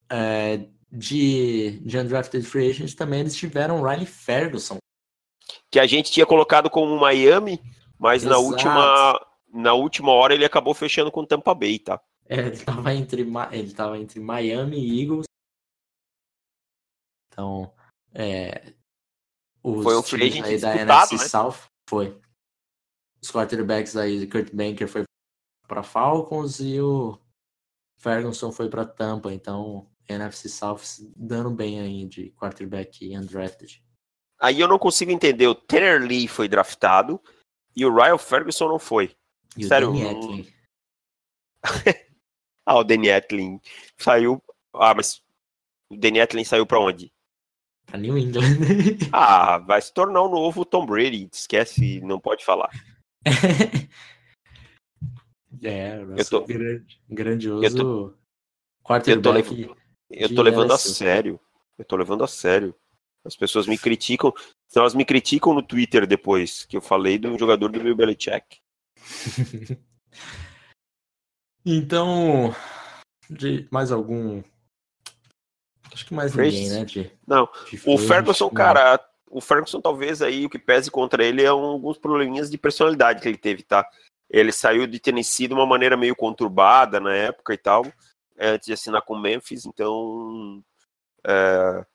[0.09, 4.77] É, de, de Undrafted Free Agents também eles tiveram o Riley Ferguson.
[5.71, 7.61] Que a gente tinha colocado como Miami,
[7.99, 9.19] mas na última,
[9.53, 11.99] na última hora ele acabou fechando com Tampa Bay, tá?
[12.29, 15.27] É, ele estava entre, ele tava entre Miami e Eagles
[17.37, 17.71] então,
[18.15, 18.73] é,
[19.63, 21.27] os foi um free agent aí da NFC né?
[21.27, 22.19] South foi.
[23.21, 25.03] Os quarterbacks aí, Kurt Banker foi
[25.67, 27.19] para Falcons e o
[27.99, 29.31] Ferguson foi para Tampa.
[29.31, 30.81] Então, NFC South
[31.15, 33.83] dando bem aí de quarterback undrafted.
[34.39, 35.47] Aí eu não consigo entender.
[35.47, 37.21] O Tanner Lee foi draftado
[37.75, 39.15] e o Ryan Ferguson não foi.
[39.57, 39.89] E Sério?
[39.89, 40.53] O Danny
[42.65, 43.59] ah, o Danny Etlin
[43.97, 44.41] saiu.
[44.73, 45.21] Ah, mas
[45.89, 47.11] o Danny Etlin saiu para onde?
[47.85, 48.43] Pra New England.
[49.11, 51.29] ah, vai se tornar o um novo Tom Brady.
[51.31, 52.69] Esquece, não pode falar.
[55.63, 58.13] é, eu tô, grande, grandioso eu tô,
[58.83, 59.51] quarterback.
[59.51, 59.75] Eu tô,
[60.09, 61.39] eu tô levando a sério.
[61.77, 62.75] Eu tô levando a sério.
[63.25, 64.33] As pessoas me criticam.
[64.69, 68.59] Então elas me criticam no Twitter depois que eu falei do jogador do Bill Belichick.
[71.65, 72.55] então,
[73.29, 74.41] de mais algum
[75.93, 76.85] Acho que mais ninguém, né?
[76.85, 78.99] De, não, de o Ferguson, cara,
[79.31, 83.27] o Ferguson talvez aí o que pese contra ele é alguns probleminhas de personalidade que
[83.27, 83.87] ele teve, tá?
[84.29, 87.83] Ele saiu de Tennessee de uma maneira meio conturbada na época e tal,
[88.39, 90.63] antes de assinar com Memphis, então
[91.25, 91.85] é,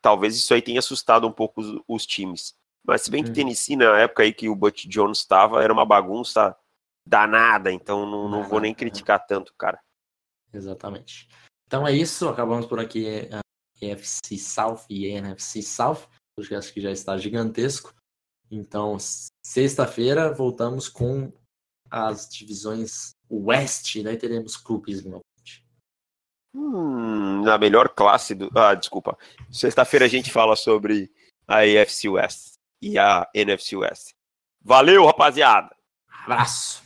[0.00, 2.54] talvez isso aí tenha assustado um pouco os, os times.
[2.86, 3.34] Mas se bem que hum.
[3.34, 6.56] Tennessee, na época aí que o Butch Jones estava, era uma bagunça
[7.06, 9.80] danada, então não, não vou nem criticar tanto, cara.
[10.52, 11.28] Exatamente.
[11.66, 13.40] Então é isso, acabamos por aqui a
[13.80, 16.06] EFC South e NFC South.
[16.38, 17.94] Acho que já está gigantesco.
[18.50, 18.96] Então,
[19.44, 21.32] sexta-feira voltamos com
[21.90, 25.25] as divisões West, daí teremos clubes novamente.
[26.56, 28.50] Hum, na melhor classe do.
[28.56, 29.18] Ah, desculpa.
[29.50, 31.10] Sexta-feira a gente fala sobre
[31.46, 34.14] a EFC West e a NFC West.
[34.62, 35.76] Valeu, rapaziada!
[36.24, 36.85] Abraço!